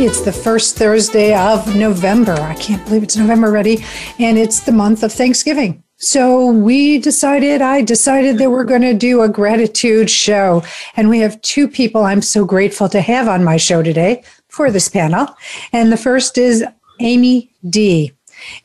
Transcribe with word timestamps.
It's 0.00 0.20
the 0.20 0.32
first 0.32 0.76
Thursday 0.76 1.34
of 1.34 1.74
November. 1.74 2.34
I 2.34 2.54
can't 2.54 2.84
believe 2.84 3.02
it's 3.02 3.16
November 3.16 3.48
already. 3.48 3.84
And 4.20 4.38
it's 4.38 4.60
the 4.60 4.70
month 4.70 5.02
of 5.02 5.12
Thanksgiving. 5.12 5.82
So 5.96 6.52
we 6.52 7.00
decided, 7.00 7.62
I 7.62 7.82
decided 7.82 8.38
that 8.38 8.52
we're 8.52 8.62
going 8.62 8.82
to 8.82 8.94
do 8.94 9.22
a 9.22 9.28
gratitude 9.28 10.08
show. 10.08 10.62
And 10.94 11.08
we 11.08 11.18
have 11.18 11.42
two 11.42 11.66
people 11.66 12.04
I'm 12.04 12.22
so 12.22 12.44
grateful 12.44 12.88
to 12.90 13.00
have 13.00 13.26
on 13.26 13.42
my 13.42 13.56
show 13.56 13.82
today 13.82 14.22
for 14.46 14.70
this 14.70 14.88
panel. 14.88 15.26
And 15.72 15.90
the 15.90 15.96
first 15.96 16.38
is 16.38 16.64
Amy 17.00 17.50
Dee. 17.68 18.12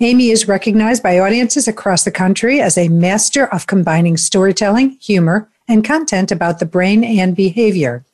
Amy 0.01 0.29
is 0.29 0.47
recognized 0.47 1.01
by 1.01 1.17
audiences 1.17 1.67
across 1.67 2.03
the 2.03 2.11
country 2.11 2.61
as 2.61 2.77
a 2.77 2.89
master 2.89 3.47
of 3.47 3.65
combining 3.65 4.17
storytelling, 4.17 4.99
humor, 5.01 5.49
and 5.67 5.83
content 5.83 6.31
about 6.31 6.59
the 6.59 6.67
brain 6.67 7.03
and 7.03 7.35
behavior. 7.35 8.05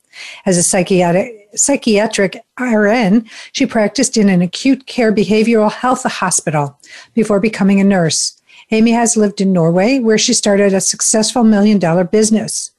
As 0.46 0.56
a 0.56 0.62
psychiatric 0.62 1.39
psychiatric 1.54 2.42
RN, 2.58 3.28
she 3.52 3.66
practiced 3.66 4.16
in 4.16 4.28
an 4.28 4.42
acute 4.42 4.86
care 4.86 5.12
behavioral 5.12 5.72
health 5.72 6.04
hospital 6.04 6.78
before 7.14 7.40
becoming 7.40 7.80
a 7.80 7.84
nurse. 7.84 8.40
Amy 8.70 8.92
has 8.92 9.16
lived 9.16 9.40
in 9.40 9.52
Norway, 9.52 9.98
where 9.98 10.18
she 10.18 10.32
started 10.32 10.72
a 10.72 10.80
successful 10.80 11.42
million 11.42 11.78
dollar 11.78 12.04
business. 12.04 12.70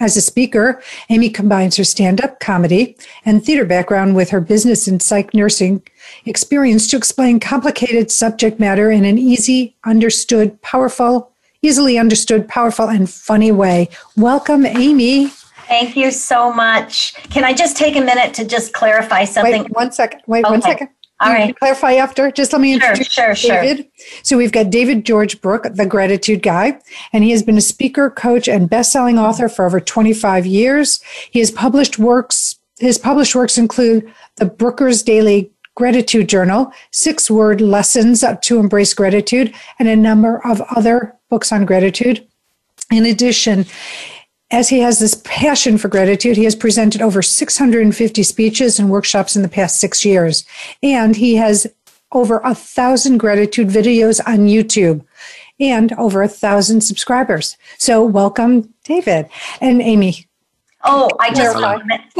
As 0.00 0.16
a 0.16 0.20
speaker, 0.20 0.82
Amy 1.08 1.30
combines 1.30 1.76
her 1.76 1.84
stand 1.84 2.20
up 2.20 2.40
comedy 2.40 2.96
and 3.24 3.44
theater 3.44 3.64
background 3.64 4.16
with 4.16 4.30
her 4.30 4.40
business 4.40 4.88
and 4.88 5.00
psych 5.00 5.32
nursing 5.32 5.82
experience 6.24 6.88
to 6.88 6.96
explain 6.96 7.38
complicated 7.38 8.10
subject 8.10 8.58
matter 8.58 8.90
in 8.90 9.04
an 9.04 9.18
easy, 9.18 9.76
understood, 9.84 10.60
powerful, 10.62 11.30
easily 11.62 11.96
understood, 11.96 12.48
powerful, 12.48 12.88
and 12.88 13.08
funny 13.08 13.52
way. 13.52 13.88
Welcome, 14.16 14.66
Amy. 14.66 15.30
Thank 15.66 15.96
you 15.96 16.10
so 16.10 16.52
much. 16.52 17.14
Can 17.30 17.44
I 17.44 17.52
just 17.52 17.76
take 17.76 17.96
a 17.96 18.00
minute 18.00 18.34
to 18.34 18.44
just 18.44 18.72
clarify 18.72 19.24
something? 19.24 19.62
Wait 19.62 19.70
one 19.72 19.92
second. 19.92 20.20
Wait 20.26 20.44
Okay. 20.44 20.50
one 20.50 20.62
second. 20.62 20.88
All 21.20 21.30
You 21.30 21.34
right. 21.36 21.58
Clarify 21.58 21.94
after. 21.94 22.30
Just 22.30 22.52
let 22.52 22.60
me 22.60 22.74
introduce 22.74 23.06
sure, 23.06 23.34
sure. 23.34 23.62
David. 23.62 23.86
So 24.22 24.36
we've 24.36 24.52
got 24.52 24.70
David 24.70 25.04
George 25.04 25.40
Brooke, 25.40 25.66
the 25.72 25.86
gratitude 25.86 26.42
guy, 26.42 26.78
and 27.12 27.22
he 27.22 27.30
has 27.30 27.42
been 27.42 27.56
a 27.56 27.62
speaker, 27.62 28.10
coach, 28.10 28.48
and 28.48 28.68
best-selling 28.68 29.18
author 29.18 29.48
for 29.48 29.64
over 29.64 29.80
25 29.80 30.44
years. 30.44 31.00
He 31.30 31.38
has 31.38 31.50
published 31.50 31.98
works. 31.98 32.56
His 32.78 32.98
published 32.98 33.34
works 33.34 33.56
include 33.56 34.12
the 34.36 34.46
Brooker's 34.46 35.02
Daily 35.02 35.50
Gratitude 35.76 36.28
Journal, 36.28 36.72
Six 36.90 37.30
Word 37.30 37.60
Lessons 37.60 38.24
to 38.42 38.58
Embrace 38.58 38.92
Gratitude, 38.92 39.54
and 39.78 39.88
a 39.88 39.96
number 39.96 40.44
of 40.44 40.60
other 40.76 41.14
books 41.30 41.52
on 41.52 41.64
gratitude. 41.64 42.26
In 42.90 43.06
addition, 43.06 43.66
as 44.54 44.68
he 44.68 44.78
has 44.78 45.00
this 45.00 45.20
passion 45.24 45.76
for 45.76 45.88
gratitude, 45.88 46.36
he 46.36 46.44
has 46.44 46.54
presented 46.54 47.02
over 47.02 47.20
650 47.22 48.22
speeches 48.22 48.78
and 48.78 48.88
workshops 48.88 49.34
in 49.34 49.42
the 49.42 49.48
past 49.48 49.80
six 49.80 50.04
years. 50.04 50.44
And 50.80 51.16
he 51.16 51.34
has 51.34 51.66
over 52.12 52.38
a 52.44 52.54
thousand 52.54 53.18
gratitude 53.18 53.66
videos 53.66 54.20
on 54.28 54.46
YouTube 54.46 55.04
and 55.58 55.92
over 55.94 56.22
a 56.22 56.28
thousand 56.28 56.82
subscribers. 56.82 57.56
So 57.78 58.04
welcome, 58.04 58.72
David 58.84 59.28
and 59.60 59.82
Amy. 59.82 60.24
Oh, 60.84 61.10
I 61.18 61.34
just 61.34 61.56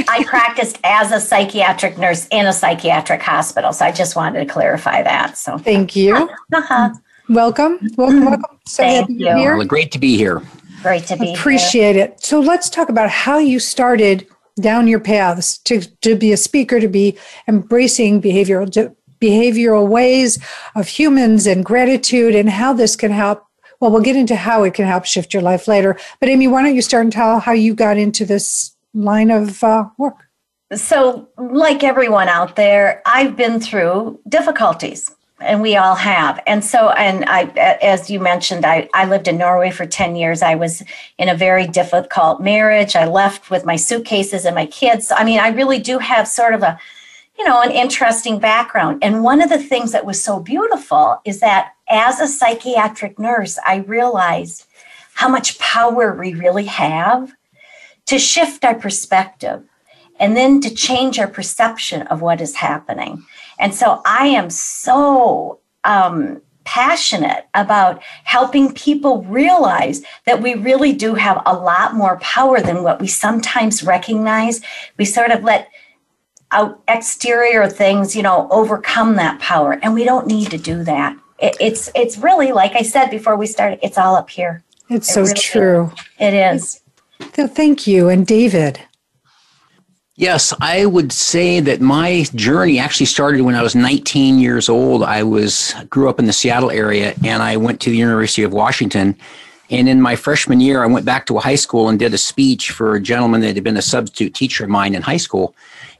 I 0.08 0.24
practiced 0.24 0.80
as 0.82 1.12
a 1.12 1.20
psychiatric 1.20 1.98
nurse 1.98 2.26
in 2.32 2.46
a 2.46 2.52
psychiatric 2.52 3.22
hospital, 3.22 3.72
so 3.72 3.84
I 3.84 3.92
just 3.92 4.16
wanted 4.16 4.40
to 4.40 4.52
clarify 4.52 5.02
that. 5.04 5.38
So, 5.38 5.58
Thank 5.58 5.94
you. 5.94 6.16
uh-huh. 6.52 6.94
Welcome. 7.28 7.78
Welcome. 7.96 8.24
Welcome. 8.24 8.58
So 8.66 8.82
Thank 8.82 9.00
happy 9.02 9.14
you. 9.14 9.36
here. 9.36 9.56
Well, 9.56 9.66
great 9.66 9.92
to 9.92 9.98
be 9.98 10.16
here. 10.16 10.42
Great 10.84 11.06
to 11.06 11.16
be 11.16 11.26
here. 11.26 11.34
Appreciate 11.34 11.96
it. 11.96 12.22
So 12.22 12.38
let's 12.38 12.68
talk 12.68 12.88
about 12.88 13.10
how 13.10 13.38
you 13.38 13.58
started 13.58 14.28
down 14.60 14.86
your 14.86 15.00
paths 15.00 15.58
to, 15.58 15.80
to 16.02 16.14
be 16.14 16.30
a 16.30 16.36
speaker, 16.36 16.78
to 16.78 16.88
be 16.88 17.18
embracing 17.48 18.22
behavioral 18.22 18.70
to 18.72 18.94
behavioral 19.20 19.88
ways 19.88 20.38
of 20.76 20.86
humans 20.86 21.46
and 21.46 21.64
gratitude 21.64 22.34
and 22.34 22.50
how 22.50 22.72
this 22.72 22.94
can 22.94 23.10
help. 23.10 23.44
Well, 23.80 23.90
we'll 23.90 24.02
get 24.02 24.16
into 24.16 24.36
how 24.36 24.62
it 24.64 24.74
can 24.74 24.86
help 24.86 25.04
shift 25.06 25.32
your 25.34 25.42
life 25.42 25.66
later. 25.66 25.98
But 26.20 26.28
Amy, 26.28 26.46
why 26.46 26.62
don't 26.62 26.76
you 26.76 26.82
start 26.82 27.04
and 27.04 27.12
tell 27.12 27.40
how 27.40 27.52
you 27.52 27.74
got 27.74 27.96
into 27.96 28.24
this 28.24 28.74
line 28.92 29.30
of 29.30 29.64
uh, 29.64 29.88
work? 29.98 30.16
So, 30.74 31.28
like 31.38 31.84
everyone 31.84 32.28
out 32.28 32.56
there, 32.56 33.02
I've 33.06 33.36
been 33.36 33.60
through 33.60 34.20
difficulties, 34.28 35.14
and 35.40 35.60
we 35.60 35.76
all 35.76 35.94
have. 35.94 36.40
And 36.46 36.64
so, 36.64 36.90
and 36.90 37.24
I, 37.26 37.44
as 37.82 38.08
you 38.08 38.20
mentioned, 38.20 38.64
I, 38.64 38.88
I 38.94 39.06
lived 39.06 39.28
in 39.28 39.36
Norway 39.36 39.70
for 39.70 39.84
10 39.84 40.16
years. 40.16 40.42
I 40.42 40.54
was 40.54 40.82
in 41.18 41.28
a 41.28 41.34
very 41.34 41.66
difficult 41.66 42.40
marriage. 42.40 42.94
I 42.94 43.06
left 43.06 43.50
with 43.50 43.64
my 43.64 43.76
suitcases 43.76 44.44
and 44.44 44.54
my 44.54 44.66
kids. 44.66 45.12
I 45.14 45.24
mean, 45.24 45.40
I 45.40 45.48
really 45.48 45.78
do 45.78 45.98
have 45.98 46.28
sort 46.28 46.54
of 46.54 46.62
a, 46.62 46.78
you 47.36 47.44
know, 47.44 47.60
an 47.60 47.72
interesting 47.72 48.38
background. 48.38 49.02
And 49.02 49.24
one 49.24 49.42
of 49.42 49.50
the 49.50 49.58
things 49.58 49.92
that 49.92 50.06
was 50.06 50.22
so 50.22 50.38
beautiful 50.38 51.20
is 51.24 51.40
that 51.40 51.72
as 51.88 52.20
a 52.20 52.28
psychiatric 52.28 53.18
nurse, 53.18 53.58
I 53.66 53.76
realized 53.78 54.66
how 55.14 55.28
much 55.28 55.58
power 55.58 56.14
we 56.14 56.34
really 56.34 56.66
have 56.66 57.32
to 58.06 58.18
shift 58.18 58.64
our 58.64 58.74
perspective 58.74 59.64
and 60.20 60.36
then 60.36 60.60
to 60.60 60.72
change 60.72 61.18
our 61.18 61.26
perception 61.26 62.02
of 62.02 62.20
what 62.20 62.40
is 62.40 62.56
happening. 62.56 63.24
And 63.58 63.74
so 63.74 64.02
I 64.04 64.26
am 64.26 64.50
so 64.50 65.60
um, 65.84 66.40
passionate 66.64 67.46
about 67.54 68.02
helping 68.24 68.72
people 68.72 69.22
realize 69.24 70.02
that 70.26 70.42
we 70.42 70.54
really 70.54 70.92
do 70.92 71.14
have 71.14 71.42
a 71.46 71.54
lot 71.54 71.94
more 71.94 72.18
power 72.18 72.60
than 72.60 72.82
what 72.82 73.00
we 73.00 73.06
sometimes 73.06 73.82
recognize. 73.82 74.60
We 74.98 75.04
sort 75.04 75.30
of 75.30 75.44
let 75.44 75.68
out 76.52 76.80
exterior 76.88 77.68
things, 77.68 78.16
you 78.16 78.22
know, 78.22 78.48
overcome 78.50 79.16
that 79.16 79.40
power, 79.40 79.78
and 79.82 79.94
we 79.94 80.04
don't 80.04 80.26
need 80.26 80.50
to 80.50 80.58
do 80.58 80.84
that. 80.84 81.16
It, 81.38 81.56
it's 81.60 81.90
it's 81.94 82.16
really 82.18 82.52
like 82.52 82.74
I 82.74 82.82
said 82.82 83.10
before 83.10 83.36
we 83.36 83.46
started. 83.46 83.78
It's 83.82 83.98
all 83.98 84.14
up 84.14 84.30
here. 84.30 84.62
It's 84.88 85.10
It 85.10 85.12
so 85.12 85.22
really 85.22 85.34
true. 85.34 85.92
It 86.18 86.34
is. 86.34 86.80
Thank 87.20 87.86
you. 87.86 88.08
And 88.08 88.26
David. 88.26 88.80
Yes, 90.16 90.54
I 90.60 90.86
would 90.86 91.10
say 91.10 91.58
that 91.58 91.80
my 91.80 92.24
journey 92.36 92.78
actually 92.78 93.06
started 93.06 93.42
when 93.42 93.56
I 93.56 93.62
was 93.62 93.74
19 93.74 94.38
years 94.38 94.68
old. 94.68 95.02
I 95.02 95.24
was 95.24 95.74
grew 95.90 96.08
up 96.08 96.20
in 96.20 96.26
the 96.26 96.32
Seattle 96.32 96.70
area 96.70 97.14
and 97.24 97.42
I 97.42 97.56
went 97.56 97.80
to 97.80 97.90
the 97.90 97.96
University 97.96 98.44
of 98.44 98.52
Washington. 98.52 99.16
And 99.70 99.88
in 99.88 100.00
my 100.00 100.14
freshman 100.14 100.60
year, 100.60 100.84
I 100.84 100.86
went 100.86 101.04
back 101.04 101.26
to 101.26 101.38
a 101.38 101.40
high 101.40 101.56
school 101.56 101.88
and 101.88 101.98
did 101.98 102.14
a 102.14 102.18
speech 102.18 102.70
for 102.70 102.94
a 102.94 103.00
gentleman 103.00 103.40
that 103.40 103.56
had 103.56 103.64
been 103.64 103.76
a 103.76 103.82
substitute 103.82 104.34
teacher 104.34 104.62
of 104.62 104.70
mine 104.70 104.94
in 104.94 105.02
high 105.02 105.16
school. 105.16 105.56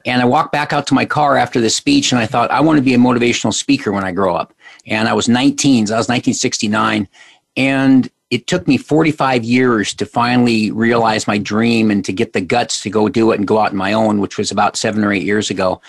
And 0.06 0.22
I 0.22 0.26
walked 0.26 0.52
back 0.52 0.72
out 0.72 0.86
to 0.88 0.94
my 0.94 1.06
car 1.06 1.36
after 1.36 1.60
the 1.60 1.70
speech 1.70 2.12
and 2.12 2.20
I 2.20 2.26
thought, 2.26 2.52
I 2.52 2.60
want 2.60 2.76
to 2.76 2.84
be 2.84 2.94
a 2.94 2.98
motivational 2.98 3.52
speaker 3.52 3.91
when 3.91 4.04
I 4.04 4.12
grow 4.12 4.36
up. 4.36 4.54
And 4.86 5.08
I 5.08 5.12
was 5.14 5.28
19, 5.28 5.88
so 5.88 5.94
I 5.94 5.98
was 5.98 6.08
1969. 6.08 7.08
And 7.56 8.10
it 8.34 8.48
took 8.48 8.66
me 8.66 8.76
45 8.76 9.44
years 9.44 9.94
to 9.94 10.04
finally 10.04 10.72
realize 10.72 11.28
my 11.28 11.38
dream 11.38 11.88
and 11.88 12.04
to 12.04 12.12
get 12.12 12.32
the 12.32 12.40
guts 12.40 12.82
to 12.82 12.90
go 12.90 13.08
do 13.08 13.30
it 13.30 13.38
and 13.38 13.46
go 13.46 13.60
out 13.60 13.70
on 13.70 13.76
my 13.76 13.92
own, 13.92 14.18
which 14.18 14.36
was 14.38 14.50
about 14.50 14.76
seven 14.76 15.04
or 15.04 15.12
eight 15.12 15.22
years 15.22 15.50
ago. 15.50 15.80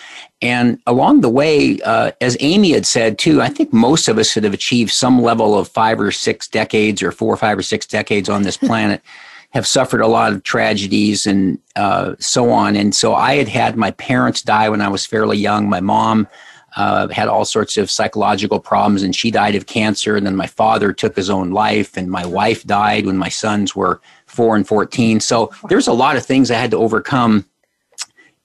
And 0.44 0.80
along 0.86 1.22
the 1.22 1.30
way, 1.30 1.80
uh, 1.82 2.12
as 2.22 2.38
Amy 2.42 2.74
had 2.74 2.86
said 2.86 3.18
too, 3.18 3.42
I 3.42 3.50
think 3.50 3.74
most 3.74 4.08
of 4.08 4.20
us 4.20 4.36
that 4.36 4.44
have 4.44 4.54
achieved 4.54 4.92
some 4.92 5.24
level 5.24 5.58
of 5.58 5.68
five 5.68 6.00
or 6.00 6.12
six 6.12 6.48
decades 6.48 7.02
or 7.02 7.12
four 7.12 7.34
or 7.34 7.38
five 7.38 7.58
or 7.58 7.64
six 7.64 7.88
decades 7.88 8.30
on 8.30 8.44
this 8.44 8.58
planet 8.68 9.02
have 9.50 9.66
suffered 9.66 10.02
a 10.02 10.08
lot 10.08 10.32
of 10.32 10.44
tragedies 10.44 11.26
and 11.26 11.58
uh, 11.76 12.14
so 12.20 12.52
on. 12.52 12.76
And 12.76 12.94
so 12.94 13.16
I 13.16 13.38
had 13.38 13.48
had 13.48 13.76
my 13.76 13.90
parents 13.90 14.44
die 14.44 14.70
when 14.70 14.82
I 14.82 14.88
was 14.88 15.04
fairly 15.04 15.38
young. 15.40 15.68
My 15.68 15.82
mom 15.82 16.28
uh, 16.76 17.08
had 17.08 17.28
all 17.28 17.46
sorts 17.46 17.78
of 17.78 17.90
psychological 17.90 18.60
problems 18.60 19.02
and 19.04 19.16
she 19.16 19.32
died 19.32 19.56
of 19.56 19.66
cancer. 19.66 20.16
And 20.16 20.26
then 20.26 20.36
my 20.36 20.48
father 20.48 20.92
took 20.92 21.16
his 21.16 21.30
own 21.30 21.52
life, 21.52 21.98
and 21.98 22.10
my 22.10 22.26
wife 22.26 22.64
died 22.66 23.06
when 23.06 23.18
my 23.18 23.30
sons 23.30 23.76
were 23.76 24.02
four 24.26 24.56
and 24.56 24.68
14. 24.68 25.20
So 25.20 25.52
there's 25.70 25.88
a 25.88 25.94
lot 25.94 26.18
of 26.18 26.26
things 26.26 26.52
I 26.52 26.56
had 26.56 26.72
to 26.72 26.78
overcome. 26.78 27.46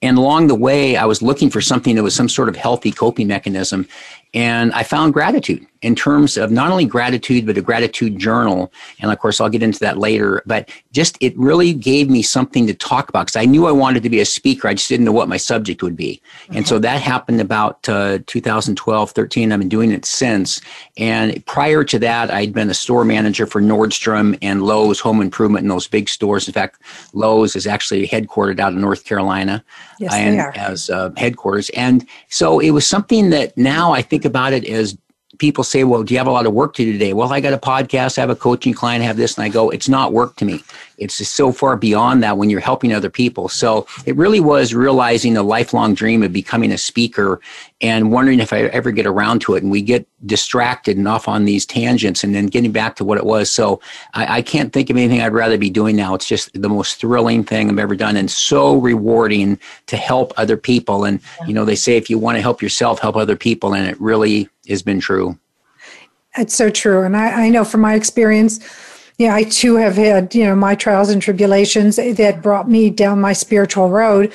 And 0.02 0.16
along 0.16 0.46
the 0.46 0.54
way, 0.54 0.96
I 0.96 1.04
was 1.04 1.20
looking 1.20 1.50
for 1.50 1.60
something 1.60 1.96
that 1.96 2.02
was 2.02 2.14
some 2.14 2.28
sort 2.28 2.48
of 2.48 2.56
healthy 2.56 2.90
coping 2.90 3.26
mechanism. 3.26 3.86
And 4.32 4.72
I 4.72 4.82
found 4.82 5.12
gratitude. 5.12 5.66
In 5.82 5.94
terms 5.94 6.36
of 6.36 6.50
not 6.50 6.70
only 6.70 6.84
gratitude, 6.84 7.46
but 7.46 7.56
a 7.56 7.62
gratitude 7.62 8.18
journal. 8.18 8.72
And 9.00 9.10
of 9.10 9.18
course, 9.18 9.40
I'll 9.40 9.48
get 9.48 9.62
into 9.62 9.78
that 9.80 9.98
later. 9.98 10.42
But 10.46 10.70
just 10.92 11.16
it 11.20 11.36
really 11.38 11.72
gave 11.72 12.10
me 12.10 12.22
something 12.22 12.66
to 12.66 12.74
talk 12.74 13.08
about 13.08 13.26
because 13.26 13.40
I 13.40 13.46
knew 13.46 13.66
I 13.66 13.72
wanted 13.72 14.02
to 14.02 14.10
be 14.10 14.20
a 14.20 14.24
speaker. 14.24 14.68
I 14.68 14.74
just 14.74 14.88
didn't 14.88 15.06
know 15.06 15.12
what 15.12 15.28
my 15.28 15.38
subject 15.38 15.82
would 15.82 15.96
be. 15.96 16.20
Okay. 16.48 16.58
And 16.58 16.68
so 16.68 16.78
that 16.78 17.00
happened 17.00 17.40
about 17.40 17.88
uh, 17.88 18.18
2012, 18.26 19.10
13. 19.10 19.52
I've 19.52 19.58
been 19.58 19.68
doing 19.68 19.90
it 19.90 20.04
since. 20.04 20.60
And 20.98 21.44
prior 21.46 21.82
to 21.84 21.98
that, 22.00 22.30
I'd 22.30 22.52
been 22.52 22.68
a 22.68 22.74
store 22.74 23.04
manager 23.04 23.46
for 23.46 23.62
Nordstrom 23.62 24.36
and 24.42 24.62
Lowe's 24.62 25.00
Home 25.00 25.22
Improvement 25.22 25.64
in 25.64 25.68
those 25.68 25.88
big 25.88 26.08
stores. 26.08 26.46
In 26.46 26.52
fact, 26.52 26.80
Lowe's 27.14 27.56
is 27.56 27.66
actually 27.66 28.06
headquartered 28.06 28.60
out 28.60 28.72
of 28.72 28.78
North 28.78 29.04
Carolina 29.04 29.64
yes, 29.98 30.12
and 30.12 30.40
as 30.56 30.90
uh, 30.90 31.10
headquarters. 31.16 31.70
And 31.70 32.06
so 32.28 32.60
it 32.60 32.70
was 32.70 32.86
something 32.86 33.30
that 33.30 33.56
now 33.56 33.92
I 33.92 34.02
think 34.02 34.24
about 34.24 34.52
it 34.52 34.66
as 34.66 34.96
people 35.40 35.64
say, 35.64 35.82
well, 35.82 36.04
do 36.04 36.14
you 36.14 36.18
have 36.18 36.28
a 36.28 36.30
lot 36.30 36.46
of 36.46 36.52
work 36.52 36.74
to 36.74 36.84
do 36.84 36.92
today? 36.92 37.12
Well, 37.12 37.32
I 37.32 37.40
got 37.40 37.52
a 37.52 37.58
podcast, 37.58 38.18
I 38.18 38.20
have 38.20 38.30
a 38.30 38.36
coaching 38.36 38.72
client, 38.72 39.02
I 39.02 39.06
have 39.06 39.16
this, 39.16 39.36
and 39.36 39.44
I 39.44 39.48
go, 39.48 39.70
it's 39.70 39.88
not 39.88 40.12
work 40.12 40.36
to 40.36 40.44
me. 40.44 40.62
It's 40.98 41.16
just 41.16 41.34
so 41.34 41.50
far 41.50 41.76
beyond 41.76 42.22
that 42.22 42.36
when 42.36 42.50
you're 42.50 42.60
helping 42.60 42.92
other 42.92 43.08
people. 43.08 43.48
So 43.48 43.86
it 44.04 44.14
really 44.16 44.38
was 44.38 44.74
realizing 44.74 45.36
a 45.36 45.42
lifelong 45.42 45.94
dream 45.94 46.22
of 46.22 46.30
becoming 46.30 46.70
a 46.70 46.78
speaker 46.78 47.40
and 47.80 48.12
wondering 48.12 48.38
if 48.38 48.52
I 48.52 48.64
ever 48.64 48.90
get 48.90 49.06
around 49.06 49.40
to 49.42 49.54
it. 49.54 49.62
And 49.62 49.72
we 49.72 49.80
get 49.80 50.06
distracted 50.26 50.98
and 50.98 51.08
off 51.08 51.26
on 51.26 51.46
these 51.46 51.64
tangents 51.64 52.22
and 52.22 52.34
then 52.34 52.46
getting 52.46 52.70
back 52.70 52.96
to 52.96 53.04
what 53.04 53.16
it 53.16 53.24
was. 53.24 53.50
So 53.50 53.80
I, 54.12 54.36
I 54.38 54.42
can't 54.42 54.74
think 54.74 54.90
of 54.90 54.96
anything 54.98 55.22
I'd 55.22 55.32
rather 55.32 55.56
be 55.56 55.70
doing 55.70 55.96
now. 55.96 56.14
It's 56.14 56.28
just 56.28 56.52
the 56.52 56.68
most 56.68 57.00
thrilling 57.00 57.44
thing 57.44 57.70
I've 57.70 57.78
ever 57.78 57.96
done 57.96 58.16
and 58.18 58.30
so 58.30 58.76
rewarding 58.76 59.58
to 59.86 59.96
help 59.96 60.34
other 60.36 60.58
people. 60.58 61.04
And, 61.04 61.20
you 61.46 61.54
know, 61.54 61.64
they 61.64 61.76
say 61.76 61.96
if 61.96 62.10
you 62.10 62.18
want 62.18 62.36
to 62.36 62.42
help 62.42 62.60
yourself, 62.60 62.98
help 62.98 63.16
other 63.16 63.36
people. 63.36 63.74
And 63.74 63.88
it 63.88 63.98
really 63.98 64.50
has 64.70 64.82
been 64.82 65.00
true. 65.00 65.38
It's 66.36 66.54
so 66.54 66.70
true. 66.70 67.02
And 67.02 67.16
I, 67.16 67.46
I 67.46 67.48
know 67.48 67.64
from 67.64 67.80
my 67.80 67.94
experience, 67.94 68.60
yeah, 69.18 69.34
I 69.34 69.42
too 69.42 69.76
have 69.76 69.96
had, 69.96 70.34
you 70.34 70.44
know, 70.44 70.56
my 70.56 70.74
trials 70.74 71.10
and 71.10 71.20
tribulations 71.20 71.96
that 71.96 72.40
brought 72.42 72.70
me 72.70 72.88
down 72.88 73.20
my 73.20 73.34
spiritual 73.34 73.90
road. 73.90 74.32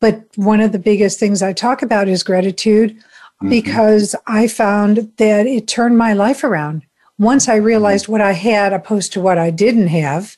But 0.00 0.24
one 0.36 0.60
of 0.60 0.72
the 0.72 0.78
biggest 0.78 1.20
things 1.20 1.42
I 1.42 1.52
talk 1.52 1.82
about 1.82 2.08
is 2.08 2.22
gratitude 2.22 2.96
mm-hmm. 2.96 3.50
because 3.50 4.16
I 4.26 4.48
found 4.48 5.12
that 5.18 5.46
it 5.46 5.68
turned 5.68 5.98
my 5.98 6.14
life 6.14 6.44
around. 6.44 6.82
Once 7.18 7.48
I 7.48 7.56
realized 7.56 8.08
what 8.08 8.20
I 8.20 8.32
had 8.32 8.72
opposed 8.72 9.12
to 9.12 9.20
what 9.20 9.38
I 9.38 9.50
didn't 9.50 9.88
have, 9.88 10.36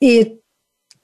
it, 0.00 0.40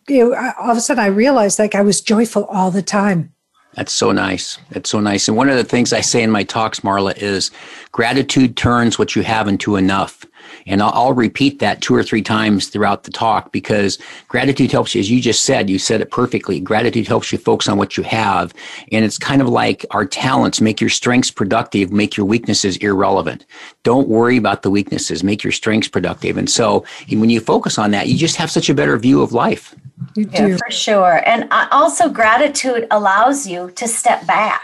it 0.08 0.22
all 0.22 0.70
of 0.70 0.76
a 0.76 0.80
sudden 0.80 1.02
I 1.02 1.08
realized 1.08 1.58
like 1.58 1.74
I 1.74 1.82
was 1.82 2.00
joyful 2.00 2.44
all 2.44 2.70
the 2.70 2.82
time. 2.82 3.33
That's 3.74 3.92
so 3.92 4.12
nice. 4.12 4.58
That's 4.70 4.88
so 4.88 5.00
nice. 5.00 5.26
And 5.26 5.36
one 5.36 5.48
of 5.48 5.56
the 5.56 5.64
things 5.64 5.92
I 5.92 6.00
say 6.00 6.22
in 6.22 6.30
my 6.30 6.44
talks, 6.44 6.80
Marla, 6.80 7.16
is 7.16 7.50
gratitude 7.92 8.56
turns 8.56 8.98
what 8.98 9.16
you 9.16 9.22
have 9.22 9.48
into 9.48 9.76
enough. 9.76 10.24
And 10.66 10.82
I'll, 10.82 10.92
I'll, 10.94 11.12
repeat 11.12 11.58
that 11.58 11.80
two 11.80 11.94
or 11.94 12.02
three 12.02 12.22
times 12.22 12.68
throughout 12.68 13.04
the 13.04 13.10
talk 13.10 13.52
because 13.52 13.98
gratitude 14.28 14.72
helps 14.72 14.94
you, 14.94 15.00
as 15.00 15.10
you 15.10 15.20
just 15.20 15.42
said, 15.42 15.68
you 15.68 15.78
said 15.78 16.00
it 16.00 16.10
perfectly. 16.10 16.60
Gratitude 16.60 17.06
helps 17.06 17.32
you 17.32 17.38
focus 17.38 17.68
on 17.68 17.78
what 17.78 17.96
you 17.96 18.02
have. 18.02 18.54
And 18.92 19.04
it's 19.04 19.18
kind 19.18 19.42
of 19.42 19.48
like 19.48 19.84
our 19.90 20.06
talents 20.06 20.60
make 20.60 20.80
your 20.80 20.90
strengths 20.90 21.30
productive, 21.30 21.92
make 21.92 22.16
your 22.16 22.26
weaknesses 22.26 22.76
irrelevant. 22.78 23.44
Don't 23.82 24.08
worry 24.08 24.36
about 24.36 24.62
the 24.62 24.70
weaknesses, 24.70 25.22
make 25.22 25.44
your 25.44 25.52
strengths 25.52 25.88
productive. 25.88 26.36
And 26.36 26.48
so 26.48 26.84
when 27.10 27.30
you 27.30 27.40
focus 27.40 27.78
on 27.78 27.90
that, 27.92 28.08
you 28.08 28.16
just 28.16 28.36
have 28.36 28.50
such 28.50 28.68
a 28.68 28.74
better 28.74 28.96
view 28.98 29.22
of 29.22 29.32
life. 29.32 29.74
You 30.14 30.26
do. 30.26 30.48
Yeah, 30.50 30.56
for 30.56 30.70
sure. 30.70 31.22
And 31.26 31.48
uh, 31.50 31.68
also, 31.70 32.08
gratitude 32.08 32.86
allows 32.90 33.46
you 33.46 33.70
to 33.72 33.88
step 33.88 34.26
back. 34.26 34.62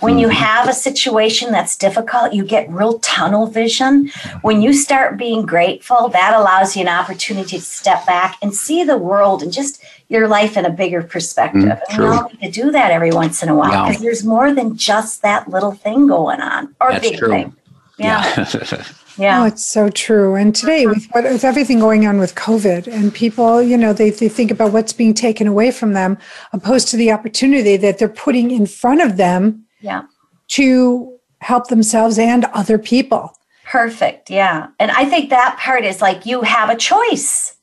When 0.00 0.18
you 0.18 0.26
mm-hmm. 0.26 0.36
have 0.36 0.68
a 0.68 0.72
situation 0.72 1.52
that's 1.52 1.76
difficult, 1.76 2.32
you 2.32 2.44
get 2.44 2.68
real 2.70 2.98
tunnel 3.00 3.46
vision. 3.46 4.10
When 4.42 4.60
you 4.60 4.72
start 4.72 5.16
being 5.16 5.46
grateful, 5.46 6.08
that 6.08 6.34
allows 6.34 6.76
you 6.76 6.82
an 6.82 6.88
opportunity 6.88 7.58
to 7.58 7.62
step 7.62 8.04
back 8.04 8.36
and 8.42 8.54
see 8.54 8.82
the 8.82 8.98
world 8.98 9.42
and 9.42 9.52
just 9.52 9.82
your 10.08 10.26
life 10.28 10.56
in 10.56 10.64
a 10.64 10.70
bigger 10.70 11.02
perspective. 11.02 11.62
Mm, 11.62 11.82
and 11.90 12.02
we 12.02 12.08
all 12.08 12.28
need 12.30 12.52
to 12.52 12.62
do 12.62 12.70
that 12.72 12.90
every 12.90 13.12
once 13.12 13.42
in 13.42 13.48
a 13.48 13.54
while 13.54 13.86
because 13.86 14.02
there's 14.02 14.24
more 14.24 14.52
than 14.52 14.76
just 14.76 15.22
that 15.22 15.48
little 15.48 15.72
thing 15.72 16.08
going 16.08 16.40
on 16.40 16.74
or 16.80 16.90
that's 16.90 17.08
big 17.08 17.18
true. 17.18 17.28
thing. 17.28 17.56
Yeah. 17.96 18.46
yeah. 18.54 18.84
Yeah. 19.18 19.42
Oh, 19.42 19.46
it's 19.46 19.64
so 19.64 19.88
true. 19.88 20.34
And 20.34 20.54
today, 20.54 20.84
uh-huh. 20.84 20.94
with 20.94 21.06
what 21.12 21.24
with 21.24 21.44
everything 21.44 21.78
going 21.78 22.06
on 22.06 22.18
with 22.18 22.34
COVID, 22.34 22.86
and 22.86 23.12
people, 23.12 23.62
you 23.62 23.76
know, 23.76 23.92
they, 23.92 24.10
they 24.10 24.28
think 24.28 24.50
about 24.50 24.72
what's 24.72 24.92
being 24.92 25.14
taken 25.14 25.46
away 25.46 25.70
from 25.70 25.92
them, 25.92 26.18
opposed 26.52 26.88
to 26.88 26.96
the 26.96 27.12
opportunity 27.12 27.76
that 27.76 27.98
they're 27.98 28.08
putting 28.08 28.50
in 28.50 28.66
front 28.66 29.02
of 29.02 29.16
them 29.16 29.64
yeah. 29.80 30.02
to 30.48 31.18
help 31.40 31.68
themselves 31.68 32.18
and 32.18 32.44
other 32.46 32.78
people. 32.78 33.36
Perfect. 33.64 34.30
Yeah. 34.30 34.68
And 34.78 34.90
I 34.90 35.04
think 35.04 35.30
that 35.30 35.58
part 35.58 35.84
is 35.84 36.00
like 36.00 36.26
you 36.26 36.42
have 36.42 36.70
a 36.70 36.76
choice. 36.76 37.56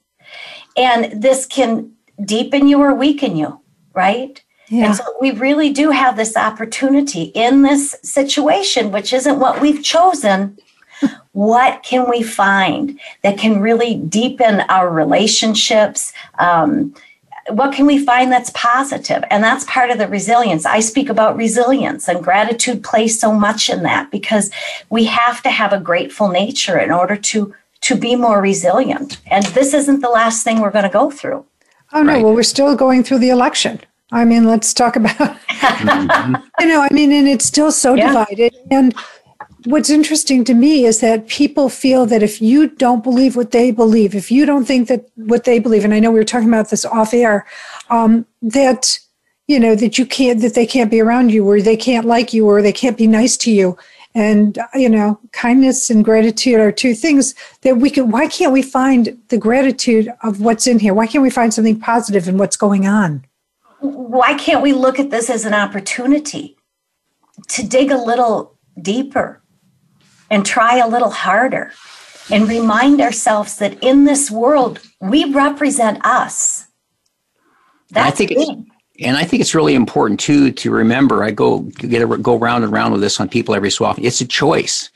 And 0.77 1.21
this 1.21 1.45
can 1.45 1.91
deepen 2.23 2.67
you 2.67 2.79
or 2.79 2.93
weaken 2.93 3.35
you, 3.35 3.61
right? 3.93 4.41
Yeah. 4.69 4.85
And 4.85 4.95
so 4.95 5.03
we 5.19 5.31
really 5.31 5.71
do 5.71 5.89
have 5.89 6.15
this 6.15 6.37
opportunity 6.37 7.23
in 7.23 7.63
this 7.63 7.95
situation, 8.03 8.91
which 8.91 9.11
isn't 9.13 9.39
what 9.39 9.61
we've 9.61 9.83
chosen 9.83 10.57
what 11.39 11.83
can 11.83 12.09
we 12.09 12.21
find 12.21 12.99
that 13.21 13.37
can 13.37 13.61
really 13.61 13.95
deepen 13.95 14.59
our 14.67 14.89
relationships? 14.89 16.11
Um, 16.37 16.93
what 17.47 17.73
can 17.73 17.85
we 17.85 18.03
find 18.03 18.29
that's 18.29 18.51
positive? 18.53 19.23
And 19.31 19.41
that's 19.41 19.63
part 19.63 19.89
of 19.89 19.99
the 19.99 20.09
resilience. 20.09 20.65
I 20.65 20.81
speak 20.81 21.07
about 21.07 21.37
resilience, 21.37 22.09
and 22.09 22.21
gratitude 22.21 22.83
plays 22.83 23.17
so 23.17 23.31
much 23.31 23.69
in 23.69 23.83
that 23.83 24.11
because 24.11 24.51
we 24.89 25.05
have 25.05 25.41
to 25.43 25.49
have 25.49 25.71
a 25.71 25.79
grateful 25.79 26.27
nature 26.27 26.77
in 26.77 26.91
order 26.91 27.15
to 27.15 27.55
to 27.81 27.95
be 27.95 28.17
more 28.17 28.41
resilient. 28.41 29.21
And 29.27 29.45
this 29.45 29.73
isn't 29.73 30.01
the 30.01 30.09
last 30.09 30.43
thing 30.43 30.59
we're 30.59 30.71
going 30.71 30.83
to 30.83 30.89
go 30.89 31.09
through. 31.09 31.45
Oh 31.93 32.03
no, 32.03 32.13
right. 32.15 32.23
well 32.23 32.35
we're 32.35 32.43
still 32.43 32.75
going 32.75 33.05
through 33.05 33.19
the 33.19 33.29
election. 33.29 33.79
I 34.11 34.25
mean, 34.25 34.45
let's 34.45 34.73
talk 34.73 34.97
about 34.97 35.17
you 36.59 36.67
know, 36.67 36.81
I 36.81 36.89
mean, 36.91 37.13
and 37.13 37.29
it's 37.29 37.45
still 37.45 37.71
so 37.71 37.93
yeah. 37.93 38.07
divided 38.07 38.57
and 38.69 38.93
what's 39.65 39.89
interesting 39.89 40.43
to 40.45 40.53
me 40.53 40.85
is 40.85 40.99
that 41.01 41.27
people 41.27 41.69
feel 41.69 42.05
that 42.05 42.23
if 42.23 42.41
you 42.41 42.69
don't 42.69 43.03
believe 43.03 43.35
what 43.35 43.51
they 43.51 43.71
believe, 43.71 44.15
if 44.15 44.31
you 44.31 44.45
don't 44.45 44.65
think 44.65 44.87
that 44.87 45.09
what 45.15 45.43
they 45.43 45.59
believe, 45.59 45.83
and 45.83 45.93
I 45.93 45.99
know 45.99 46.11
we 46.11 46.19
were 46.19 46.25
talking 46.25 46.47
about 46.47 46.69
this 46.69 46.85
off 46.85 47.13
air, 47.13 47.45
um, 47.89 48.25
that 48.41 48.99
you 49.47 49.59
know 49.59 49.75
that 49.75 49.97
you 49.97 50.05
can't, 50.05 50.41
that 50.41 50.53
they 50.53 50.65
can't 50.65 50.91
be 50.91 51.01
around 51.01 51.31
you, 51.31 51.47
or 51.47 51.61
they 51.61 51.77
can't 51.77 52.05
like 52.05 52.33
you, 52.33 52.45
or 52.47 52.61
they 52.61 52.73
can't 52.73 52.97
be 52.97 53.07
nice 53.07 53.35
to 53.37 53.51
you. 53.51 53.77
And 54.15 54.57
you 54.73 54.89
know, 54.89 55.19
kindness 55.31 55.89
and 55.89 56.03
gratitude 56.03 56.59
are 56.59 56.71
two 56.71 56.93
things 56.93 57.35
that 57.61 57.77
we 57.77 57.89
can. 57.89 58.11
Why 58.11 58.27
can't 58.27 58.53
we 58.53 58.61
find 58.61 59.17
the 59.29 59.37
gratitude 59.37 60.09
of 60.23 60.41
what's 60.41 60.67
in 60.67 60.79
here? 60.79 60.93
Why 60.93 61.07
can't 61.07 61.21
we 61.21 61.29
find 61.29 61.53
something 61.53 61.79
positive 61.79 62.27
in 62.27 62.37
what's 62.37 62.57
going 62.57 62.87
on? 62.87 63.25
Why 63.79 64.33
can't 64.33 64.61
we 64.61 64.73
look 64.73 64.99
at 64.99 65.09
this 65.09 65.29
as 65.29 65.45
an 65.45 65.53
opportunity 65.53 66.57
to 67.49 67.65
dig 67.65 67.91
a 67.91 67.97
little 67.97 68.57
deeper 68.81 69.41
and 70.29 70.45
try 70.45 70.77
a 70.77 70.87
little 70.87 71.09
harder 71.09 71.73
and 72.31 72.47
remind 72.47 73.01
ourselves 73.01 73.57
that 73.57 73.81
in 73.83 74.03
this 74.03 74.29
world, 74.29 74.79
we 75.01 75.25
represent 75.25 76.03
us. 76.05 76.67
That's 77.89 78.07
I 78.07 78.25
think 78.25 78.29
big. 78.29 79.05
and 79.05 79.17
I 79.17 79.23
think 79.23 79.41
it's 79.41 79.55
really 79.55 79.73
important 79.73 80.19
too 80.19 80.51
to 80.51 80.71
remember. 80.71 81.23
I 81.23 81.31
go 81.31 81.59
get 81.59 82.01
a, 82.01 82.17
go 82.17 82.37
round 82.37 82.63
and 82.63 82.71
round 82.71 82.93
with 82.93 83.01
this 83.01 83.19
on 83.19 83.29
people 83.29 83.55
every 83.55 83.71
so 83.71 83.85
often. 83.85 84.05
It's 84.05 84.21
a 84.21 84.27
choice. 84.27 84.91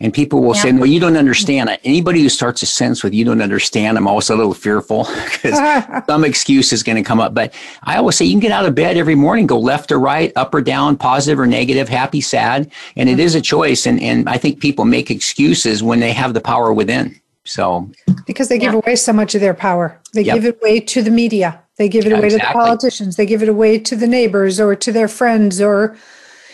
And 0.00 0.12
people 0.12 0.42
will 0.42 0.54
yeah. 0.56 0.62
say, 0.62 0.72
"No, 0.72 0.84
you 0.84 0.98
don't 0.98 1.16
understand." 1.16 1.70
Anybody 1.84 2.22
who 2.22 2.28
starts 2.28 2.62
a 2.62 2.66
sentence 2.66 3.02
with 3.02 3.14
"you 3.14 3.24
don't 3.24 3.40
understand," 3.40 3.96
I'm 3.96 4.08
always 4.08 4.30
a 4.30 4.36
little 4.36 4.54
fearful 4.54 5.04
because 5.32 5.58
some 6.06 6.24
excuse 6.24 6.72
is 6.72 6.82
going 6.82 6.96
to 6.96 7.02
come 7.02 7.20
up. 7.20 7.34
But 7.34 7.54
I 7.84 7.96
always 7.96 8.16
say, 8.16 8.24
you 8.24 8.32
can 8.32 8.40
get 8.40 8.52
out 8.52 8.66
of 8.66 8.74
bed 8.74 8.96
every 8.96 9.14
morning, 9.14 9.46
go 9.46 9.58
left 9.58 9.92
or 9.92 9.98
right, 9.98 10.32
up 10.36 10.54
or 10.54 10.60
down, 10.60 10.96
positive 10.96 11.38
or 11.38 11.46
negative, 11.46 11.88
happy, 11.88 12.20
sad, 12.20 12.70
and 12.96 13.08
it 13.08 13.12
mm-hmm. 13.12 13.20
is 13.20 13.34
a 13.34 13.40
choice. 13.40 13.86
And 13.86 14.00
and 14.00 14.28
I 14.28 14.38
think 14.38 14.60
people 14.60 14.84
make 14.84 15.10
excuses 15.10 15.82
when 15.82 16.00
they 16.00 16.12
have 16.12 16.34
the 16.34 16.40
power 16.40 16.72
within. 16.72 17.20
So 17.44 17.90
because 18.26 18.48
they 18.48 18.58
give 18.58 18.72
yeah. 18.72 18.80
away 18.84 18.96
so 18.96 19.12
much 19.12 19.34
of 19.34 19.40
their 19.40 19.54
power, 19.54 20.00
they 20.14 20.22
yep. 20.22 20.36
give 20.36 20.44
it 20.44 20.58
away 20.60 20.80
to 20.80 21.02
the 21.02 21.10
media, 21.10 21.60
they 21.76 21.88
give 21.88 22.06
it 22.06 22.12
away 22.12 22.26
exactly. 22.26 22.38
to 22.40 22.46
the 22.46 22.52
politicians, 22.52 23.16
they 23.16 23.26
give 23.26 23.42
it 23.42 23.48
away 23.48 23.78
to 23.78 23.96
the 23.96 24.06
neighbors 24.06 24.60
or 24.60 24.76
to 24.76 24.92
their 24.92 25.08
friends 25.08 25.60
or 25.60 25.96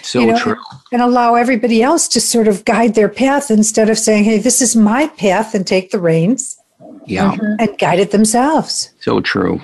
so 0.02 0.20
you 0.20 0.26
know, 0.28 0.38
true. 0.38 0.56
And 0.92 1.02
allow 1.02 1.34
everybody 1.34 1.82
else 1.82 2.08
to 2.08 2.20
sort 2.20 2.48
of 2.48 2.64
guide 2.64 2.94
their 2.94 3.08
path 3.08 3.50
instead 3.50 3.90
of 3.90 3.98
saying, 3.98 4.24
hey, 4.24 4.38
this 4.38 4.62
is 4.62 4.74
my 4.76 5.08
path 5.08 5.54
and 5.54 5.66
take 5.66 5.90
the 5.90 5.98
reins. 5.98 6.58
Yeah. 7.06 7.32
Mm-hmm. 7.32 7.54
And 7.58 7.78
guide 7.78 8.00
it 8.00 8.10
themselves. 8.10 8.90
So 9.00 9.20
true. 9.20 9.60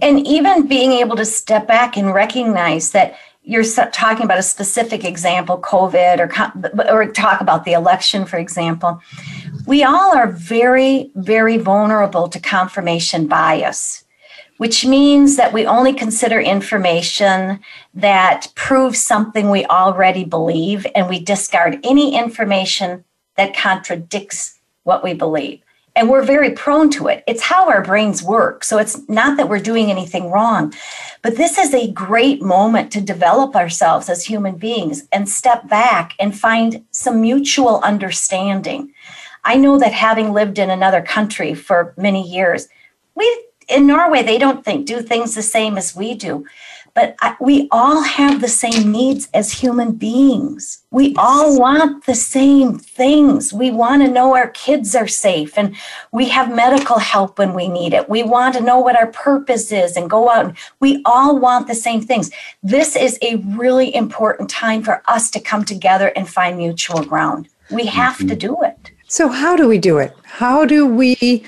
And 0.00 0.26
even 0.26 0.66
being 0.66 0.92
able 0.92 1.16
to 1.16 1.24
step 1.24 1.68
back 1.68 1.96
and 1.96 2.12
recognize 2.14 2.92
that 2.92 3.16
you're 3.44 3.64
talking 3.64 4.24
about 4.24 4.38
a 4.38 4.42
specific 4.42 5.04
example, 5.04 5.60
COVID, 5.60 6.20
or, 6.20 6.92
or 6.92 7.06
talk 7.12 7.40
about 7.40 7.64
the 7.64 7.72
election, 7.72 8.24
for 8.24 8.38
example. 8.38 9.00
We 9.66 9.82
all 9.82 10.16
are 10.16 10.30
very, 10.30 11.10
very 11.16 11.58
vulnerable 11.58 12.28
to 12.28 12.38
confirmation 12.40 13.26
bias 13.26 14.04
which 14.58 14.84
means 14.84 15.36
that 15.36 15.52
we 15.52 15.66
only 15.66 15.92
consider 15.92 16.40
information 16.40 17.60
that 17.94 18.48
proves 18.54 19.02
something 19.02 19.50
we 19.50 19.64
already 19.66 20.24
believe 20.24 20.86
and 20.94 21.08
we 21.08 21.18
discard 21.18 21.78
any 21.84 22.16
information 22.16 23.04
that 23.36 23.56
contradicts 23.56 24.58
what 24.84 25.02
we 25.02 25.14
believe. 25.14 25.60
And 25.94 26.08
we're 26.08 26.24
very 26.24 26.50
prone 26.50 26.88
to 26.90 27.08
it. 27.08 27.22
It's 27.26 27.42
how 27.42 27.68
our 27.68 27.82
brains 27.82 28.22
work. 28.22 28.64
So 28.64 28.78
it's 28.78 29.06
not 29.08 29.36
that 29.36 29.48
we're 29.48 29.58
doing 29.58 29.90
anything 29.90 30.30
wrong, 30.30 30.72
but 31.20 31.36
this 31.36 31.58
is 31.58 31.74
a 31.74 31.92
great 31.92 32.40
moment 32.40 32.90
to 32.92 33.00
develop 33.00 33.54
ourselves 33.54 34.08
as 34.08 34.24
human 34.24 34.56
beings 34.56 35.06
and 35.12 35.28
step 35.28 35.68
back 35.68 36.14
and 36.18 36.38
find 36.38 36.84
some 36.92 37.20
mutual 37.20 37.80
understanding. 37.80 38.92
I 39.44 39.56
know 39.56 39.78
that 39.78 39.92
having 39.92 40.32
lived 40.32 40.58
in 40.58 40.70
another 40.70 41.02
country 41.02 41.52
for 41.52 41.92
many 41.98 42.26
years, 42.26 42.68
we 43.14 43.44
in 43.68 43.86
Norway 43.86 44.22
they 44.22 44.38
don't 44.38 44.64
think 44.64 44.86
do 44.86 45.00
things 45.00 45.34
the 45.34 45.42
same 45.42 45.76
as 45.76 45.96
we 45.96 46.14
do 46.14 46.44
but 46.94 47.16
I, 47.20 47.36
we 47.40 47.68
all 47.70 48.02
have 48.02 48.40
the 48.40 48.48
same 48.48 48.92
needs 48.92 49.28
as 49.32 49.50
human 49.50 49.92
beings. 49.92 50.82
We 50.90 51.14
all 51.16 51.58
want 51.58 52.04
the 52.04 52.14
same 52.14 52.78
things. 52.78 53.52
We 53.52 53.70
want 53.70 54.02
to 54.02 54.10
know 54.10 54.36
our 54.36 54.48
kids 54.48 54.94
are 54.94 55.08
safe 55.08 55.56
and 55.56 55.74
we 56.12 56.28
have 56.28 56.54
medical 56.54 56.98
help 56.98 57.38
when 57.38 57.54
we 57.54 57.68
need 57.68 57.94
it. 57.94 58.10
We 58.10 58.22
want 58.22 58.54
to 58.56 58.60
know 58.60 58.78
what 58.78 58.96
our 58.96 59.06
purpose 59.06 59.72
is 59.72 59.96
and 59.96 60.10
go 60.10 60.28
out. 60.28 60.44
And 60.44 60.56
we 60.80 61.00
all 61.06 61.38
want 61.38 61.66
the 61.66 61.74
same 61.74 62.02
things. 62.02 62.30
This 62.62 62.94
is 62.94 63.18
a 63.22 63.36
really 63.36 63.94
important 63.94 64.50
time 64.50 64.82
for 64.82 65.02
us 65.06 65.30
to 65.30 65.40
come 65.40 65.64
together 65.64 66.12
and 66.14 66.28
find 66.28 66.58
mutual 66.58 67.02
ground. 67.04 67.48
We 67.70 67.86
have 67.86 68.16
mm-hmm. 68.16 68.28
to 68.28 68.36
do 68.36 68.62
it. 68.62 68.90
So, 69.08 69.28
how 69.28 69.56
do 69.56 69.68
we 69.68 69.78
do 69.78 69.98
it? 69.98 70.14
How 70.24 70.64
do 70.64 70.86
we 70.86 71.44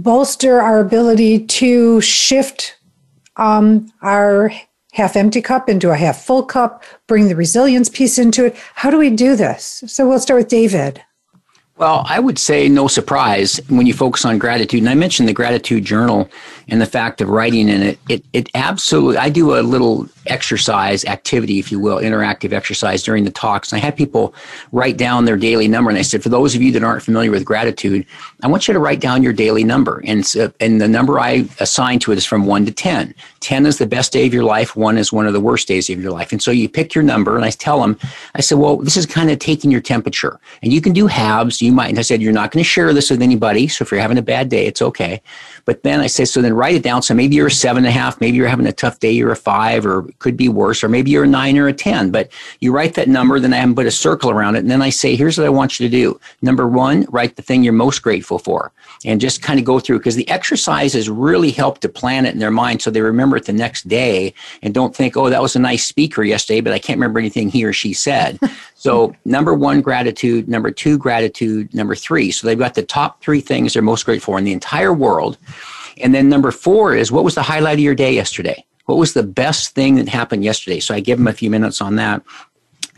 bolster 0.00 0.60
our 0.60 0.80
ability 0.80 1.46
to 1.46 2.00
shift 2.00 2.76
um, 3.36 3.92
our 4.02 4.52
half 4.92 5.16
empty 5.16 5.42
cup 5.42 5.68
into 5.68 5.90
a 5.90 5.96
half 5.96 6.24
full 6.24 6.44
cup, 6.44 6.84
bring 7.06 7.28
the 7.28 7.36
resilience 7.36 7.88
piece 7.88 8.18
into 8.18 8.46
it. 8.46 8.56
How 8.74 8.90
do 8.90 8.98
we 8.98 9.10
do 9.10 9.34
this? 9.34 9.82
So 9.86 10.08
we'll 10.08 10.20
start 10.20 10.38
with 10.38 10.48
David. 10.48 11.02
Well, 11.76 12.04
I 12.08 12.20
would 12.20 12.38
say 12.38 12.68
no 12.68 12.86
surprise 12.86 13.60
when 13.68 13.86
you 13.86 13.92
focus 13.92 14.24
on 14.24 14.38
gratitude. 14.38 14.80
And 14.80 14.88
I 14.88 14.94
mentioned 14.94 15.28
the 15.28 15.32
gratitude 15.32 15.84
journal 15.84 16.30
and 16.68 16.80
the 16.80 16.86
fact 16.86 17.20
of 17.20 17.28
writing 17.28 17.68
in 17.68 17.82
it. 17.82 17.98
It, 18.08 18.24
it 18.32 18.48
absolutely, 18.54 19.16
I 19.16 19.28
do 19.28 19.58
a 19.58 19.62
little 19.62 20.08
exercise 20.26 21.04
activity, 21.04 21.58
if 21.58 21.70
you 21.70 21.78
will, 21.78 21.98
interactive 21.98 22.52
exercise 22.52 23.02
during 23.02 23.24
the 23.24 23.30
talks. 23.30 23.72
And 23.72 23.80
I 23.80 23.84
had 23.84 23.96
people 23.96 24.34
write 24.72 24.96
down 24.96 25.24
their 25.24 25.36
daily 25.36 25.68
number. 25.68 25.90
And 25.90 25.98
I 25.98 26.02
said, 26.02 26.22
for 26.22 26.28
those 26.28 26.54
of 26.54 26.62
you 26.62 26.72
that 26.72 26.84
aren't 26.84 27.02
familiar 27.02 27.30
with 27.30 27.44
gratitude, 27.44 28.06
I 28.42 28.48
want 28.48 28.68
you 28.68 28.74
to 28.74 28.80
write 28.80 29.00
down 29.00 29.22
your 29.22 29.32
daily 29.32 29.64
number. 29.64 30.02
And, 30.04 30.24
and 30.60 30.80
the 30.80 30.88
number 30.88 31.20
I 31.20 31.46
assign 31.60 31.98
to 32.00 32.12
it 32.12 32.18
is 32.18 32.26
from 32.26 32.46
one 32.46 32.64
to 32.66 32.72
10. 32.72 33.14
10 33.40 33.66
is 33.66 33.78
the 33.78 33.86
best 33.86 34.12
day 34.12 34.26
of 34.26 34.34
your 34.34 34.44
life. 34.44 34.76
One 34.76 34.96
is 34.96 35.12
one 35.12 35.26
of 35.26 35.32
the 35.32 35.40
worst 35.40 35.68
days 35.68 35.90
of 35.90 36.00
your 36.00 36.12
life. 36.12 36.32
And 36.32 36.42
so 36.42 36.50
you 36.50 36.68
pick 36.68 36.94
your 36.94 37.04
number 37.04 37.36
and 37.36 37.44
I 37.44 37.50
tell 37.50 37.80
them, 37.80 37.98
I 38.34 38.40
said, 38.40 38.58
well, 38.58 38.76
this 38.76 38.96
is 38.96 39.06
kind 39.06 39.30
of 39.30 39.38
taking 39.38 39.70
your 39.70 39.80
temperature 39.80 40.40
and 40.62 40.72
you 40.72 40.80
can 40.80 40.92
do 40.92 41.06
halves. 41.06 41.60
You 41.60 41.72
might, 41.72 41.88
and 41.88 41.98
I 41.98 42.02
said, 42.02 42.22
you're 42.22 42.32
not 42.32 42.50
going 42.50 42.62
to 42.62 42.68
share 42.68 42.92
this 42.92 43.10
with 43.10 43.22
anybody. 43.22 43.68
So 43.68 43.82
if 43.82 43.90
you're 43.90 44.00
having 44.00 44.18
a 44.18 44.22
bad 44.22 44.48
day, 44.48 44.66
it's 44.66 44.82
okay. 44.82 45.20
But 45.64 45.82
then 45.82 46.00
I 46.00 46.06
say, 46.06 46.24
so 46.24 46.42
then 46.42 46.54
write 46.54 46.74
it 46.74 46.82
down. 46.82 47.02
So 47.02 47.14
maybe 47.14 47.36
you're 47.36 47.48
a 47.48 47.50
seven 47.50 47.84
and 47.84 47.88
a 47.88 47.98
half, 47.98 48.20
maybe 48.20 48.36
you're 48.36 48.48
having 48.48 48.66
a 48.66 48.72
tough 48.72 48.98
day, 48.98 49.10
you're 49.10 49.32
a 49.32 49.36
five, 49.36 49.86
or 49.86 50.06
could 50.18 50.36
be 50.36 50.48
worse, 50.48 50.82
or 50.82 50.88
maybe 50.88 51.10
you're 51.10 51.24
a 51.24 51.28
nine 51.28 51.56
or 51.58 51.68
a 51.68 51.72
10. 51.72 52.10
But 52.10 52.30
you 52.60 52.72
write 52.72 52.94
that 52.94 53.08
number, 53.08 53.38
then 53.38 53.52
I 53.52 53.58
have 53.58 53.74
put 53.74 53.86
a 53.86 53.90
circle 53.90 54.30
around 54.30 54.56
it. 54.56 54.60
And 54.60 54.70
then 54.70 54.82
I 54.82 54.90
say, 54.90 55.16
here's 55.16 55.38
what 55.38 55.46
I 55.46 55.50
want 55.50 55.78
you 55.78 55.88
to 55.88 55.90
do. 55.90 56.20
Number 56.42 56.66
one, 56.66 57.06
write 57.10 57.36
the 57.36 57.42
thing 57.42 57.62
you're 57.62 57.72
most 57.72 58.02
grateful 58.02 58.38
for 58.38 58.72
and 59.04 59.20
just 59.20 59.42
kind 59.42 59.58
of 59.58 59.64
go 59.64 59.78
through 59.78 59.98
because 59.98 60.16
the 60.16 60.28
exercises 60.28 61.08
really 61.08 61.50
help 61.50 61.80
to 61.80 61.88
plan 61.88 62.26
it 62.26 62.32
in 62.32 62.38
their 62.38 62.50
mind 62.50 62.82
so 62.82 62.90
they 62.90 63.00
remember 63.00 63.36
it 63.36 63.44
the 63.46 63.52
next 63.52 63.86
day 63.88 64.34
and 64.62 64.74
don't 64.74 64.96
think, 64.96 65.16
oh, 65.16 65.30
that 65.30 65.42
was 65.42 65.56
a 65.56 65.60
nice 65.60 65.84
speaker 65.84 66.22
yesterday, 66.22 66.60
but 66.60 66.72
I 66.72 66.78
can't 66.78 66.98
remember 66.98 67.18
anything 67.18 67.48
he 67.48 67.64
or 67.64 67.72
she 67.72 67.92
said. 67.92 68.38
so, 68.74 69.14
number 69.24 69.54
one, 69.54 69.80
gratitude. 69.80 70.48
Number 70.48 70.70
two, 70.70 70.98
gratitude. 70.98 71.72
Number 71.74 71.94
three. 71.94 72.30
So, 72.30 72.46
they've 72.46 72.58
got 72.58 72.74
the 72.74 72.82
top 72.82 73.22
three 73.22 73.40
things 73.40 73.72
they're 73.72 73.82
most 73.82 74.04
grateful 74.04 74.24
for 74.32 74.38
in 74.38 74.44
the 74.44 74.52
entire 74.52 74.92
world. 74.92 75.36
And 75.98 76.14
then 76.14 76.28
number 76.28 76.50
four 76.50 76.94
is 76.94 77.12
what 77.12 77.24
was 77.24 77.34
the 77.34 77.42
highlight 77.42 77.74
of 77.74 77.80
your 77.80 77.94
day 77.94 78.14
yesterday? 78.14 78.64
What 78.86 78.98
was 78.98 79.14
the 79.14 79.22
best 79.22 79.74
thing 79.74 79.96
that 79.96 80.08
happened 80.08 80.44
yesterday? 80.44 80.80
So 80.80 80.94
I 80.94 81.00
give 81.00 81.18
them 81.18 81.28
a 81.28 81.32
few 81.32 81.50
minutes 81.50 81.80
on 81.80 81.96
that. 81.96 82.22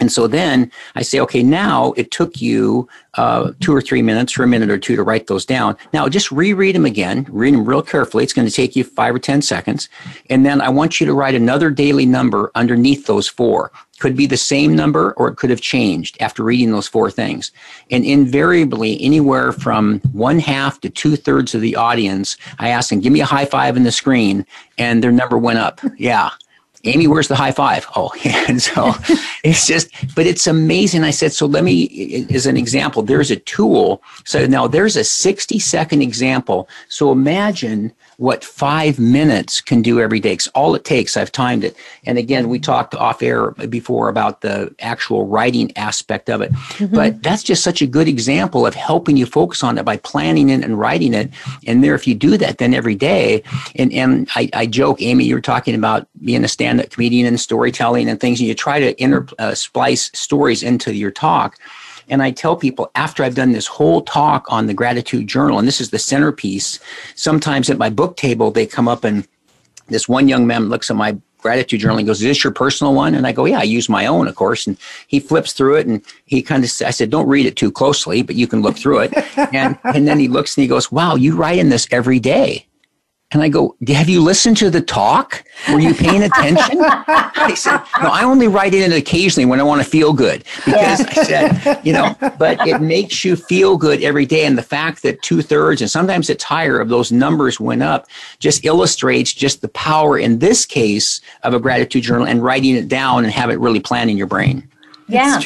And 0.00 0.12
so 0.12 0.26
then 0.26 0.70
I 0.94 1.02
say, 1.02 1.20
okay, 1.20 1.42
now 1.42 1.92
it 1.92 2.10
took 2.10 2.40
you 2.40 2.88
uh, 3.14 3.52
two 3.60 3.74
or 3.74 3.80
three 3.80 4.02
minutes 4.02 4.38
or 4.38 4.42
a 4.42 4.46
minute 4.46 4.70
or 4.70 4.78
two 4.78 4.96
to 4.96 5.02
write 5.02 5.26
those 5.26 5.46
down. 5.46 5.76
Now 5.92 6.08
just 6.08 6.30
reread 6.30 6.74
them 6.74 6.84
again, 6.84 7.26
read 7.30 7.54
them 7.54 7.64
real 7.64 7.82
carefully. 7.82 8.24
It's 8.24 8.32
going 8.32 8.48
to 8.48 8.54
take 8.54 8.76
you 8.76 8.84
five 8.84 9.14
or 9.14 9.18
10 9.18 9.42
seconds. 9.42 9.88
And 10.28 10.44
then 10.44 10.60
I 10.60 10.68
want 10.68 11.00
you 11.00 11.06
to 11.06 11.14
write 11.14 11.34
another 11.34 11.70
daily 11.70 12.06
number 12.06 12.50
underneath 12.54 13.06
those 13.06 13.28
four. 13.28 13.72
Could 13.98 14.16
be 14.16 14.26
the 14.26 14.36
same 14.36 14.76
number 14.76 15.12
or 15.12 15.28
it 15.28 15.36
could 15.36 15.48
have 15.48 15.62
changed 15.62 16.18
after 16.20 16.42
reading 16.42 16.70
those 16.70 16.86
four 16.86 17.10
things. 17.10 17.50
And 17.90 18.04
invariably, 18.04 19.00
anywhere 19.02 19.52
from 19.52 20.00
one 20.12 20.38
half 20.38 20.80
to 20.82 20.90
two 20.90 21.16
thirds 21.16 21.54
of 21.54 21.62
the 21.62 21.76
audience, 21.76 22.36
I 22.58 22.68
ask 22.68 22.90
them, 22.90 23.00
give 23.00 23.12
me 23.12 23.20
a 23.20 23.26
high 23.26 23.46
five 23.46 23.74
in 23.74 23.84
the 23.84 23.92
screen, 23.92 24.44
and 24.76 25.02
their 25.02 25.12
number 25.12 25.38
went 25.38 25.60
up. 25.60 25.80
Yeah. 25.96 26.30
Amy, 26.86 27.06
where's 27.06 27.28
the 27.28 27.34
high 27.34 27.52
five? 27.52 27.86
Oh, 27.96 28.12
and 28.48 28.62
so 28.62 28.94
it's 29.42 29.66
just, 29.66 29.90
but 30.14 30.26
it's 30.26 30.46
amazing. 30.46 31.04
I 31.04 31.10
said, 31.10 31.32
so 31.32 31.46
let 31.46 31.64
me, 31.64 32.26
as 32.30 32.46
an 32.46 32.56
example, 32.56 33.02
there's 33.02 33.30
a 33.30 33.36
tool. 33.36 34.02
So 34.24 34.46
now 34.46 34.66
there's 34.66 34.96
a 34.96 35.04
60 35.04 35.58
second 35.58 36.02
example. 36.02 36.68
So 36.88 37.12
imagine 37.12 37.92
what 38.18 38.42
five 38.44 38.98
minutes 38.98 39.60
can 39.60 39.82
do 39.82 40.00
every 40.00 40.20
day. 40.20 40.32
It's 40.32 40.46
all 40.48 40.74
it 40.74 40.84
takes. 40.84 41.16
I've 41.16 41.32
timed 41.32 41.64
it. 41.64 41.76
And 42.04 42.16
again, 42.16 42.48
we 42.48 42.58
talked 42.58 42.94
off 42.94 43.22
air 43.22 43.50
before 43.50 44.08
about 44.08 44.40
the 44.40 44.74
actual 44.80 45.26
writing 45.26 45.76
aspect 45.76 46.30
of 46.30 46.40
it. 46.40 46.52
Mm-hmm. 46.52 46.94
But 46.94 47.22
that's 47.22 47.42
just 47.42 47.62
such 47.62 47.82
a 47.82 47.86
good 47.86 48.08
example 48.08 48.66
of 48.66 48.74
helping 48.74 49.16
you 49.16 49.26
focus 49.26 49.62
on 49.62 49.76
it 49.76 49.84
by 49.84 49.98
planning 49.98 50.48
it 50.48 50.64
and 50.64 50.78
writing 50.78 51.12
it. 51.12 51.30
And 51.66 51.84
there, 51.84 51.94
if 51.94 52.06
you 52.06 52.14
do 52.14 52.36
that, 52.38 52.58
then 52.58 52.72
every 52.72 52.94
day, 52.94 53.42
and, 53.74 53.92
and 53.92 54.28
I, 54.34 54.48
I 54.54 54.66
joke, 54.66 55.02
Amy, 55.02 55.24
you 55.24 55.34
were 55.34 55.40
talking 55.40 55.74
about 55.74 56.08
being 56.24 56.44
a 56.44 56.48
stand 56.48 56.80
up 56.80 56.90
comedian 56.90 57.26
and 57.26 57.38
storytelling 57.38 58.08
and 58.08 58.18
things, 58.18 58.40
and 58.40 58.48
you 58.48 58.54
try 58.54 58.80
to 58.80 59.02
inter, 59.02 59.26
uh, 59.38 59.54
splice 59.54 60.10
stories 60.14 60.62
into 60.62 60.94
your 60.94 61.10
talk. 61.10 61.58
And 62.08 62.22
I 62.22 62.30
tell 62.30 62.56
people 62.56 62.90
after 62.94 63.24
I've 63.24 63.34
done 63.34 63.52
this 63.52 63.66
whole 63.66 64.02
talk 64.02 64.46
on 64.48 64.66
the 64.66 64.74
gratitude 64.74 65.26
journal, 65.26 65.58
and 65.58 65.66
this 65.66 65.80
is 65.80 65.90
the 65.90 65.98
centerpiece, 65.98 66.78
sometimes 67.14 67.68
at 67.68 67.78
my 67.78 67.90
book 67.90 68.16
table, 68.16 68.50
they 68.50 68.66
come 68.66 68.88
up 68.88 69.04
and 69.04 69.26
this 69.88 70.08
one 70.08 70.28
young 70.28 70.46
man 70.46 70.68
looks 70.68 70.90
at 70.90 70.96
my 70.96 71.16
gratitude 71.38 71.80
journal 71.80 71.98
and 71.98 72.06
goes, 72.06 72.20
Is 72.20 72.26
this 72.26 72.44
your 72.44 72.52
personal 72.52 72.94
one? 72.94 73.14
And 73.14 73.26
I 73.26 73.32
go, 73.32 73.44
Yeah, 73.44 73.60
I 73.60 73.64
use 73.64 73.88
my 73.88 74.06
own, 74.06 74.26
of 74.26 74.34
course. 74.34 74.66
And 74.66 74.76
he 75.06 75.20
flips 75.20 75.52
through 75.52 75.76
it 75.76 75.86
and 75.86 76.02
he 76.24 76.42
kind 76.42 76.64
of 76.64 76.70
I 76.84 76.90
said, 76.90 77.10
Don't 77.10 77.28
read 77.28 77.46
it 77.46 77.56
too 77.56 77.70
closely, 77.70 78.22
but 78.22 78.34
you 78.34 78.46
can 78.46 78.62
look 78.62 78.76
through 78.76 79.00
it. 79.00 79.38
and 79.54 79.78
and 79.84 80.08
then 80.08 80.18
he 80.18 80.28
looks 80.28 80.56
and 80.56 80.62
he 80.62 80.68
goes, 80.68 80.90
Wow, 80.90 81.14
you 81.14 81.36
write 81.36 81.58
in 81.58 81.68
this 81.68 81.86
every 81.90 82.18
day. 82.18 82.66
And 83.36 83.42
I 83.42 83.50
go, 83.50 83.76
Have 83.88 84.08
you 84.08 84.22
listened 84.22 84.56
to 84.56 84.70
the 84.70 84.80
talk? 84.80 85.44
Were 85.70 85.78
you 85.78 85.92
paying 85.92 86.22
attention? 86.22 86.78
I 86.80 87.52
said, 87.54 87.82
No, 88.00 88.08
I 88.08 88.24
only 88.24 88.48
write 88.48 88.72
in 88.72 88.90
it 88.90 88.96
occasionally 88.96 89.44
when 89.44 89.60
I 89.60 89.62
want 89.62 89.82
to 89.82 89.86
feel 89.86 90.14
good. 90.14 90.42
Because 90.64 91.02
I 91.02 91.12
said, 91.22 91.84
you 91.84 91.92
know, 91.92 92.16
but 92.38 92.66
it 92.66 92.80
makes 92.80 93.26
you 93.26 93.36
feel 93.36 93.76
good 93.76 94.02
every 94.02 94.24
day. 94.24 94.46
And 94.46 94.56
the 94.56 94.62
fact 94.62 95.02
that 95.02 95.20
two 95.20 95.42
thirds 95.42 95.82
and 95.82 95.90
sometimes 95.90 96.30
it's 96.30 96.44
higher 96.44 96.80
of 96.80 96.88
those 96.88 97.12
numbers 97.12 97.60
went 97.60 97.82
up 97.82 98.06
just 98.38 98.64
illustrates 98.64 99.34
just 99.34 99.60
the 99.60 99.68
power 99.68 100.18
in 100.18 100.38
this 100.38 100.64
case 100.64 101.20
of 101.42 101.52
a 101.52 101.60
gratitude 101.60 102.04
journal 102.04 102.26
and 102.26 102.42
writing 102.42 102.74
it 102.74 102.88
down 102.88 103.24
and 103.24 103.34
have 103.34 103.50
it 103.50 103.60
really 103.60 103.80
plan 103.80 104.08
in 104.08 104.16
your 104.16 104.26
brain. 104.26 104.66
Yeah. 105.08 105.40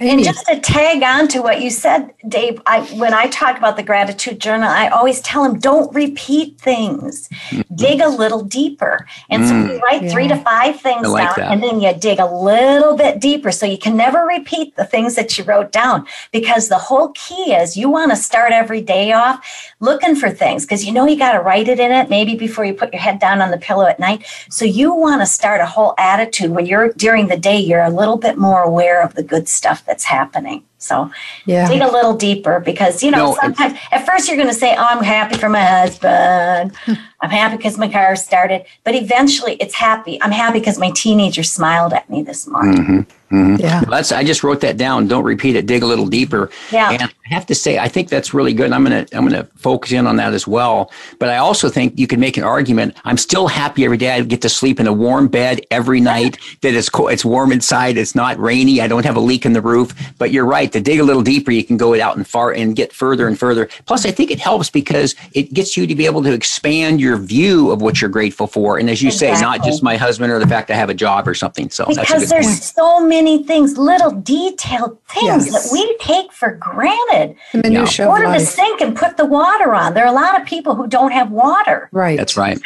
And 0.00 0.24
just 0.24 0.46
to 0.46 0.58
tag 0.60 1.02
on 1.02 1.28
to 1.28 1.42
what 1.42 1.60
you 1.60 1.70
said, 1.70 2.12
Dave, 2.26 2.60
I 2.66 2.80
when 2.96 3.12
I 3.12 3.26
talk 3.28 3.58
about 3.58 3.76
the 3.76 3.82
gratitude 3.82 4.40
journal, 4.40 4.68
I 4.68 4.88
always 4.88 5.20
tell 5.20 5.42
them 5.42 5.58
don't 5.58 5.94
repeat 5.94 6.58
things. 6.58 7.28
Mm-hmm. 7.28 7.74
Dig 7.74 8.00
a 8.00 8.08
little 8.08 8.42
deeper. 8.42 9.06
And 9.30 9.42
mm. 9.42 9.48
so 9.48 9.72
you 9.74 9.80
write 9.80 10.04
yeah. 10.04 10.10
three 10.10 10.28
to 10.28 10.36
five 10.36 10.80
things 10.80 11.08
like 11.08 11.36
down 11.36 11.48
that. 11.48 11.52
and 11.52 11.62
then 11.62 11.80
you 11.80 11.92
dig 11.94 12.18
a 12.18 12.26
little 12.26 12.96
bit 12.96 13.20
deeper. 13.20 13.52
So 13.52 13.66
you 13.66 13.78
can 13.78 13.96
never 13.96 14.24
repeat 14.24 14.74
the 14.76 14.84
things 14.84 15.16
that 15.16 15.36
you 15.36 15.44
wrote 15.44 15.70
down 15.70 16.06
because 16.32 16.68
the 16.68 16.78
whole 16.78 17.08
key 17.14 17.54
is 17.54 17.76
you 17.76 17.90
want 17.90 18.10
to 18.10 18.16
start 18.16 18.52
every 18.52 18.80
day 18.80 19.12
off 19.12 19.72
looking 19.80 20.16
for 20.16 20.30
things 20.30 20.64
because 20.64 20.84
you 20.84 20.92
know 20.92 21.06
you 21.06 21.16
got 21.16 21.32
to 21.32 21.40
write 21.40 21.68
it 21.68 21.78
in 21.78 21.92
it 21.92 22.08
maybe 22.08 22.36
before 22.36 22.64
you 22.64 22.72
put 22.72 22.92
your 22.92 23.02
head 23.02 23.18
down 23.18 23.42
on 23.42 23.50
the 23.50 23.58
pillow 23.58 23.86
at 23.86 24.00
night. 24.00 24.24
So 24.48 24.64
you 24.64 24.94
want 24.94 25.20
to 25.20 25.26
start 25.26 25.60
a 25.60 25.66
whole 25.66 25.94
attitude 25.98 26.50
when 26.50 26.64
you're 26.66 26.92
during 26.94 27.28
the 27.28 27.36
day, 27.36 27.58
you're 27.58 27.82
a 27.82 27.90
little 27.90 28.16
bit 28.16 28.38
more 28.38 28.62
aware 28.62 28.93
aware 28.94 29.04
of 29.04 29.14
the 29.14 29.22
good 29.22 29.48
stuff 29.48 29.84
that's 29.84 30.04
happening. 30.04 30.64
So 30.84 31.10
yeah. 31.46 31.68
dig 31.68 31.80
a 31.80 31.90
little 31.90 32.14
deeper 32.14 32.60
because, 32.60 33.02
you 33.02 33.10
know, 33.10 33.30
no, 33.30 33.38
sometimes 33.40 33.78
at 33.90 34.04
first 34.06 34.28
you're 34.28 34.36
going 34.36 34.48
to 34.48 34.54
say, 34.54 34.74
oh, 34.76 34.86
I'm 34.88 35.02
happy 35.02 35.36
for 35.36 35.48
my 35.48 35.64
husband. 35.64 36.72
I'm 36.86 37.30
happy 37.30 37.56
because 37.56 37.78
my 37.78 37.88
car 37.88 38.16
started. 38.16 38.66
But 38.84 38.94
eventually 38.94 39.54
it's 39.54 39.74
happy. 39.74 40.20
I'm 40.22 40.32
happy 40.32 40.58
because 40.60 40.78
my 40.78 40.90
teenager 40.90 41.42
smiled 41.42 41.92
at 41.92 42.08
me 42.10 42.22
this 42.22 42.46
morning. 42.46 42.76
Mm-hmm. 42.76 43.00
Mm-hmm. 43.34 43.56
Yeah. 43.60 43.80
That's, 43.80 44.12
I 44.12 44.22
just 44.22 44.44
wrote 44.44 44.60
that 44.60 44.76
down. 44.76 45.08
Don't 45.08 45.24
repeat 45.24 45.56
it. 45.56 45.66
Dig 45.66 45.82
a 45.82 45.86
little 45.86 46.06
deeper. 46.06 46.50
Yeah. 46.70 46.92
And 46.92 47.02
I 47.02 47.34
have 47.34 47.46
to 47.46 47.54
say, 47.54 47.78
I 47.78 47.88
think 47.88 48.08
that's 48.08 48.32
really 48.32 48.52
good. 48.52 48.70
I'm 48.70 48.84
going 48.84 49.06
to, 49.06 49.16
I'm 49.16 49.26
going 49.26 49.42
to 49.42 49.50
focus 49.56 49.90
in 49.90 50.06
on 50.06 50.16
that 50.16 50.34
as 50.34 50.46
well. 50.46 50.92
But 51.18 51.30
I 51.30 51.38
also 51.38 51.68
think 51.68 51.98
you 51.98 52.06
can 52.06 52.20
make 52.20 52.36
an 52.36 52.44
argument. 52.44 52.96
I'm 53.04 53.16
still 53.16 53.48
happy 53.48 53.84
every 53.84 53.96
day. 53.96 54.12
I 54.12 54.20
get 54.20 54.42
to 54.42 54.48
sleep 54.48 54.78
in 54.78 54.86
a 54.86 54.92
warm 54.92 55.26
bed 55.28 55.62
every 55.70 56.00
night 56.00 56.38
that 56.60 56.74
it's 56.74 56.88
cool. 56.88 57.08
It's 57.08 57.24
warm 57.24 57.50
inside. 57.50 57.96
It's 57.96 58.14
not 58.14 58.38
rainy. 58.38 58.80
I 58.80 58.86
don't 58.86 59.04
have 59.04 59.16
a 59.16 59.20
leak 59.20 59.44
in 59.46 59.52
the 59.52 59.62
roof, 59.62 59.94
but 60.18 60.30
you're 60.30 60.46
right 60.46 60.70
to 60.74 60.80
dig 60.80 60.98
a 60.98 61.04
little 61.04 61.22
deeper, 61.22 61.52
you 61.52 61.62
can 61.62 61.76
go 61.76 61.94
it 61.94 62.00
out 62.00 62.16
and 62.16 62.26
far 62.26 62.50
and 62.50 62.74
get 62.74 62.92
further 62.92 63.28
and 63.28 63.38
further. 63.38 63.68
Plus, 63.86 64.04
I 64.04 64.10
think 64.10 64.32
it 64.32 64.40
helps 64.40 64.70
because 64.70 65.14
it 65.32 65.54
gets 65.54 65.76
you 65.76 65.86
to 65.86 65.94
be 65.94 66.04
able 66.04 66.20
to 66.24 66.32
expand 66.32 67.00
your 67.00 67.16
view 67.16 67.70
of 67.70 67.80
what 67.80 68.00
you're 68.00 68.10
grateful 68.10 68.48
for. 68.48 68.76
And 68.78 68.90
as 68.90 69.00
you 69.00 69.08
exactly. 69.08 69.36
say, 69.36 69.42
not 69.42 69.64
just 69.64 69.84
my 69.84 69.96
husband 69.96 70.32
or 70.32 70.40
the 70.40 70.48
fact 70.48 70.72
I 70.72 70.74
have 70.74 70.90
a 70.90 70.94
job 70.94 71.28
or 71.28 71.34
something. 71.34 71.70
So 71.70 71.84
that's 71.84 71.98
it. 71.98 72.00
because 72.00 72.28
there's 72.28 72.46
point. 72.46 72.62
so 72.62 73.06
many 73.06 73.44
things, 73.44 73.78
little 73.78 74.10
detailed 74.10 74.98
things 75.06 75.46
yes. 75.46 75.70
that 75.70 75.72
we 75.72 75.96
take 75.98 76.32
for 76.32 76.50
granted. 76.56 77.36
The 77.52 77.62
minutia 77.62 78.08
Order 78.08 78.32
the 78.32 78.40
sink 78.40 78.80
and 78.80 78.96
put 78.96 79.16
the 79.16 79.26
water 79.26 79.74
on. 79.74 79.94
There 79.94 80.04
are 80.04 80.12
a 80.12 80.12
lot 80.12 80.40
of 80.40 80.44
people 80.44 80.74
who 80.74 80.88
don't 80.88 81.12
have 81.12 81.30
water. 81.30 81.88
Right. 81.92 82.18
That's 82.18 82.36
right. 82.36 82.60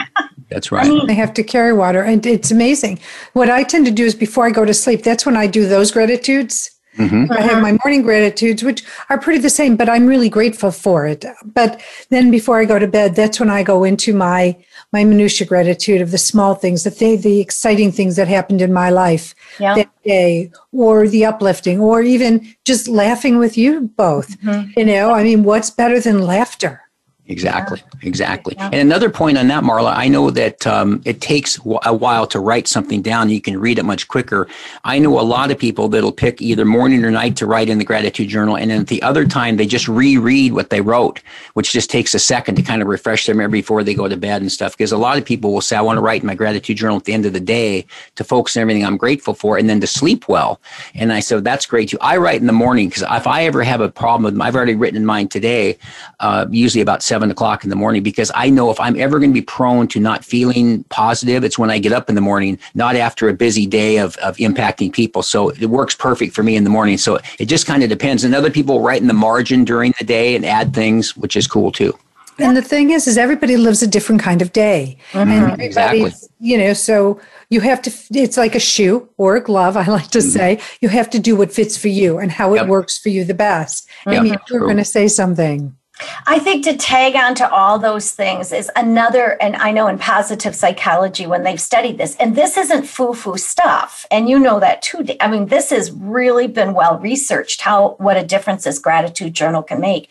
That's 0.48 0.72
right. 0.72 0.86
I 0.86 0.88
mean, 0.88 1.06
they 1.06 1.14
have 1.14 1.34
to 1.34 1.42
carry 1.42 1.74
water. 1.74 2.02
And 2.02 2.24
it's 2.24 2.50
amazing. 2.50 3.00
What 3.34 3.50
I 3.50 3.64
tend 3.64 3.84
to 3.84 3.92
do 3.92 4.06
is 4.06 4.14
before 4.14 4.46
I 4.46 4.50
go 4.50 4.64
to 4.64 4.72
sleep, 4.72 5.02
that's 5.02 5.26
when 5.26 5.36
I 5.36 5.46
do 5.46 5.68
those 5.68 5.90
gratitudes. 5.90 6.70
Mm-hmm. 6.98 7.32
I 7.32 7.40
have 7.40 7.62
my 7.62 7.78
morning 7.84 8.02
gratitudes, 8.02 8.62
which 8.62 8.82
are 9.08 9.18
pretty 9.18 9.38
the 9.38 9.50
same, 9.50 9.76
but 9.76 9.88
I'm 9.88 10.06
really 10.06 10.28
grateful 10.28 10.72
for 10.72 11.06
it. 11.06 11.24
But 11.44 11.80
then 12.10 12.30
before 12.30 12.60
I 12.60 12.64
go 12.64 12.78
to 12.78 12.88
bed, 12.88 13.14
that's 13.14 13.38
when 13.38 13.50
I 13.50 13.62
go 13.62 13.84
into 13.84 14.12
my 14.14 14.56
my 14.92 15.04
minutia 15.04 15.46
gratitude 15.46 16.00
of 16.00 16.10
the 16.10 16.18
small 16.18 16.54
things, 16.54 16.84
the 16.84 16.90
th- 16.90 17.20
the 17.20 17.40
exciting 17.40 17.92
things 17.92 18.16
that 18.16 18.26
happened 18.26 18.62
in 18.62 18.72
my 18.72 18.90
life 18.90 19.34
yeah. 19.60 19.74
that 19.74 19.90
day, 20.02 20.50
or 20.72 21.06
the 21.06 21.24
uplifting, 21.24 21.78
or 21.78 22.02
even 22.02 22.54
just 22.64 22.88
laughing 22.88 23.38
with 23.38 23.56
you 23.56 23.92
both. 23.96 24.40
Mm-hmm. 24.40 24.78
You 24.78 24.86
know, 24.86 25.12
I 25.12 25.22
mean, 25.22 25.44
what's 25.44 25.70
better 25.70 26.00
than 26.00 26.22
laughter? 26.22 26.87
Exactly, 27.30 27.82
exactly. 28.00 28.56
And 28.58 28.76
another 28.76 29.10
point 29.10 29.36
on 29.36 29.48
that, 29.48 29.62
Marla, 29.62 29.94
I 29.94 30.08
know 30.08 30.30
that 30.30 30.66
um, 30.66 31.02
it 31.04 31.20
takes 31.20 31.58
a 31.84 31.92
while 31.92 32.26
to 32.26 32.40
write 32.40 32.66
something 32.66 33.02
down. 33.02 33.28
You 33.28 33.42
can 33.42 33.60
read 33.60 33.78
it 33.78 33.82
much 33.82 34.08
quicker. 34.08 34.48
I 34.84 34.98
know 34.98 35.20
a 35.20 35.22
lot 35.22 35.50
of 35.50 35.58
people 35.58 35.90
that'll 35.90 36.10
pick 36.10 36.40
either 36.40 36.64
morning 36.64 37.04
or 37.04 37.10
night 37.10 37.36
to 37.36 37.46
write 37.46 37.68
in 37.68 37.76
the 37.76 37.84
gratitude 37.84 38.30
journal, 38.30 38.56
and 38.56 38.70
then 38.70 38.80
at 38.80 38.86
the 38.86 39.02
other 39.02 39.26
time 39.26 39.58
they 39.58 39.66
just 39.66 39.88
reread 39.88 40.54
what 40.54 40.70
they 40.70 40.80
wrote, 40.80 41.20
which 41.52 41.70
just 41.70 41.90
takes 41.90 42.14
a 42.14 42.18
second 42.18 42.54
to 42.54 42.62
kind 42.62 42.80
of 42.80 42.88
refresh 42.88 43.26
their 43.26 43.34
memory 43.34 43.58
before 43.58 43.84
they 43.84 43.92
go 43.92 44.08
to 44.08 44.16
bed 44.16 44.40
and 44.40 44.50
stuff. 44.50 44.74
Because 44.74 44.90
a 44.90 44.96
lot 44.96 45.18
of 45.18 45.24
people 45.26 45.52
will 45.52 45.60
say, 45.60 45.76
"I 45.76 45.82
want 45.82 45.98
to 45.98 46.02
write 46.02 46.22
in 46.22 46.26
my 46.26 46.34
gratitude 46.34 46.78
journal 46.78 46.96
at 46.96 47.04
the 47.04 47.12
end 47.12 47.26
of 47.26 47.34
the 47.34 47.40
day 47.40 47.84
to 48.14 48.24
focus 48.24 48.56
on 48.56 48.62
everything 48.62 48.86
I'm 48.86 48.96
grateful 48.96 49.34
for, 49.34 49.58
and 49.58 49.68
then 49.68 49.80
to 49.80 49.86
sleep 49.86 50.30
well." 50.30 50.62
And 50.94 51.12
I 51.12 51.20
said, 51.20 51.44
"That's 51.44 51.66
great 51.66 51.90
too." 51.90 51.98
I 52.00 52.16
write 52.16 52.40
in 52.40 52.46
the 52.46 52.54
morning 52.54 52.88
because 52.88 53.02
if 53.02 53.26
I 53.26 53.44
ever 53.44 53.62
have 53.62 53.82
a 53.82 53.90
problem 53.90 54.22
with, 54.24 54.40
I've 54.40 54.56
already 54.56 54.76
written 54.76 54.96
in 54.96 55.04
mine 55.04 55.28
today, 55.28 55.76
uh, 56.20 56.46
usually 56.50 56.80
about 56.80 57.02
seven 57.02 57.17
seven 57.18 57.32
o'clock 57.32 57.64
in 57.64 57.70
the 57.70 57.74
morning 57.74 58.00
because 58.00 58.30
I 58.32 58.48
know 58.48 58.70
if 58.70 58.78
I'm 58.78 58.96
ever 58.96 59.18
going 59.18 59.30
to 59.30 59.34
be 59.34 59.42
prone 59.42 59.88
to 59.88 59.98
not 59.98 60.24
feeling 60.24 60.84
positive, 60.84 61.42
it's 61.42 61.58
when 61.58 61.68
I 61.68 61.80
get 61.80 61.92
up 61.92 62.08
in 62.08 62.14
the 62.14 62.20
morning, 62.20 62.60
not 62.76 62.94
after 62.94 63.28
a 63.28 63.34
busy 63.34 63.66
day 63.66 63.96
of, 63.96 64.16
of 64.18 64.36
impacting 64.36 64.92
people. 64.92 65.24
So 65.24 65.48
it 65.48 65.66
works 65.66 65.96
perfect 65.96 66.32
for 66.32 66.44
me 66.44 66.54
in 66.54 66.62
the 66.62 66.70
morning. 66.70 66.96
So 66.96 67.18
it 67.40 67.46
just 67.46 67.66
kind 67.66 67.82
of 67.82 67.88
depends. 67.88 68.22
And 68.22 68.36
other 68.36 68.52
people 68.52 68.82
write 68.82 69.02
in 69.02 69.08
the 69.08 69.14
margin 69.14 69.64
during 69.64 69.94
the 69.98 70.04
day 70.04 70.36
and 70.36 70.46
add 70.46 70.72
things, 70.72 71.16
which 71.16 71.34
is 71.36 71.48
cool 71.48 71.72
too. 71.72 71.92
And 72.38 72.56
the 72.56 72.62
thing 72.62 72.90
is, 72.90 73.08
is 73.08 73.18
everybody 73.18 73.56
lives 73.56 73.82
a 73.82 73.88
different 73.88 74.22
kind 74.22 74.40
of 74.40 74.52
day, 74.52 74.96
mm-hmm. 75.10 75.28
and 75.28 75.60
exactly. 75.60 76.12
you 76.38 76.56
know, 76.56 76.72
so 76.72 77.20
you 77.50 77.60
have 77.62 77.82
to. 77.82 77.90
It's 78.12 78.36
like 78.36 78.54
a 78.54 78.60
shoe 78.60 79.08
or 79.16 79.34
a 79.34 79.40
glove. 79.40 79.76
I 79.76 79.86
like 79.86 80.10
to 80.10 80.18
mm-hmm. 80.18 80.28
say 80.28 80.60
you 80.80 80.88
have 80.88 81.10
to 81.10 81.18
do 81.18 81.34
what 81.34 81.50
fits 81.52 81.76
for 81.76 81.88
you 81.88 82.18
and 82.18 82.30
how 82.30 82.54
it 82.54 82.68
works 82.68 82.96
for 82.96 83.08
you 83.08 83.24
the 83.24 83.34
best. 83.34 83.88
Yep. 84.06 84.14
I 84.14 84.22
mean, 84.22 84.36
you're 84.48 84.60
going 84.60 84.76
to 84.76 84.84
say 84.84 85.08
something. 85.08 85.74
I 86.26 86.38
think 86.38 86.64
to 86.64 86.76
tag 86.76 87.16
on 87.16 87.34
to 87.36 87.50
all 87.50 87.78
those 87.78 88.10
things 88.10 88.52
is 88.52 88.70
another, 88.76 89.40
and 89.40 89.56
I 89.56 89.72
know 89.72 89.88
in 89.88 89.98
positive 89.98 90.54
psychology 90.54 91.26
when 91.26 91.42
they've 91.42 91.60
studied 91.60 91.98
this, 91.98 92.16
and 92.16 92.36
this 92.36 92.56
isn't 92.56 92.86
foo 92.86 93.14
foo 93.14 93.36
stuff. 93.36 94.06
And 94.10 94.28
you 94.28 94.38
know 94.38 94.60
that 94.60 94.82
too. 94.82 95.06
I 95.20 95.28
mean, 95.28 95.46
this 95.46 95.70
has 95.70 95.90
really 95.92 96.46
been 96.46 96.74
well 96.74 96.98
researched 96.98 97.62
how 97.62 97.96
what 97.98 98.16
a 98.16 98.24
difference 98.24 98.64
this 98.64 98.78
gratitude 98.78 99.34
journal 99.34 99.62
can 99.62 99.80
make. 99.80 100.10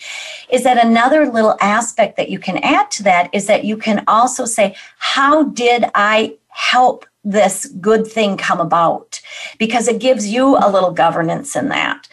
Is 0.49 0.63
that 0.63 0.83
another 0.83 1.29
little 1.31 1.57
aspect 1.61 2.17
that 2.17 2.29
you 2.29 2.39
can 2.39 2.57
add 2.57 2.91
to 2.91 3.03
that 3.03 3.29
is 3.33 3.47
that 3.47 3.63
you 3.63 3.77
can 3.77 4.03
also 4.07 4.45
say, 4.45 4.75
How 4.97 5.43
did 5.43 5.85
I 5.95 6.37
help 6.49 7.05
this 7.23 7.65
good 7.79 8.07
thing 8.07 8.37
come 8.37 8.59
about? 8.59 9.21
Because 9.57 9.87
it 9.87 9.99
gives 9.99 10.27
you 10.27 10.57
a 10.57 10.71
little 10.71 10.91
governance 10.91 11.55
in 11.55 11.69
that. 11.69 12.07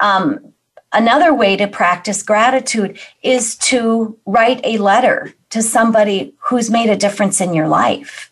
Um, 0.00 0.53
Another 0.94 1.34
way 1.34 1.56
to 1.56 1.66
practice 1.66 2.22
gratitude 2.22 2.98
is 3.22 3.56
to 3.56 4.16
write 4.26 4.60
a 4.62 4.78
letter 4.78 5.34
to 5.50 5.60
somebody 5.60 6.32
who's 6.38 6.70
made 6.70 6.88
a 6.88 6.96
difference 6.96 7.40
in 7.40 7.52
your 7.52 7.66
life. 7.66 8.30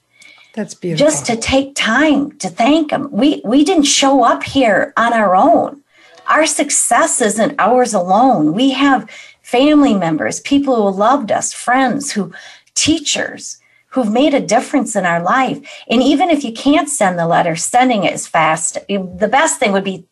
That's 0.55 0.75
beautiful. 0.75 1.05
Just 1.05 1.27
to 1.27 1.37
take 1.37 1.75
time 1.75 2.39
to 2.39 2.49
thank 2.49 2.91
them. 2.91 3.09
We 3.11 3.43
we 3.45 3.65
didn't 3.65 3.85
show 3.85 4.23
up 4.23 4.45
here 4.45 4.93
on 4.97 5.13
our 5.13 5.35
own. 5.35 5.83
Our 6.29 6.47
success 6.47 7.21
isn't 7.21 7.57
ours 7.59 7.95
alone. 7.95 8.55
We 8.55 8.71
have 8.71 9.11
family 9.43 9.95
members, 9.95 10.41
people 10.41 10.77
who 10.77 10.97
loved 10.97 11.33
us, 11.33 11.53
friends 11.53 12.13
who 12.13 12.33
teachers 12.75 13.59
who've 13.89 14.11
made 14.11 14.35
a 14.35 14.41
difference 14.41 14.97
in 14.97 15.05
our 15.05 15.23
life. 15.23 15.59
And 15.89 16.03
even 16.03 16.31
if 16.31 16.45
you 16.45 16.53
can't 16.53 16.89
send 16.89 17.19
the 17.19 17.27
letter, 17.27 17.57
sending 17.57 18.05
it 18.05 18.15
is 18.15 18.27
fast. 18.27 18.79
The 18.89 19.29
best 19.31 19.59
thing 19.59 19.73
would 19.73 19.85
be 19.85 20.07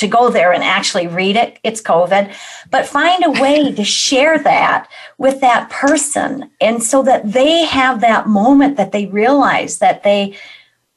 to 0.00 0.08
go 0.08 0.30
there 0.30 0.52
and 0.52 0.64
actually 0.64 1.06
read 1.06 1.36
it. 1.36 1.58
It's 1.62 1.80
COVID, 1.80 2.34
but 2.70 2.86
find 2.86 3.24
a 3.24 3.40
way 3.40 3.72
to 3.72 3.84
share 3.84 4.38
that 4.38 4.88
with 5.18 5.40
that 5.40 5.70
person. 5.70 6.50
And 6.60 6.82
so 6.82 7.02
that 7.04 7.32
they 7.32 7.64
have 7.64 8.00
that 8.00 8.26
moment 8.26 8.76
that 8.76 8.92
they 8.92 9.06
realize 9.06 9.78
that 9.78 10.02
they, 10.02 10.36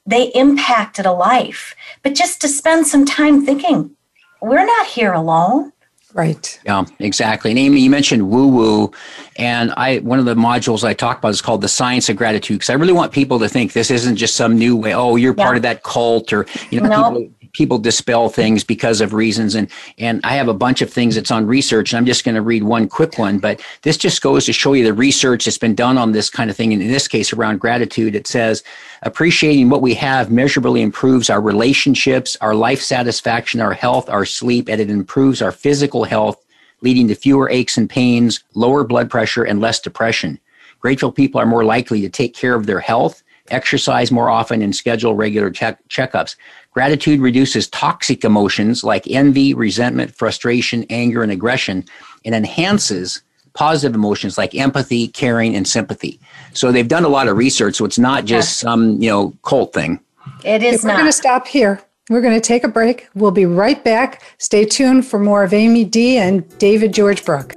they 0.06 0.28
impacted 0.30 1.06
a 1.06 1.12
life, 1.12 1.76
but 2.02 2.16
just 2.16 2.42
to 2.42 2.48
spend 2.48 2.88
some 2.88 3.06
time 3.06 3.46
thinking, 3.46 3.96
we're 4.42 4.66
not 4.66 4.88
here 4.88 5.14
alone. 5.14 5.72
Right. 6.14 6.60
Yeah, 6.64 6.86
exactly. 7.00 7.50
And 7.50 7.60
Amy, 7.60 7.82
you 7.82 7.90
mentioned 7.90 8.30
woo 8.30 8.48
woo, 8.48 8.92
and 9.38 9.72
I 9.78 9.98
one 10.00 10.20
of 10.20 10.26
the 10.26 10.36
modules 10.36 10.84
I 10.84 10.94
talk 10.94 11.18
about 11.18 11.30
is 11.30 11.42
called 11.42 11.62
the 11.62 11.68
science 11.68 12.08
of 12.08 12.18
gratitude 12.18 12.60
because 12.60 12.70
I 12.70 12.74
really 12.74 12.94
want 12.94 13.12
people 13.12 13.40
to 13.40 13.50
think 13.50 13.74
this 13.74 13.90
isn't 13.90 14.18
just 14.18 14.36
some 14.36 14.56
new 14.56 14.76
way. 14.76 14.94
Oh, 14.94 15.16
you're 15.16 15.34
yeah. 15.36 15.44
part 15.44 15.56
of 15.56 15.64
that 15.64 15.82
cult, 15.82 16.32
or 16.32 16.46
you 16.70 16.82
know, 16.82 16.90
nope. 16.90 17.14
people 17.14 17.43
people 17.54 17.78
dispel 17.78 18.30
things 18.30 18.64
because 18.64 19.00
of 19.00 19.14
reasons. 19.14 19.56
And 19.56 19.70
and 19.98 20.20
I 20.24 20.34
have 20.34 20.48
a 20.48 20.54
bunch 20.54 20.82
of 20.82 20.92
things 20.92 21.16
that's 21.16 21.32
on 21.32 21.48
research 21.48 21.94
and 21.94 21.98
I'm 21.98 22.06
just 22.06 22.26
going 22.26 22.36
to 22.36 22.42
read 22.42 22.64
one 22.64 22.90
quick 22.90 23.18
one 23.18 23.40
but 23.40 23.64
this 23.84 23.96
just 23.96 24.22
goes 24.22 24.46
to 24.46 24.54
show 24.54 24.74
you 24.74 24.84
the 24.84 24.94
research 24.94 25.46
that's 25.46 25.58
been 25.58 25.76
done 25.76 25.98
on 25.98 26.12
this 26.12 26.30
kind 26.30 26.50
of 26.50 26.58
thing. 26.58 26.74
And 26.74 26.82
in 26.82 26.90
this 26.90 27.08
case 27.08 27.32
around 27.32 27.60
gratitude 27.60 28.16
it 28.16 28.28
says 28.28 28.64
appreciating 29.04 29.70
what 29.70 29.82
we 29.82 29.94
have 29.94 30.32
measurably 30.32 30.82
improves 30.82 31.30
our 31.30 31.42
relationships 31.42 32.36
our 32.42 32.56
life 32.56 32.82
satisfaction 32.82 33.62
our 33.62 33.74
health 33.74 34.10
our 34.10 34.26
sleep 34.26 34.68
and 34.68 34.82
it 34.82 34.90
improves 34.90 35.42
our 35.42 35.52
physical 35.52 36.04
health 36.04 36.44
leading 36.82 37.08
to 37.08 37.16
fewer 37.16 37.50
aches 37.50 37.78
and 37.78 37.90
pains 37.90 38.44
lower 38.56 38.84
blood 38.84 39.10
pressure 39.10 39.44
and 39.44 39.62
less 39.62 39.80
depression. 39.80 40.40
Grateful 40.80 41.12
people 41.12 41.40
are 41.40 41.46
more 41.46 41.64
likely 41.64 42.02
to 42.02 42.10
take 42.10 42.36
care 42.36 42.56
of 42.56 42.66
their 42.66 42.80
health 42.80 43.24
exercise 43.50 44.12
more 44.12 44.30
often 44.30 44.62
and 44.62 44.76
schedule 44.76 45.16
regular 45.16 45.50
check- 45.50 45.86
checkups 45.90 46.36
Gratitude 46.74 47.20
reduces 47.20 47.68
toxic 47.68 48.24
emotions 48.24 48.84
like 48.84 49.08
envy, 49.10 49.54
resentment, 49.54 50.16
frustration, 50.16 50.86
anger, 50.90 51.22
and 51.22 51.32
aggression, 51.32 51.86
and 52.26 52.34
enhances 52.34 53.22
positive 53.54 53.94
emotions 53.94 54.38
like 54.38 54.56
empathy, 54.56 55.08
caring, 55.08 55.56
and 55.56 55.68
sympathy. 55.68 56.20
So 56.54 56.72
they've 56.72 56.88
done 56.88 57.04
a 57.04 57.10
lot 57.10 57.28
of 57.28 57.38
research, 57.38 57.76
so 57.76 57.86
it's 57.86 58.00
not 58.00 58.26
just 58.26 58.60
some, 58.60 59.00
you 59.02 59.10
know, 59.10 59.34
cult 59.44 59.74
thing. 59.74 60.00
It 60.44 60.64
is 60.64 60.84
not. 60.84 60.94
We're 60.94 61.00
going 61.00 61.10
to 61.10 61.14
stop 61.14 61.48
here. 61.48 61.82
We're 62.10 62.22
going 62.22 62.34
to 62.34 62.42
take 62.42 62.64
a 62.64 62.68
break. 62.68 63.08
We'll 63.14 63.32
be 63.32 63.46
right 63.46 63.82
back. 63.84 64.24
Stay 64.38 64.66
tuned 64.66 65.06
for 65.06 65.20
more 65.20 65.44
of 65.44 65.54
Amy 65.54 65.86
Dee 65.86 66.18
and 66.18 66.58
David 66.58 66.94
George 66.94 67.24
Brooke. 67.24 67.54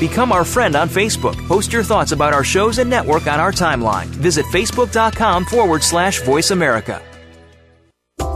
Become 0.00 0.32
our 0.32 0.46
friend 0.46 0.76
on 0.76 0.88
Facebook. 0.88 1.36
Post 1.46 1.74
your 1.74 1.82
thoughts 1.82 2.12
about 2.12 2.32
our 2.32 2.42
shows 2.42 2.78
and 2.78 2.88
network 2.88 3.26
on 3.26 3.38
our 3.38 3.52
timeline. 3.52 4.06
Visit 4.06 4.46
facebook.com 4.46 5.44
forward 5.44 5.82
slash 5.82 6.22
voice 6.22 6.52
America. 6.52 7.02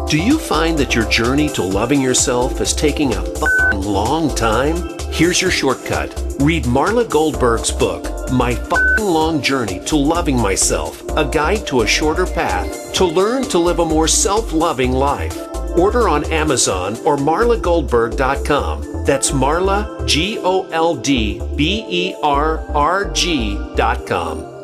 Do 0.07 0.22
you 0.22 0.38
find 0.38 0.77
that 0.79 0.94
your 0.94 1.09
journey 1.09 1.48
to 1.50 1.62
loving 1.62 2.03
yourself 2.03 2.61
is 2.61 2.74
taking 2.74 3.14
a 3.14 3.22
fucking 3.22 3.81
long 3.81 4.35
time? 4.35 4.77
Here's 5.11 5.40
your 5.40 5.50
shortcut. 5.50 6.14
Read 6.38 6.64
Marla 6.64 7.09
Goldberg's 7.09 7.72
book, 7.72 8.31
My 8.31 8.55
Fing 8.55 9.07
Long 9.07 9.40
Journey 9.40 9.81
to 9.87 9.96
Loving 9.96 10.38
Myself, 10.38 11.03
a 11.16 11.24
guide 11.24 11.66
to 11.68 11.81
a 11.81 11.87
shorter 11.87 12.27
path 12.27 12.92
to 12.92 13.07
learn 13.07 13.42
to 13.44 13.59
live 13.59 13.79
a 13.79 13.85
more 13.87 14.07
self 14.07 14.53
loving 14.53 14.92
life. 14.92 15.53
Order 15.76 16.08
on 16.08 16.24
Amazon 16.32 16.96
or 17.04 17.16
marlagoldberg.com. 17.16 19.04
That's 19.04 19.30
Marla, 19.32 20.06
G 20.06 20.38
O 20.38 20.68
L 20.70 20.94
D 20.94 21.40
B 21.56 21.84
E 21.88 22.14
R 22.22 22.58
R 22.74 23.10
G.com. 23.10 24.54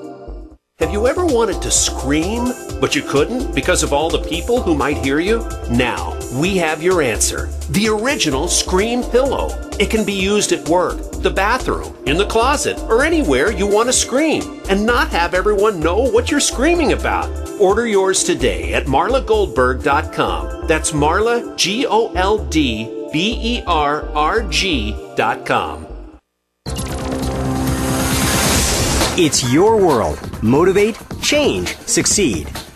Have 0.78 0.92
you 0.92 1.06
ever 1.06 1.26
wanted 1.26 1.60
to 1.62 1.70
scream? 1.70 2.52
But 2.80 2.96
you 2.96 3.02
couldn't 3.02 3.54
because 3.54 3.82
of 3.82 3.92
all 3.92 4.08
the 4.08 4.22
people 4.22 4.62
who 4.62 4.74
might 4.74 4.96
hear 4.98 5.20
you? 5.20 5.46
Now, 5.70 6.18
we 6.34 6.56
have 6.56 6.82
your 6.82 7.02
answer. 7.02 7.46
The 7.70 7.88
original 7.88 8.48
Scream 8.48 9.02
Pillow. 9.02 9.48
It 9.78 9.90
can 9.90 10.04
be 10.04 10.14
used 10.14 10.52
at 10.52 10.68
work, 10.68 10.98
the 11.22 11.30
bathroom, 11.30 11.96
in 12.06 12.16
the 12.16 12.26
closet, 12.26 12.78
or 12.80 13.04
anywhere 13.04 13.50
you 13.52 13.66
want 13.66 13.88
to 13.88 13.92
scream 13.92 14.60
and 14.68 14.84
not 14.84 15.08
have 15.08 15.34
everyone 15.34 15.80
know 15.80 15.98
what 15.98 16.30
you're 16.30 16.40
screaming 16.40 16.92
about. 16.92 17.30
Order 17.60 17.86
yours 17.86 18.24
today 18.24 18.74
at 18.74 18.86
marlagoldberg.com. 18.86 20.66
That's 20.66 20.92
Marla, 20.92 21.56
G 21.56 21.86
O 21.86 22.12
L 22.14 22.44
D 22.46 23.08
B 23.12 23.38
E 23.42 23.62
R 23.66 24.08
R 24.10 24.42
G.com. 24.44 25.86
It's 29.22 29.52
your 29.52 29.76
world. 29.76 30.18
Motivate, 30.42 30.96
change, 31.20 31.76
succeed. 31.78 32.48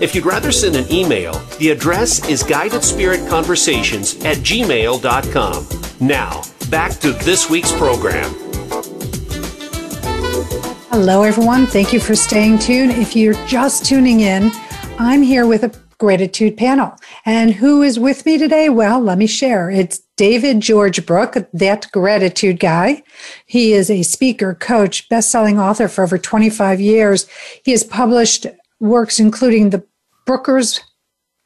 If 0.00 0.12
you'd 0.14 0.26
rather 0.26 0.50
send 0.50 0.74
an 0.74 0.90
email, 0.92 1.34
the 1.58 1.70
address 1.70 2.28
is 2.28 2.42
guidedspiritconversations 2.42 4.24
at 4.24 4.38
gmail.com. 4.38 5.66
Now, 6.00 6.42
back 6.68 6.92
to 7.00 7.12
this 7.12 7.48
week's 7.48 7.70
program. 7.72 8.34
Hello, 10.90 11.22
everyone. 11.22 11.66
Thank 11.66 11.92
you 11.92 12.00
for 12.00 12.16
staying 12.16 12.58
tuned. 12.58 12.90
If 12.92 13.14
you're 13.14 13.46
just 13.46 13.84
tuning 13.84 14.20
in, 14.20 14.50
I'm 14.98 15.22
here 15.22 15.46
with 15.46 15.62
a 15.62 15.72
gratitude 15.98 16.56
panel. 16.56 16.96
And 17.24 17.54
who 17.54 17.82
is 17.82 17.98
with 17.98 18.26
me 18.26 18.36
today? 18.36 18.68
Well, 18.68 19.00
let 19.00 19.16
me 19.16 19.28
share. 19.28 19.70
It's 19.70 20.00
David 20.16 20.60
George 20.60 21.06
Brooke, 21.06 21.36
that 21.52 21.90
gratitude 21.92 22.58
guy. 22.58 23.04
He 23.46 23.72
is 23.72 23.90
a 23.90 24.02
speaker, 24.02 24.54
coach, 24.54 25.08
best-selling 25.08 25.58
author 25.58 25.86
for 25.86 26.02
over 26.02 26.18
25 26.18 26.80
years. 26.80 27.28
He 27.64 27.70
has 27.70 27.84
published 27.84 28.46
works 28.80 29.20
including 29.20 29.70
the 29.70 29.84
Brooker's 30.26 30.80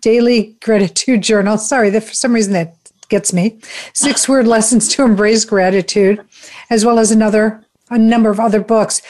Daily 0.01 0.57
Gratitude 0.63 1.23
Journal. 1.23 1.59
Sorry, 1.59 1.91
that 1.91 2.05
for 2.05 2.15
some 2.15 2.33
reason 2.33 2.53
that 2.53 2.77
gets 3.09 3.33
me. 3.33 3.59
Six 3.95 4.29
word 4.29 4.47
lessons 4.55 4.89
to 4.95 5.05
embrace 5.05 5.45
gratitude, 5.45 6.25
as 6.71 6.85
well 6.85 6.99
as 6.99 7.11
another 7.11 7.65
a 7.91 7.99
number 7.99 8.31
of 8.31 8.39
other 8.39 8.61
books. 8.61 9.01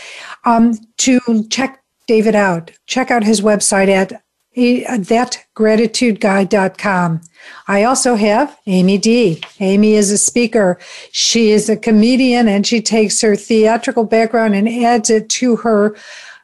Um, 0.45 0.79
to 0.99 1.19
check 1.51 1.83
David 2.07 2.37
out, 2.37 2.71
check 2.87 3.11
out 3.11 3.25
his 3.25 3.41
website 3.41 3.89
at 3.89 4.23
thatgratitudeguy.com. 4.57 7.21
I 7.69 7.85
also 7.85 8.17
have 8.17 8.59
Amy 8.67 8.99
Dee. 8.99 9.41
Amy 9.61 9.95
is 9.95 10.11
a 10.11 10.19
speaker. 10.19 10.81
She 11.13 11.51
is 11.51 11.69
a 11.69 11.77
comedian 11.77 12.49
and 12.49 12.67
she 12.67 12.81
takes 12.81 13.21
her 13.21 13.37
theatrical 13.37 14.05
background 14.05 14.55
and 14.55 14.69
adds 14.69 15.11
it 15.11 15.29
to 15.31 15.57
her 15.57 15.95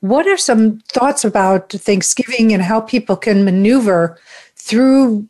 what 0.00 0.26
are 0.26 0.36
some 0.36 0.78
thoughts 0.92 1.24
about 1.24 1.70
Thanksgiving 1.70 2.52
and 2.52 2.62
how 2.62 2.80
people 2.80 3.16
can 3.16 3.44
maneuver 3.44 4.18
through 4.54 5.28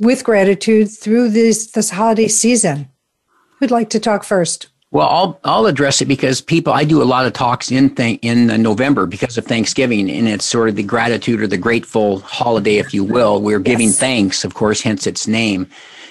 with 0.00 0.24
gratitude 0.24 0.90
through 0.90 1.30
this 1.30 1.72
this 1.72 1.90
holiday 1.90 2.28
season? 2.28 2.88
Who'd 3.58 3.70
like 3.70 3.90
to 3.90 4.00
talk 4.00 4.24
first? 4.24 4.68
Well, 4.90 5.08
I'll 5.08 5.40
I'll 5.44 5.66
address 5.66 6.00
it 6.00 6.06
because 6.06 6.40
people 6.40 6.72
I 6.72 6.84
do 6.84 7.02
a 7.02 7.04
lot 7.04 7.26
of 7.26 7.34
talks 7.34 7.70
in 7.70 7.94
th- 7.94 8.18
in 8.22 8.46
November 8.62 9.04
because 9.04 9.36
of 9.36 9.44
Thanksgiving 9.44 10.10
and 10.10 10.26
it's 10.26 10.46
sort 10.46 10.70
of 10.70 10.76
the 10.76 10.82
gratitude 10.82 11.42
or 11.42 11.46
the 11.46 11.58
grateful 11.58 12.20
holiday, 12.20 12.76
if 12.76 12.94
you 12.94 13.04
will. 13.04 13.42
We're 13.42 13.58
giving 13.58 13.88
yes. 13.88 13.98
thanks, 13.98 14.44
of 14.44 14.54
course, 14.54 14.80
hence 14.80 15.06
its 15.06 15.26
name. 15.26 15.68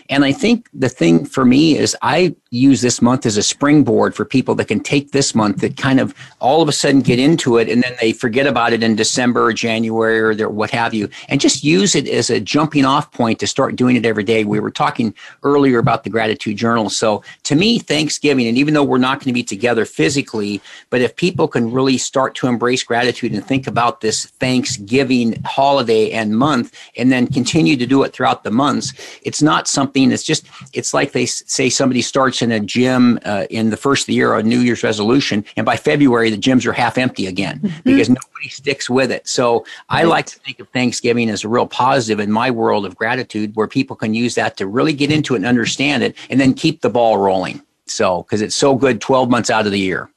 And 0.09 0.23
I 0.23 0.31
think 0.31 0.69
the 0.73 0.89
thing 0.89 1.25
for 1.25 1.43
me 1.43 1.77
is 1.77 1.95
I 2.01 2.35
use 2.49 2.81
this 2.81 3.01
month 3.01 3.25
as 3.25 3.35
a 3.35 3.43
springboard 3.43 4.15
for 4.15 4.23
people 4.23 4.55
that 4.55 4.69
can 4.69 4.79
take 4.79 5.11
this 5.11 5.35
month 5.35 5.57
that 5.61 5.75
kind 5.75 5.99
of 5.99 6.15
all 6.39 6.61
of 6.61 6.69
a 6.69 6.71
sudden 6.71 7.01
get 7.01 7.19
into 7.19 7.57
it 7.57 7.67
and 7.67 7.83
then 7.83 7.93
they 7.99 8.13
forget 8.13 8.47
about 8.47 8.71
it 8.71 8.83
in 8.83 8.95
December 8.95 9.45
or 9.45 9.53
January 9.53 10.41
or 10.41 10.49
what 10.49 10.71
have 10.71 10.93
you, 10.93 11.09
and 11.27 11.41
just 11.41 11.63
use 11.63 11.95
it 11.95 12.07
as 12.07 12.29
a 12.29 12.39
jumping 12.39 12.85
off 12.85 13.11
point 13.11 13.39
to 13.39 13.47
start 13.47 13.75
doing 13.75 13.95
it 13.95 14.05
every 14.05 14.23
day. 14.23 14.45
We 14.45 14.59
were 14.59 14.71
talking 14.71 15.13
earlier 15.43 15.79
about 15.79 16.03
the 16.03 16.09
gratitude 16.09 16.57
journal. 16.57 16.89
So 16.89 17.23
to 17.43 17.55
me, 17.55 17.79
Thanksgiving, 17.79 18.47
and 18.47 18.57
even 18.57 18.73
though 18.73 18.83
we're 18.83 18.97
not 18.97 19.19
going 19.19 19.29
to 19.29 19.33
be 19.33 19.43
together 19.43 19.83
physically, 19.83 20.61
but 20.89 21.01
if 21.01 21.15
people 21.15 21.47
can 21.47 21.71
really 21.71 21.97
start 21.97 22.33
to 22.35 22.47
embrace 22.47 22.83
gratitude 22.83 23.33
and 23.33 23.45
think 23.45 23.67
about 23.67 24.01
this 24.01 24.25
Thanksgiving 24.25 25.41
holiday 25.43 26.11
and 26.11 26.37
month 26.37 26.73
and 26.95 27.11
then 27.11 27.27
continue 27.27 27.75
to 27.75 27.85
do 27.85 28.03
it 28.03 28.13
throughout 28.13 28.43
the 28.43 28.51
months, 28.51 28.93
it's 29.23 29.41
not 29.41 29.67
something 29.67 29.96
that's 30.05 30.23
just, 30.23 30.45
it's 30.73 30.93
like 30.93 31.11
they 31.11 31.25
say 31.25 31.69
somebody 31.69 32.01
starts 32.01 32.41
in 32.41 32.51
a 32.51 32.59
gym 32.59 33.19
uh, 33.25 33.45
in 33.49 33.69
the 33.69 33.77
first 33.77 34.03
of 34.03 34.07
the 34.07 34.13
year, 34.13 34.35
a 34.35 34.43
New 34.43 34.59
Year's 34.59 34.83
resolution, 34.83 35.43
and 35.57 35.65
by 35.65 35.75
February 35.75 36.29
the 36.29 36.37
gyms 36.37 36.65
are 36.65 36.73
half 36.73 36.97
empty 36.97 37.25
again 37.27 37.59
mm-hmm. 37.59 37.79
because 37.83 38.09
nobody 38.09 38.49
sticks 38.49 38.89
with 38.89 39.11
it. 39.11 39.27
So 39.27 39.65
I 39.89 40.03
like 40.03 40.27
to 40.27 40.39
think 40.39 40.59
of 40.59 40.69
Thanksgiving 40.69 41.29
as 41.29 41.43
a 41.43 41.49
real 41.49 41.67
positive 41.67 42.19
in 42.19 42.31
my 42.31 42.51
world 42.51 42.85
of 42.85 42.95
gratitude, 42.95 43.55
where 43.55 43.67
people 43.67 43.95
can 43.95 44.13
use 44.13 44.35
that 44.35 44.57
to 44.57 44.67
really 44.67 44.93
get 44.93 45.11
into 45.11 45.33
it 45.33 45.37
and 45.37 45.45
understand 45.45 46.03
it, 46.03 46.15
and 46.29 46.39
then 46.39 46.53
keep 46.53 46.81
the 46.81 46.89
ball 46.89 47.17
rolling. 47.17 47.61
So 47.85 48.23
because 48.23 48.41
it's 48.41 48.55
so 48.55 48.75
good, 48.75 49.01
twelve 49.01 49.29
months 49.29 49.49
out 49.49 49.65
of 49.65 49.71
the 49.71 49.79
year. 49.79 50.09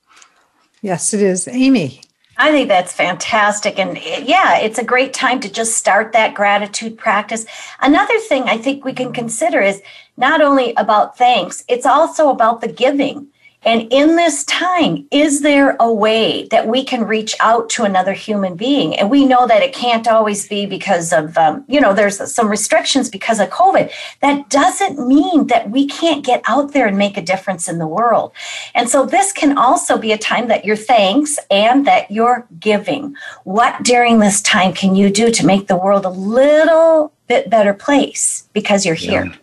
Yes, 0.83 1.15
it 1.15 1.23
is, 1.23 1.49
Amy. 1.49 2.03
I 2.41 2.53
think 2.53 2.69
that's 2.69 2.95
fantastic. 2.95 3.79
And 3.79 3.99
yeah, 3.99 4.57
it's 4.57 4.79
a 4.79 4.85
great 4.85 5.13
time 5.13 5.41
to 5.41 5.53
just 5.53 5.77
start 5.77 6.13
that 6.13 6.35
gratitude 6.35 6.97
practice. 6.97 7.45
Another 7.83 8.19
thing 8.19 8.45
I 8.45 8.57
think 8.57 8.83
we 8.83 8.95
can 8.95 9.13
consider 9.13 9.61
is 9.61 9.83
not 10.17 10.41
only 10.41 10.73
about 10.79 11.19
thanks, 11.19 11.63
it's 11.69 11.85
also 11.85 12.31
about 12.31 12.63
the 12.63 12.69
giving. 12.69 13.30
And 13.63 13.93
in 13.93 14.17
this 14.17 14.45
time, 14.45 15.07
is 15.11 15.43
there 15.43 15.77
a 15.79 15.93
way 15.93 16.49
that 16.51 16.67
we 16.67 16.83
can 16.83 17.05
reach 17.05 17.37
out 17.41 17.69
to 17.71 17.85
another 17.85 18.15
human 18.15 18.57
being? 18.57 18.97
And 18.97 19.11
we 19.11 19.27
know 19.27 19.47
that 19.47 19.63
it 19.63 19.75
can't 19.75 20.09
always 20.09 20.49
be 20.49 20.65
because 20.65 21.13
of, 21.13 21.37
um, 21.37 21.65
you 21.69 21.79
know, 21.79 21.93
there's 21.93 22.33
some 22.33 22.49
restrictions 22.49 23.11
because 23.11 23.39
of 23.39 23.51
COVID. 23.51 23.93
That 24.23 24.49
doesn't 24.49 25.07
mean 25.07 25.49
that 25.49 25.71
we 25.71 25.87
can't 25.87 26.25
get 26.25 26.41
out 26.47 26.73
there 26.73 26.87
and 26.87 26.97
make 26.97 27.19
a 27.19 27.23
difference 27.23 27.69
in 27.69 27.79
the 27.79 27.87
world. 27.87 28.33
And 28.75 28.89
so 28.89 29.05
this 29.05 29.31
can 29.31 29.59
also 29.59 29.99
be 29.99 30.13
a 30.13 30.19
time 30.19 30.49
that 30.49 30.65
you're 30.65 30.77
thanks 30.77 31.39
and 31.51 31.87
that 31.87 32.11
you're 32.11 32.47
giving. 32.59 33.15
What 33.45 33.83
during 33.83 34.21
this 34.21 34.41
time 34.41 34.73
can 34.73 34.97
you 34.97 35.11
do 35.11 35.31
to 35.31 35.45
make 35.45 35.67
the 35.67 35.77
world 35.77 36.07
a 36.07 36.11
little 36.11 37.13
bit 37.29 37.51
better 37.51 37.75
place 37.75 38.49
because 38.55 38.87
you're 38.87 38.95
here? 38.95 39.27
Yeah. 39.27 39.37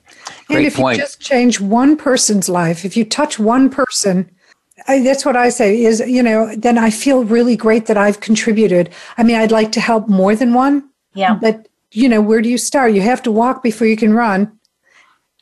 Great 0.47 0.57
and 0.57 0.65
if 0.67 0.75
point. 0.75 0.97
you 0.97 1.03
just 1.03 1.19
change 1.19 1.60
one 1.60 1.97
person's 1.97 2.47
life, 2.47 2.86
if 2.86 2.95
you 2.95 3.03
touch 3.03 3.38
one 3.38 3.69
person, 3.69 4.29
I, 4.88 5.01
that's 5.01 5.25
what 5.25 5.36
I 5.36 5.49
say 5.49 5.83
is, 5.83 5.99
you 5.99 6.23
know, 6.23 6.55
then 6.55 6.77
I 6.77 6.89
feel 6.89 7.23
really 7.23 7.57
great 7.57 7.88
that 7.88 7.97
I've 7.97 8.19
contributed. 8.19 8.89
I 9.17 9.23
mean, 9.23 9.36
I'd 9.36 9.51
like 9.51 9.71
to 9.73 9.81
help 9.81 10.07
more 10.07 10.36
than 10.36 10.53
one. 10.53 10.89
Yeah. 11.13 11.33
But, 11.33 11.67
you 11.91 12.07
know, 12.07 12.21
where 12.21 12.41
do 12.41 12.49
you 12.49 12.57
start? 12.57 12.93
You 12.93 13.01
have 13.01 13.21
to 13.23 13.31
walk 13.31 13.63
before 13.63 13.88
you 13.88 13.97
can 13.97 14.13
run. 14.13 14.57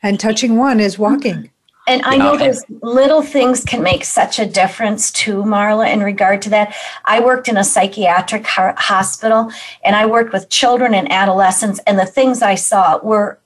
And 0.02 0.20
touching 0.20 0.58
one 0.58 0.80
is 0.80 0.98
walking. 0.98 1.50
And 1.88 2.02
I 2.04 2.18
know 2.18 2.36
those 2.36 2.64
little 2.82 3.22
things 3.22 3.64
can 3.64 3.84
make 3.84 4.06
such 4.06 4.40
a 4.40 4.46
difference 4.46 5.12
too, 5.12 5.44
Marla, 5.44 5.92
in 5.92 6.02
regard 6.02 6.42
to 6.44 6.50
that. 6.50 6.76
I 7.06 7.20
worked 7.20 7.48
in 7.48 7.58
a 7.58 7.64
psychiatric 7.64 8.46
hospital 8.48 9.52
and 9.84 9.96
I 9.96 10.08
worked 10.08 10.34
with 10.34 10.50
children 10.50 10.96
and 10.96 11.12
adolescents, 11.12 11.80
and 11.86 12.00
the 12.00 12.06
things 12.06 12.42
I 12.42 12.56
saw 12.56 13.00
were 13.04 13.40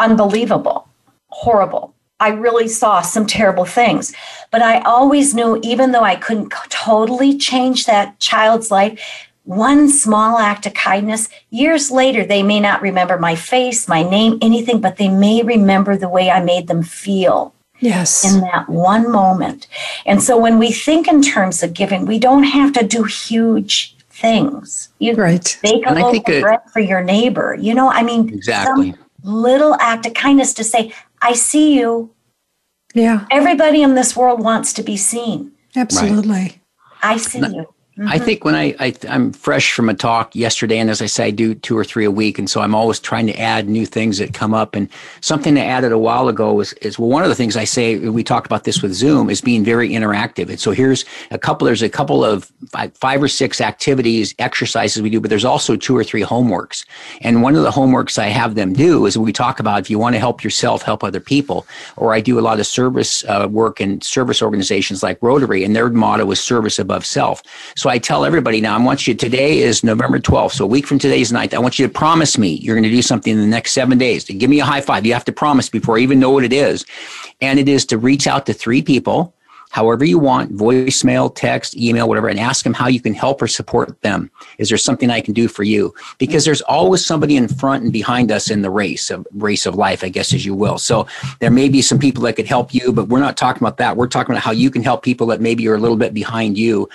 unbelievable, 0.00 0.88
horrible. 1.28 1.94
I 2.18 2.28
really 2.28 2.68
saw 2.68 3.00
some 3.00 3.26
terrible 3.26 3.64
things. 3.64 4.12
But 4.50 4.62
I 4.62 4.80
always 4.80 5.34
knew, 5.34 5.58
even 5.62 5.92
though 5.92 6.04
I 6.04 6.16
couldn't 6.16 6.52
totally 6.68 7.38
change 7.38 7.86
that 7.86 8.18
child's 8.18 8.70
life, 8.70 9.00
one 9.44 9.88
small 9.88 10.38
act 10.38 10.66
of 10.66 10.74
kindness, 10.74 11.28
years 11.50 11.90
later, 11.90 12.24
they 12.24 12.42
may 12.42 12.60
not 12.60 12.82
remember 12.82 13.18
my 13.18 13.34
face, 13.34 13.88
my 13.88 14.02
name, 14.02 14.38
anything, 14.42 14.80
but 14.80 14.96
they 14.96 15.08
may 15.08 15.42
remember 15.42 15.96
the 15.96 16.08
way 16.08 16.30
I 16.30 16.42
made 16.42 16.66
them 16.66 16.82
feel. 16.82 17.54
Yes. 17.80 18.30
In 18.30 18.42
that 18.42 18.68
one 18.68 19.10
moment. 19.10 19.66
And 20.04 20.22
so 20.22 20.36
when 20.36 20.58
we 20.58 20.70
think 20.70 21.08
in 21.08 21.22
terms 21.22 21.62
of 21.62 21.72
giving, 21.72 22.04
we 22.04 22.18
don't 22.18 22.44
have 22.44 22.74
to 22.74 22.86
do 22.86 23.04
huge 23.04 23.96
things. 24.10 24.90
You 24.98 25.14
right. 25.14 25.58
bake 25.62 25.84
a 25.86 25.94
loaf 25.94 26.16
of 26.16 26.24
bread 26.42 26.60
for 26.70 26.80
your 26.80 27.02
neighbor. 27.02 27.56
You 27.58 27.74
know, 27.74 27.88
I 27.88 28.02
mean, 28.02 28.28
exactly. 28.28 28.94
Little 29.22 29.74
act 29.80 30.06
of 30.06 30.14
kindness 30.14 30.54
to 30.54 30.64
say, 30.64 30.92
I 31.22 31.34
see 31.34 31.78
you. 31.78 32.14
Yeah. 32.94 33.26
Everybody 33.30 33.82
in 33.82 33.94
this 33.94 34.16
world 34.16 34.40
wants 34.42 34.72
to 34.74 34.82
be 34.82 34.96
seen. 34.96 35.52
Absolutely. 35.76 36.30
Right. 36.30 36.60
I 37.02 37.16
see 37.16 37.38
you. 37.38 37.72
Mm-hmm. 37.98 38.08
I 38.08 38.18
think 38.20 38.44
when 38.44 38.54
I, 38.54 38.74
I 38.78 38.94
am 39.08 39.32
fresh 39.32 39.72
from 39.72 39.88
a 39.88 39.94
talk 39.94 40.34
yesterday, 40.36 40.78
and 40.78 40.88
as 40.88 41.02
I 41.02 41.06
say, 41.06 41.26
I 41.26 41.30
do 41.30 41.54
two 41.54 41.76
or 41.76 41.84
three 41.84 42.04
a 42.04 42.10
week, 42.10 42.38
and 42.38 42.48
so 42.48 42.60
I'm 42.60 42.74
always 42.74 43.00
trying 43.00 43.26
to 43.26 43.38
add 43.38 43.68
new 43.68 43.84
things 43.84 44.18
that 44.18 44.32
come 44.32 44.54
up. 44.54 44.76
And 44.76 44.88
something 45.20 45.58
I 45.58 45.64
added 45.64 45.90
a 45.90 45.98
while 45.98 46.28
ago 46.28 46.60
is, 46.60 46.72
is 46.74 47.00
well, 47.00 47.08
one 47.08 47.24
of 47.24 47.28
the 47.28 47.34
things 47.34 47.56
I 47.56 47.64
say 47.64 47.98
we 47.98 48.22
talked 48.22 48.46
about 48.46 48.62
this 48.62 48.80
with 48.80 48.94
Zoom 48.94 49.28
is 49.28 49.40
being 49.40 49.64
very 49.64 49.90
interactive. 49.90 50.48
And 50.48 50.60
so 50.60 50.70
here's 50.70 51.04
a 51.32 51.38
couple. 51.38 51.64
There's 51.66 51.82
a 51.82 51.88
couple 51.88 52.24
of 52.24 52.44
five, 52.68 52.96
five 52.96 53.20
or 53.20 53.28
six 53.28 53.60
activities, 53.60 54.36
exercises 54.38 55.02
we 55.02 55.10
do, 55.10 55.20
but 55.20 55.28
there's 55.28 55.44
also 55.44 55.74
two 55.74 55.96
or 55.96 56.04
three 56.04 56.22
homeworks. 56.22 56.86
And 57.22 57.42
one 57.42 57.56
of 57.56 57.64
the 57.64 57.72
homeworks 57.72 58.18
I 58.18 58.26
have 58.26 58.54
them 58.54 58.72
do 58.72 59.04
is 59.04 59.18
we 59.18 59.32
talk 59.32 59.58
about 59.58 59.80
if 59.80 59.90
you 59.90 59.98
want 59.98 60.14
to 60.14 60.20
help 60.20 60.44
yourself, 60.44 60.82
help 60.82 61.02
other 61.02 61.20
people. 61.20 61.66
Or 61.96 62.14
I 62.14 62.20
do 62.20 62.38
a 62.38 62.40
lot 62.40 62.60
of 62.60 62.68
service 62.68 63.24
uh, 63.24 63.48
work 63.50 63.80
in 63.80 64.00
service 64.00 64.42
organizations 64.42 65.02
like 65.02 65.18
Rotary, 65.20 65.64
and 65.64 65.74
their 65.74 65.90
motto 65.90 66.30
is 66.30 66.38
service 66.38 66.78
above 66.78 67.04
self. 67.04 67.42
So 67.80 67.88
I 67.88 67.96
tell 67.96 68.26
everybody 68.26 68.60
now, 68.60 68.76
I 68.76 68.82
want 68.82 69.06
you, 69.06 69.14
today 69.14 69.60
is 69.60 69.82
November 69.82 70.18
12th. 70.18 70.52
So 70.52 70.64
a 70.64 70.66
week 70.66 70.86
from 70.86 70.98
today's 70.98 71.32
night, 71.32 71.54
I 71.54 71.58
want 71.58 71.78
you 71.78 71.86
to 71.86 71.90
promise 71.90 72.36
me 72.36 72.56
you're 72.56 72.74
going 72.76 72.82
to 72.82 72.90
do 72.90 73.00
something 73.00 73.32
in 73.32 73.40
the 73.40 73.46
next 73.46 73.72
seven 73.72 73.96
days. 73.96 74.24
Give 74.24 74.50
me 74.50 74.60
a 74.60 74.66
high 74.66 74.82
five. 74.82 75.06
You 75.06 75.14
have 75.14 75.24
to 75.24 75.32
promise 75.32 75.70
before 75.70 75.96
I 75.96 76.02
even 76.02 76.20
know 76.20 76.28
what 76.28 76.44
it 76.44 76.52
is. 76.52 76.84
And 77.40 77.58
it 77.58 77.70
is 77.70 77.86
to 77.86 77.96
reach 77.96 78.26
out 78.26 78.44
to 78.44 78.52
three 78.52 78.82
people 78.82 79.34
however 79.70 80.04
you 80.04 80.18
want 80.18 80.54
voicemail, 80.56 81.34
text, 81.34 81.76
email, 81.76 82.08
whatever, 82.08 82.28
and 82.28 82.38
ask 82.38 82.64
them 82.64 82.74
how 82.74 82.88
you 82.88 83.00
can 83.00 83.14
help 83.14 83.40
or 83.40 83.48
support 83.48 84.00
them. 84.02 84.30
Is 84.58 84.68
there 84.68 84.78
something 84.78 85.10
I 85.10 85.20
can 85.20 85.32
do 85.32 85.48
for 85.48 85.62
you? 85.62 85.94
Because 86.18 86.44
there's 86.44 86.60
always 86.62 87.04
somebody 87.04 87.36
in 87.36 87.48
front 87.48 87.84
and 87.84 87.92
behind 87.92 88.30
us 88.30 88.50
in 88.50 88.62
the 88.62 88.70
race 88.70 89.10
of 89.10 89.26
race 89.32 89.66
of 89.66 89.74
life, 89.74 90.04
I 90.04 90.08
guess, 90.08 90.34
as 90.34 90.44
you 90.44 90.54
will. 90.54 90.78
So 90.78 91.06
there 91.38 91.50
may 91.50 91.68
be 91.68 91.82
some 91.82 91.98
people 91.98 92.24
that 92.24 92.34
could 92.34 92.46
help 92.46 92.74
you, 92.74 92.92
but 92.92 93.08
we're 93.08 93.20
not 93.20 93.36
talking 93.36 93.62
about 93.62 93.78
that. 93.78 93.96
We're 93.96 94.08
talking 94.08 94.34
about 94.34 94.42
how 94.42 94.52
you 94.52 94.70
can 94.70 94.82
help 94.82 95.02
people 95.02 95.26
that 95.28 95.40
maybe 95.40 95.66
are 95.68 95.74
a 95.74 95.78
little 95.78 95.96
bit 95.96 96.12
behind 96.12 96.58
you. 96.58 96.88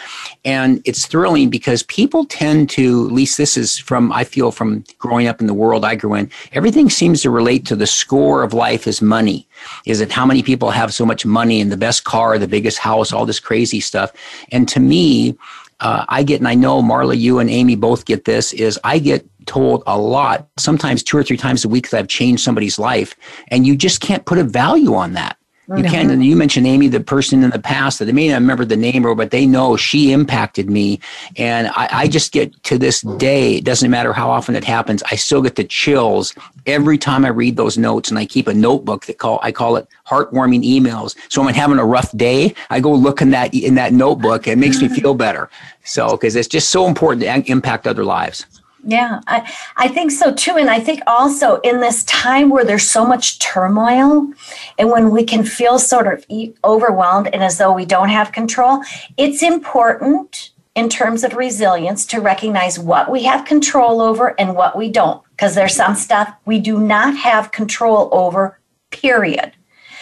And 0.43 0.81
it's 0.85 1.05
thrilling 1.05 1.49
because 1.49 1.83
people 1.83 2.25
tend 2.25 2.69
to, 2.71 3.07
at 3.07 3.13
least 3.13 3.37
this 3.37 3.57
is 3.57 3.77
from, 3.77 4.11
I 4.11 4.23
feel 4.23 4.51
from 4.51 4.83
growing 4.99 5.27
up 5.27 5.41
in 5.41 5.47
the 5.47 5.53
world 5.53 5.85
I 5.85 5.95
grew 5.95 6.13
in, 6.15 6.29
everything 6.51 6.89
seems 6.89 7.21
to 7.21 7.29
relate 7.29 7.65
to 7.67 7.75
the 7.75 7.87
score 7.87 8.43
of 8.43 8.53
life 8.53 8.87
is 8.87 9.01
money. 9.01 9.47
Is 9.85 10.01
it 10.01 10.11
how 10.11 10.25
many 10.25 10.43
people 10.43 10.71
have 10.71 10.93
so 10.93 11.05
much 11.05 11.25
money 11.25 11.61
and 11.61 11.71
the 11.71 11.77
best 11.77 12.03
car, 12.03 12.37
the 12.37 12.47
biggest 12.47 12.79
house, 12.79 13.11
all 13.11 13.25
this 13.25 13.39
crazy 13.39 13.79
stuff? 13.79 14.11
And 14.51 14.67
to 14.69 14.79
me, 14.79 15.37
uh, 15.79 16.05
I 16.07 16.23
get, 16.23 16.39
and 16.39 16.47
I 16.47 16.55
know 16.55 16.81
Marla, 16.81 17.17
you 17.17 17.39
and 17.39 17.49
Amy 17.49 17.75
both 17.75 18.05
get 18.05 18.25
this, 18.25 18.53
is 18.53 18.79
I 18.83 18.99
get 18.99 19.27
told 19.45 19.83
a 19.85 19.97
lot, 19.97 20.47
sometimes 20.57 21.03
two 21.03 21.17
or 21.17 21.23
three 21.23 21.37
times 21.37 21.65
a 21.65 21.69
week 21.69 21.89
that 21.89 21.99
I've 21.99 22.07
changed 22.07 22.43
somebody's 22.43 22.79
life, 22.79 23.15
and 23.49 23.67
you 23.67 23.75
just 23.75 23.99
can't 24.01 24.25
put 24.25 24.37
a 24.37 24.43
value 24.43 24.95
on 24.95 25.13
that. 25.13 25.37
You 25.67 25.81
no. 25.81 25.89
can. 25.89 26.11
And 26.11 26.23
you 26.23 26.35
mentioned 26.35 26.67
Amy, 26.67 26.87
the 26.87 26.99
person 26.99 27.43
in 27.43 27.49
the 27.49 27.59
past 27.59 27.99
that 27.99 28.05
they 28.05 28.11
may 28.11 28.27
not 28.29 28.35
remember 28.35 28.65
the 28.65 28.77
name 28.77 29.05
or, 29.05 29.15
but 29.15 29.31
they 29.31 29.45
know 29.45 29.75
she 29.75 30.11
impacted 30.11 30.69
me. 30.69 30.99
And 31.37 31.67
I, 31.69 31.89
I, 31.91 32.07
just 32.07 32.31
get 32.31 32.63
to 32.65 32.77
this 32.77 33.01
day, 33.01 33.55
it 33.55 33.63
doesn't 33.63 33.89
matter 33.89 34.13
how 34.13 34.29
often 34.29 34.55
it 34.55 34.63
happens, 34.63 35.01
I 35.11 35.15
still 35.15 35.41
get 35.41 35.55
the 35.55 35.63
chills 35.63 36.35
every 36.67 36.97
time 36.99 37.25
I 37.25 37.29
read 37.29 37.57
those 37.57 37.77
notes. 37.77 38.09
And 38.09 38.19
I 38.19 38.25
keep 38.25 38.47
a 38.47 38.53
notebook 38.53 39.05
that 39.07 39.17
call 39.17 39.39
I 39.41 39.51
call 39.51 39.75
it 39.75 39.87
heartwarming 40.07 40.63
emails. 40.63 41.15
So 41.29 41.41
when 41.41 41.49
I'm 41.49 41.55
having 41.55 41.79
a 41.79 41.85
rough 41.85 42.15
day, 42.15 42.53
I 42.69 42.79
go 42.79 42.93
look 42.93 43.21
in 43.21 43.31
that 43.31 43.53
in 43.53 43.75
that 43.75 43.91
notebook. 43.91 44.47
It 44.47 44.57
makes 44.57 44.81
me 44.81 44.87
feel 44.87 45.15
better. 45.15 45.49
So 45.83 46.11
because 46.11 46.35
it's 46.35 46.47
just 46.47 46.69
so 46.69 46.87
important 46.87 47.23
to 47.23 47.51
impact 47.51 47.87
other 47.87 48.03
lives. 48.03 48.45
Yeah, 48.87 49.21
I, 49.25 49.51
I 49.77 49.87
think 49.87 50.11
so 50.11 50.31
too. 50.31 50.57
And 50.57 50.69
I 50.69 50.79
think 50.79 51.01
also 51.07 51.59
in 51.61 51.79
this 51.79 52.03
time 52.03 52.49
where 52.49 52.63
there's 52.63 52.87
so 52.87 53.03
much 53.03 53.39
turmoil 53.39 54.31
and 54.77 54.91
when 54.91 55.09
we 55.09 55.23
can 55.23 55.43
feel 55.43 55.79
sort 55.79 56.07
of 56.07 56.25
overwhelmed 56.63 57.29
and 57.33 57.43
as 57.43 57.57
though 57.57 57.73
we 57.73 57.85
don't 57.85 58.09
have 58.09 58.31
control, 58.31 58.83
it's 59.17 59.41
important 59.41 60.51
in 60.75 60.87
terms 60.87 61.23
of 61.23 61.33
resilience 61.33 62.05
to 62.05 62.19
recognize 62.19 62.77
what 62.77 63.09
we 63.09 63.23
have 63.23 63.45
control 63.45 64.01
over 64.01 64.39
and 64.39 64.55
what 64.55 64.77
we 64.77 64.89
don't. 64.89 65.23
Because 65.31 65.55
there's 65.55 65.75
some 65.75 65.95
stuff 65.95 66.31
we 66.45 66.59
do 66.59 66.79
not 66.79 67.15
have 67.17 67.51
control 67.51 68.09
over, 68.11 68.59
period. 68.91 69.53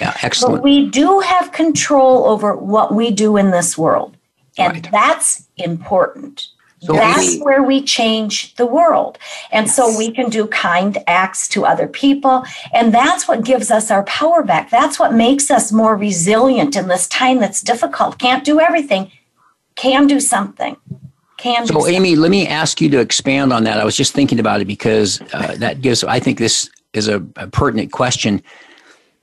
Yeah, 0.02 0.15
excellent. 0.22 0.58
But 0.58 0.63
we 0.63 0.89
do 0.89 1.19
have 1.22 1.52
control 1.54 2.26
over 2.26 2.56
what 2.56 2.93
we 2.93 3.12
do 3.12 3.38
in 3.38 3.52
this 3.52 3.78
world. 3.78 4.17
And 4.58 4.74
right. 4.74 4.91
that's 4.91 5.48
important. 5.58 6.48
So 6.86 6.93
That's 6.93 7.36
we, 7.36 7.41
where 7.41 7.63
we 7.63 7.82
change 7.82 8.56
the 8.56 8.65
world. 8.65 9.17
And 9.52 9.67
yes. 9.67 9.76
so 9.76 9.98
we 9.98 10.12
can 10.12 10.30
do 10.30 10.48
kind 10.48 10.98
acts 11.08 11.48
to 11.50 11.65
other 11.65 11.88
people. 11.88 12.43
And 12.74 12.93
that's 12.93 13.28
what 13.28 13.46
gives 13.46 13.72
us 13.72 13.89
our 13.89 14.04
power 14.04 14.43
back. 14.43 14.69
That's 14.69 15.00
what 15.00 15.13
makes 15.13 15.50
us 15.50 15.72
more 15.72 15.96
resilient 15.96 16.76
in 16.76 16.89
this 16.89 17.08
time 17.08 17.39
that's 17.39 17.62
difficult. 17.62 18.19
Can't 18.19 18.43
do 18.43 18.60
everything, 18.60 19.12
can 19.76 20.08
do 20.08 20.19
something. 20.19 20.76
Can 21.38 21.67
so, 21.67 21.88
Amy, 21.88 22.15
let 22.15 22.32
me 22.32 22.48
ask 22.48 22.80
you 22.80 22.89
to 22.89 23.00
expand 23.00 23.52
on 23.52 23.63
that. 23.63 23.80
I 23.80 23.86
was 23.86 23.98
just 23.98 24.13
thinking 24.13 24.39
about 24.39 24.62
it 24.62 24.65
because 24.65 25.22
uh, 25.34 25.56
that 25.58 25.82
gives, 25.82 26.04
I 26.04 26.19
think 26.19 26.38
this 26.38 26.69
is 26.93 27.08
a, 27.08 27.26
a 27.38 27.48
pertinent 27.48 27.91
question 27.91 28.41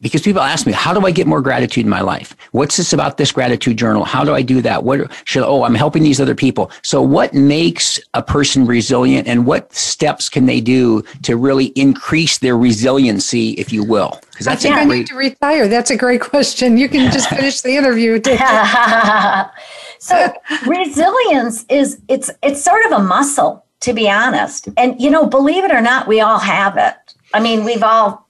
because 0.00 0.22
people 0.22 0.40
ask 0.40 0.66
me, 0.66 0.72
how 0.72 0.94
do 0.94 1.06
I 1.06 1.10
get 1.10 1.26
more 1.26 1.42
gratitude 1.42 1.84
in 1.84 1.90
my 1.90 2.00
life? 2.00 2.34
What's 2.52 2.76
this 2.76 2.92
about 2.92 3.18
this 3.18 3.32
gratitude 3.32 3.76
journal? 3.76 4.04
How 4.04 4.24
do 4.24 4.34
I 4.34 4.40
do 4.42 4.62
that? 4.62 4.82
What 4.82 5.10
should, 5.24 5.42
oh, 5.42 5.64
I'm 5.64 5.74
helping 5.74 6.02
these 6.02 6.20
other 6.20 6.34
people. 6.34 6.70
So 6.82 7.02
what 7.02 7.34
makes 7.34 8.00
a 8.14 8.22
person 8.22 8.66
resilient 8.66 9.28
and 9.28 9.44
what 9.44 9.72
steps 9.74 10.28
can 10.28 10.46
they 10.46 10.60
do 10.60 11.02
to 11.22 11.36
really 11.36 11.66
increase 11.66 12.38
their 12.38 12.56
resiliency, 12.56 13.50
if 13.52 13.72
you 13.72 13.84
will? 13.84 14.18
Because 14.30 14.46
that's 14.46 14.64
I 14.64 14.68
think 14.68 14.88
great, 14.88 14.94
I 14.94 14.98
need 15.00 15.06
to 15.08 15.16
retire. 15.16 15.68
That's 15.68 15.90
a 15.90 15.96
great 15.96 16.22
question. 16.22 16.78
You 16.78 16.88
can 16.88 17.12
just 17.12 17.28
finish 17.30 17.60
the 17.60 17.76
interview. 17.76 18.20
so 19.98 20.32
resilience 20.66 21.66
is, 21.68 22.00
it's, 22.08 22.30
it's 22.42 22.62
sort 22.62 22.86
of 22.86 22.92
a 22.92 23.00
muscle, 23.00 23.66
to 23.80 23.92
be 23.92 24.08
honest. 24.08 24.68
And, 24.78 24.98
you 25.00 25.10
know, 25.10 25.26
believe 25.26 25.64
it 25.64 25.72
or 25.72 25.82
not, 25.82 26.08
we 26.08 26.20
all 26.22 26.38
have 26.38 26.78
it. 26.78 26.94
I 27.34 27.40
mean, 27.40 27.64
we've 27.64 27.82
all 27.82 28.26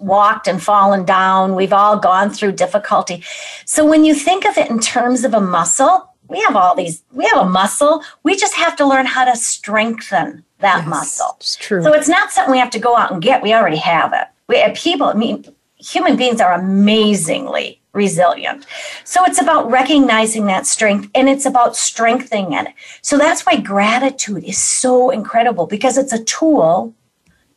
walked 0.00 0.48
and 0.48 0.62
fallen 0.62 1.04
down. 1.04 1.54
We've 1.54 1.72
all 1.72 1.98
gone 1.98 2.30
through 2.30 2.52
difficulty. 2.52 3.22
So 3.64 3.84
when 3.84 4.04
you 4.04 4.14
think 4.14 4.44
of 4.44 4.56
it 4.58 4.70
in 4.70 4.80
terms 4.80 5.24
of 5.24 5.34
a 5.34 5.40
muscle, 5.40 6.08
we 6.28 6.40
have 6.42 6.56
all 6.56 6.74
these, 6.74 7.02
we 7.12 7.24
have 7.26 7.38
a 7.38 7.48
muscle. 7.48 8.02
We 8.22 8.36
just 8.36 8.54
have 8.54 8.76
to 8.76 8.86
learn 8.86 9.06
how 9.06 9.24
to 9.24 9.36
strengthen 9.36 10.44
that 10.60 10.78
yes, 10.78 10.88
muscle. 10.88 11.36
It's 11.40 11.56
true. 11.56 11.82
So 11.82 11.92
it's 11.92 12.08
not 12.08 12.30
something 12.30 12.52
we 12.52 12.58
have 12.58 12.70
to 12.70 12.78
go 12.78 12.96
out 12.96 13.12
and 13.12 13.20
get. 13.20 13.42
We 13.42 13.52
already 13.52 13.78
have 13.78 14.12
it. 14.12 14.26
We 14.48 14.58
have 14.58 14.74
people, 14.74 15.06
I 15.06 15.14
mean, 15.14 15.44
human 15.76 16.16
beings 16.16 16.40
are 16.40 16.52
amazingly 16.52 17.80
resilient. 17.92 18.66
So 19.04 19.24
it's 19.24 19.40
about 19.40 19.70
recognizing 19.70 20.46
that 20.46 20.66
strength 20.66 21.10
and 21.14 21.28
it's 21.28 21.46
about 21.46 21.76
strengthening 21.76 22.52
it. 22.52 22.68
So 23.02 23.18
that's 23.18 23.44
why 23.44 23.56
gratitude 23.56 24.44
is 24.44 24.58
so 24.58 25.10
incredible 25.10 25.66
because 25.66 25.98
it's 25.98 26.12
a 26.12 26.22
tool 26.22 26.94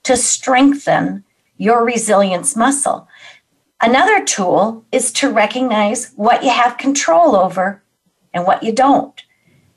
to 0.03 0.17
strengthen 0.17 1.23
your 1.57 1.85
resilience 1.85 2.55
muscle. 2.55 3.07
Another 3.81 4.23
tool 4.23 4.85
is 4.91 5.11
to 5.13 5.29
recognize 5.29 6.11
what 6.15 6.43
you 6.43 6.49
have 6.49 6.77
control 6.77 7.35
over 7.35 7.83
and 8.33 8.45
what 8.45 8.63
you 8.63 8.71
don't. 8.71 9.21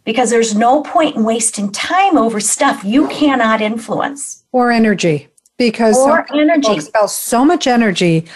Because 0.05 0.31
there's 0.31 0.55
no 0.55 0.83
point 0.83 1.17
in 1.17 1.25
wasting 1.25 1.73
time 1.73 2.17
over 2.17 2.39
stuff 2.39 2.85
you 2.85 3.09
cannot 3.09 3.61
influence. 3.61 4.45
Or 4.53 4.71
energy. 4.71 5.29
Because 5.59 5.97
or 5.97 6.27
energy. 6.33 6.79
spell 6.81 7.09
so 7.09 7.45
much 7.45 7.67
energy 7.67 8.27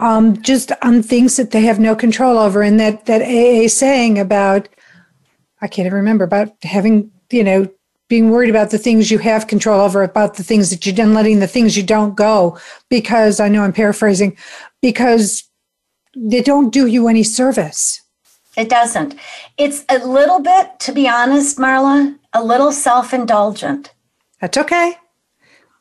um, 0.00 0.40
just 0.42 0.72
on 0.82 1.02
things 1.02 1.36
that 1.36 1.52
they 1.52 1.60
have 1.62 1.78
no 1.78 1.94
control 1.94 2.38
over. 2.38 2.62
And 2.62 2.80
that, 2.80 3.06
that 3.06 3.22
AA 3.22 3.68
saying 3.68 4.18
about, 4.18 4.68
I 5.60 5.68
can't 5.68 5.86
even 5.86 5.96
remember, 5.96 6.24
about 6.24 6.52
having, 6.64 7.12
you 7.30 7.44
know, 7.44 7.68
being 8.12 8.28
worried 8.28 8.50
about 8.50 8.68
the 8.68 8.76
things 8.76 9.10
you 9.10 9.16
have 9.16 9.46
control 9.46 9.80
over, 9.80 10.02
about 10.02 10.34
the 10.34 10.42
things 10.42 10.68
that 10.68 10.84
you 10.84 10.92
done, 10.92 11.14
letting 11.14 11.38
the 11.38 11.46
things 11.46 11.78
you 11.78 11.82
don't 11.82 12.14
go, 12.14 12.58
because 12.90 13.40
I 13.40 13.48
know 13.48 13.62
I'm 13.62 13.72
paraphrasing, 13.72 14.36
because 14.82 15.44
they 16.14 16.42
don't 16.42 16.68
do 16.70 16.86
you 16.86 17.08
any 17.08 17.22
service. 17.22 18.02
It 18.54 18.68
doesn't. 18.68 19.14
It's 19.56 19.86
a 19.88 19.96
little 20.06 20.40
bit, 20.40 20.78
to 20.80 20.92
be 20.92 21.08
honest, 21.08 21.56
Marla, 21.56 22.18
a 22.34 22.44
little 22.44 22.70
self 22.70 23.14
indulgent. 23.14 23.94
That's 24.42 24.58
okay. 24.58 24.96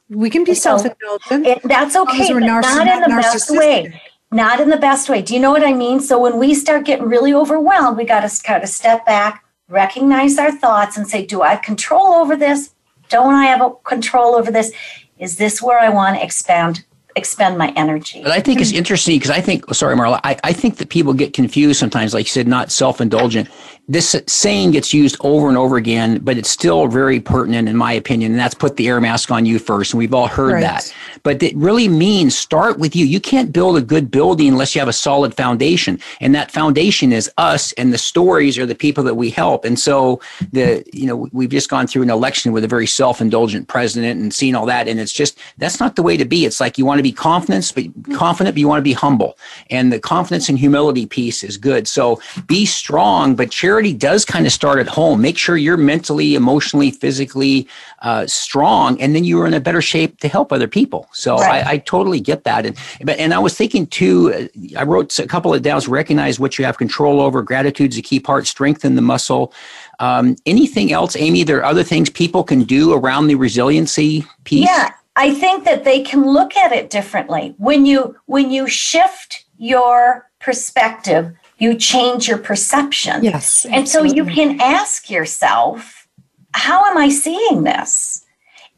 We 0.07 0.29
can 0.29 0.45
be 0.45 0.53
self-indulgent. 0.53 1.63
That's 1.65 1.97
okay, 1.97 2.31
but 2.31 2.43
narciss- 2.43 2.61
not 2.61 2.87
in 2.87 3.01
the 3.01 3.09
best 3.09 3.51
way. 3.51 4.01
Not 4.31 4.61
in 4.61 4.69
the 4.69 4.77
best 4.77 5.09
way. 5.09 5.21
Do 5.21 5.33
you 5.33 5.41
know 5.41 5.51
what 5.51 5.65
I 5.65 5.73
mean? 5.73 5.99
So 5.99 6.17
when 6.17 6.37
we 6.37 6.53
start 6.53 6.85
getting 6.85 7.09
really 7.09 7.33
overwhelmed, 7.33 7.97
we 7.97 8.05
got 8.05 8.21
to 8.21 8.41
kind 8.41 8.63
of 8.63 8.69
step 8.69 9.05
back, 9.05 9.43
recognize 9.71 10.37
our 10.37 10.51
thoughts, 10.51 10.97
and 10.97 11.07
say, 11.07 11.25
"Do 11.25 11.41
I 11.41 11.51
have 11.51 11.61
control 11.61 12.13
over 12.13 12.35
this? 12.35 12.71
Don't 13.09 13.33
I 13.33 13.45
have 13.45 13.61
a 13.61 13.71
control 13.83 14.35
over 14.35 14.51
this? 14.51 14.71
Is 15.17 15.37
this 15.37 15.61
where 15.61 15.79
I 15.79 15.89
want 15.89 16.17
to 16.17 16.23
expand 16.23 16.83
expend 17.15 17.57
my 17.57 17.73
energy?" 17.75 18.21
But 18.23 18.31
I 18.31 18.39
think 18.39 18.61
it's 18.61 18.71
hmm. 18.71 18.77
interesting 18.77 19.15
because 19.15 19.31
I 19.31 19.41
think, 19.41 19.73
sorry, 19.73 19.95
Marla, 19.95 20.19
I, 20.23 20.37
I 20.43 20.53
think 20.53 20.77
that 20.77 20.89
people 20.89 21.13
get 21.13 21.33
confused 21.33 21.79
sometimes, 21.79 22.13
like 22.13 22.25
you 22.25 22.29
said, 22.29 22.47
not 22.47 22.71
self 22.71 23.01
indulgent. 23.01 23.49
This 23.91 24.15
saying 24.27 24.71
gets 24.71 24.93
used 24.93 25.17
over 25.19 25.49
and 25.49 25.57
over 25.57 25.75
again, 25.75 26.19
but 26.19 26.37
it's 26.37 26.49
still 26.49 26.87
very 26.87 27.19
pertinent, 27.19 27.67
in 27.67 27.75
my 27.75 27.91
opinion. 27.91 28.31
And 28.31 28.39
that's 28.39 28.53
put 28.53 28.77
the 28.77 28.87
air 28.87 29.01
mask 29.01 29.31
on 29.31 29.45
you 29.45 29.59
first. 29.59 29.91
And 29.91 29.97
we've 29.97 30.13
all 30.13 30.27
heard 30.27 30.53
Right. 30.53 30.61
that. 30.61 30.93
But 31.23 31.43
it 31.43 31.53
really 31.57 31.89
means 31.89 32.37
start 32.37 32.79
with 32.79 32.95
you. 32.95 33.05
You 33.05 33.19
can't 33.19 33.51
build 33.51 33.75
a 33.75 33.81
good 33.81 34.09
building 34.09 34.47
unless 34.47 34.73
you 34.73 34.79
have 34.79 34.87
a 34.87 34.93
solid 34.93 35.33
foundation. 35.35 35.99
And 36.21 36.33
that 36.35 36.51
foundation 36.51 37.11
is 37.11 37.29
us, 37.37 37.73
and 37.73 37.91
the 37.91 37.97
stories 37.97 38.57
are 38.57 38.65
the 38.65 38.75
people 38.75 39.03
that 39.03 39.15
we 39.15 39.29
help. 39.29 39.65
And 39.65 39.77
so, 39.77 40.21
the 40.53 40.85
you 40.93 41.05
know, 41.05 41.27
we've 41.33 41.49
just 41.49 41.69
gone 41.69 41.85
through 41.85 42.03
an 42.03 42.09
election 42.09 42.53
with 42.53 42.63
a 42.63 42.67
very 42.69 42.87
self 42.87 43.19
indulgent 43.19 43.67
president 43.67 44.21
and 44.21 44.33
seen 44.33 44.55
all 44.55 44.67
that. 44.67 44.87
And 44.87 45.01
it's 45.01 45.11
just, 45.11 45.37
that's 45.57 45.81
not 45.81 45.97
the 45.97 46.03
way 46.03 46.15
to 46.15 46.25
be. 46.25 46.45
It's 46.45 46.61
like 46.61 46.77
you 46.77 46.85
want 46.85 46.99
to 46.99 47.03
be 47.03 47.11
confident, 47.11 47.71
but 47.75 47.83
mm-hmm. 47.83 48.15
confident, 48.15 48.55
but 48.55 48.59
you 48.59 48.69
want 48.69 48.79
to 48.79 48.83
be 48.83 48.93
humble. 48.93 49.37
And 49.69 49.91
the 49.91 49.99
confidence 49.99 50.47
and 50.47 50.57
humility 50.57 51.05
piece 51.05 51.43
is 51.43 51.57
good. 51.57 51.89
So 51.89 52.21
be 52.47 52.65
strong, 52.65 53.35
but 53.35 53.51
charity 53.51 53.80
does 53.89 54.23
kind 54.23 54.45
of 54.45 54.51
start 54.51 54.77
at 54.79 54.87
home. 54.87 55.21
Make 55.21 55.37
sure 55.37 55.57
you're 55.57 55.77
mentally, 55.77 56.35
emotionally, 56.35 56.91
physically 56.91 57.67
uh, 58.03 58.27
strong, 58.27 59.01
and 59.01 59.15
then 59.15 59.23
you're 59.23 59.47
in 59.47 59.53
a 59.55 59.59
better 59.59 59.81
shape 59.81 60.19
to 60.19 60.27
help 60.27 60.53
other 60.53 60.67
people. 60.67 61.07
So 61.11 61.37
Right. 61.37 61.65
I, 61.65 61.71
I 61.71 61.77
totally 61.79 62.19
get 62.19 62.43
that. 62.43 62.65
And 62.65 62.77
but 63.03 63.17
and 63.17 63.33
I 63.33 63.39
was 63.39 63.55
thinking 63.55 63.87
too. 63.87 64.33
uh, 64.33 64.79
I 64.79 64.83
wrote 64.83 65.17
a 65.17 65.27
couple 65.27 65.53
of 65.53 65.61
downs. 65.63 65.87
Recognize 65.87 66.39
what 66.39 66.59
you 66.59 66.65
have 66.65 66.77
control 66.77 67.19
over. 67.19 67.41
Gratitude's 67.41 67.97
a 67.97 68.01
key 68.01 68.19
part. 68.19 68.45
Strengthen 68.47 68.95
the 68.95 69.01
muscle. 69.01 69.53
Um, 69.99 70.35
anything 70.45 70.91
else, 70.91 71.15
Amy? 71.15 71.43
There 71.43 71.57
are 71.57 71.65
other 71.65 71.83
things 71.83 72.09
people 72.09 72.43
can 72.43 72.63
do 72.63 72.93
around 72.93 73.27
the 73.27 73.35
resiliency 73.35 74.25
piece. 74.43 74.65
Yeah, 74.65 74.91
I 75.15 75.33
think 75.33 75.65
that 75.65 75.83
they 75.83 76.01
can 76.01 76.23
look 76.23 76.55
at 76.55 76.71
it 76.71 76.89
differently. 76.89 77.55
When 77.57 77.85
you 77.85 78.15
when 78.25 78.51
you 78.51 78.67
shift 78.67 79.45
your 79.57 80.29
perspective, 80.39 81.33
you 81.61 81.75
change 81.75 82.27
your 82.27 82.39
perception. 82.39 83.23
Yes, 83.23 83.65
And 83.65 83.87
so 83.87 84.01
you 84.01 84.25
can 84.25 84.59
ask 84.59 85.11
yourself, 85.11 86.07
how 86.53 86.83
am 86.85 86.97
I 86.97 87.09
seeing 87.09 87.63
this? 87.63 88.25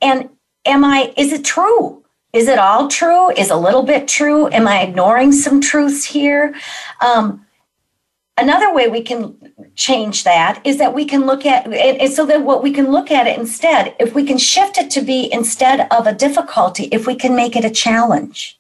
And 0.02 0.30
am 0.66 0.84
I 0.84 1.14
is 1.16 1.32
it 1.32 1.46
true? 1.46 2.04
Is 2.34 2.50
it 2.50 2.60
all 2.60 2.90
true? 2.90 3.30
Is 3.32 3.50
a 3.50 3.56
little 3.56 3.84
bit 3.84 4.10
true? 4.10 4.50
Am 4.50 4.68
I 4.68 4.82
ignoring 4.82 5.32
some 5.32 5.62
truths 5.62 6.04
here? 6.04 6.54
Um, 7.00 7.46
another 8.38 8.74
way 8.74 8.90
we 8.90 9.02
can 9.02 9.38
change 9.76 10.26
that 10.26 10.60
is 10.66 10.78
that 10.78 10.94
we 10.94 11.06
can 11.06 11.26
look 11.26 11.46
at 11.46 11.66
and 11.72 12.12
so 12.12 12.26
that 12.26 12.44
what 12.44 12.62
we 12.62 12.74
can 12.74 12.92
look 12.92 13.12
at 13.12 13.28
it 13.28 13.40
instead 13.40 13.96
if 14.00 14.14
we 14.14 14.26
can 14.26 14.38
shift 14.38 14.78
it 14.78 14.90
to 14.92 15.02
be 15.02 15.32
instead 15.32 15.88
of 15.92 16.06
a 16.06 16.14
difficulty 16.14 16.86
if 16.92 17.08
we 17.08 17.16
can 17.16 17.36
make 17.36 17.56
it 17.56 17.64
a 17.64 17.70
challenge 17.70 18.60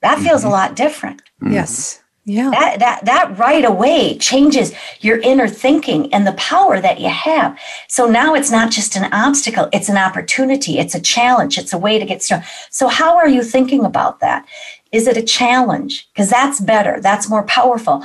that 0.00 0.18
feels 0.18 0.42
a 0.44 0.48
lot 0.48 0.74
different 0.74 1.22
Yes. 1.42 2.02
Yeah. 2.28 2.50
that 2.50 2.78
that 2.80 3.04
that 3.06 3.38
right 3.38 3.64
away 3.64 4.18
changes 4.18 4.74
your 5.00 5.18
inner 5.20 5.48
thinking 5.48 6.12
and 6.12 6.26
the 6.26 6.34
power 6.34 6.78
that 6.78 7.00
you 7.00 7.08
have. 7.08 7.58
So 7.88 8.06
now 8.06 8.34
it's 8.34 8.50
not 8.50 8.70
just 8.70 8.96
an 8.96 9.10
obstacle 9.12 9.70
it's 9.72 9.88
an 9.88 9.96
opportunity 9.96 10.78
it's 10.78 10.94
a 10.94 11.00
challenge 11.00 11.56
it's 11.56 11.72
a 11.72 11.78
way 11.78 11.98
to 11.98 12.04
get 12.04 12.22
started 12.22 12.46
so 12.70 12.88
how 12.88 13.16
are 13.16 13.28
you 13.28 13.42
thinking 13.42 13.82
about 13.84 14.20
that? 14.20 14.46
Is 14.92 15.06
it 15.06 15.16
a 15.16 15.22
challenge? 15.22 16.06
Because 16.12 16.28
that's 16.28 16.60
better 16.60 17.00
that's 17.00 17.30
more 17.30 17.44
powerful. 17.44 18.04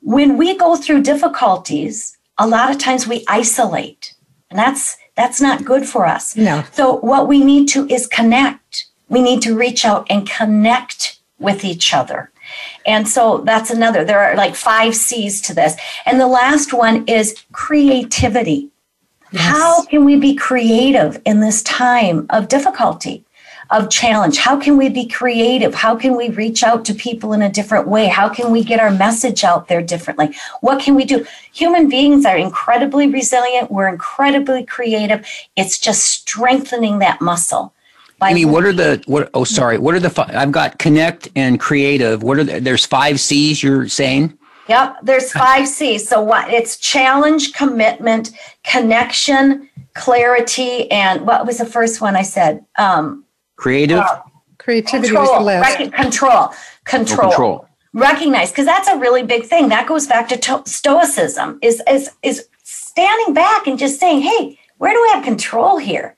When 0.00 0.36
we 0.36 0.54
go 0.56 0.76
through 0.76 1.02
difficulties 1.02 2.18
a 2.36 2.46
lot 2.46 2.70
of 2.70 2.76
times 2.76 3.08
we 3.08 3.24
isolate 3.26 4.14
and 4.50 4.58
that's 4.58 4.98
that's 5.16 5.40
not 5.40 5.64
good 5.64 5.86
for 5.86 6.04
us. 6.04 6.36
No. 6.36 6.64
so 6.72 6.96
what 6.96 7.26
we 7.26 7.42
need 7.42 7.68
to 7.68 7.86
is 7.88 8.06
connect. 8.06 8.86
We 9.08 9.22
need 9.22 9.40
to 9.42 9.56
reach 9.56 9.86
out 9.86 10.06
and 10.10 10.28
connect 10.28 11.20
with 11.38 11.64
each 11.64 11.94
other 11.94 12.31
and 12.86 13.08
so 13.08 13.38
that's 13.38 13.70
another. 13.70 14.04
There 14.04 14.20
are 14.20 14.36
like 14.36 14.54
five 14.54 14.94
C's 14.94 15.40
to 15.42 15.54
this. 15.54 15.76
And 16.06 16.20
the 16.20 16.26
last 16.26 16.72
one 16.72 17.06
is 17.06 17.44
creativity. 17.52 18.70
How 19.34 19.84
can 19.84 20.04
we 20.04 20.16
be 20.16 20.34
creative 20.34 21.20
in 21.24 21.40
this 21.40 21.62
time 21.62 22.26
of 22.28 22.48
difficulty, 22.48 23.24
of 23.70 23.88
challenge? 23.88 24.36
How 24.36 24.60
can 24.60 24.76
we 24.76 24.90
be 24.90 25.06
creative? 25.06 25.74
How 25.74 25.96
can 25.96 26.16
we 26.16 26.28
reach 26.28 26.62
out 26.62 26.84
to 26.84 26.94
people 26.94 27.32
in 27.32 27.40
a 27.40 27.48
different 27.48 27.88
way? 27.88 28.08
How 28.08 28.28
can 28.28 28.50
we 28.50 28.62
get 28.62 28.78
our 28.78 28.90
message 28.90 29.42
out 29.42 29.68
there 29.68 29.80
differently? 29.80 30.34
What 30.60 30.82
can 30.82 30.94
we 30.94 31.06
do? 31.06 31.26
Human 31.54 31.88
beings 31.88 32.26
are 32.26 32.36
incredibly 32.36 33.06
resilient. 33.06 33.70
We're 33.70 33.88
incredibly 33.88 34.64
creative. 34.66 35.26
It's 35.56 35.78
just 35.78 36.04
strengthening 36.04 36.98
that 36.98 37.22
muscle. 37.22 37.72
By 38.22 38.30
Amy, 38.30 38.44
what 38.44 38.64
are 38.64 38.72
the 38.72 39.02
what? 39.06 39.30
Oh, 39.34 39.42
sorry. 39.42 39.78
What 39.78 39.96
are 39.96 40.00
the? 40.00 40.08
fi- 40.08 40.30
I've 40.32 40.52
got 40.52 40.78
connect 40.78 41.28
and 41.34 41.58
creative. 41.58 42.22
What 42.22 42.38
are 42.38 42.44
the, 42.44 42.60
there's 42.60 42.86
five 42.86 43.18
C's 43.18 43.62
you're 43.62 43.88
saying? 43.88 44.38
Yep, 44.68 44.98
there's 45.02 45.32
five 45.46 45.66
C's. 45.66 46.08
So 46.08 46.22
what 46.22 46.48
it's 46.48 46.76
challenge, 46.76 47.52
commitment, 47.52 48.30
connection, 48.62 49.68
clarity, 49.94 50.88
and 50.92 51.26
what 51.26 51.46
was 51.46 51.58
the 51.58 51.66
first 51.66 52.00
one 52.00 52.14
I 52.14 52.22
said? 52.22 52.64
Um, 52.78 53.24
Creative. 53.56 54.04
Creativity 54.58 55.12
was 55.12 55.28
the 55.28 55.34
control, 55.34 55.44
last. 55.44 55.78
rec- 55.80 55.92
control, 55.92 56.42
or 56.44 56.50
control, 56.84 57.30
control. 57.30 57.68
Recognize, 57.92 58.52
because 58.52 58.66
that's 58.66 58.86
a 58.86 58.96
really 58.96 59.24
big 59.24 59.44
thing. 59.46 59.68
That 59.68 59.88
goes 59.88 60.06
back 60.06 60.28
to, 60.28 60.36
to 60.36 60.62
stoicism. 60.64 61.58
Is 61.60 61.82
is 61.88 62.10
is 62.22 62.46
standing 62.62 63.34
back 63.34 63.66
and 63.66 63.76
just 63.76 63.98
saying, 63.98 64.22
"Hey, 64.22 64.60
where 64.78 64.92
do 64.92 64.98
I 65.10 65.16
have 65.16 65.24
control 65.24 65.78
here?" 65.78 66.16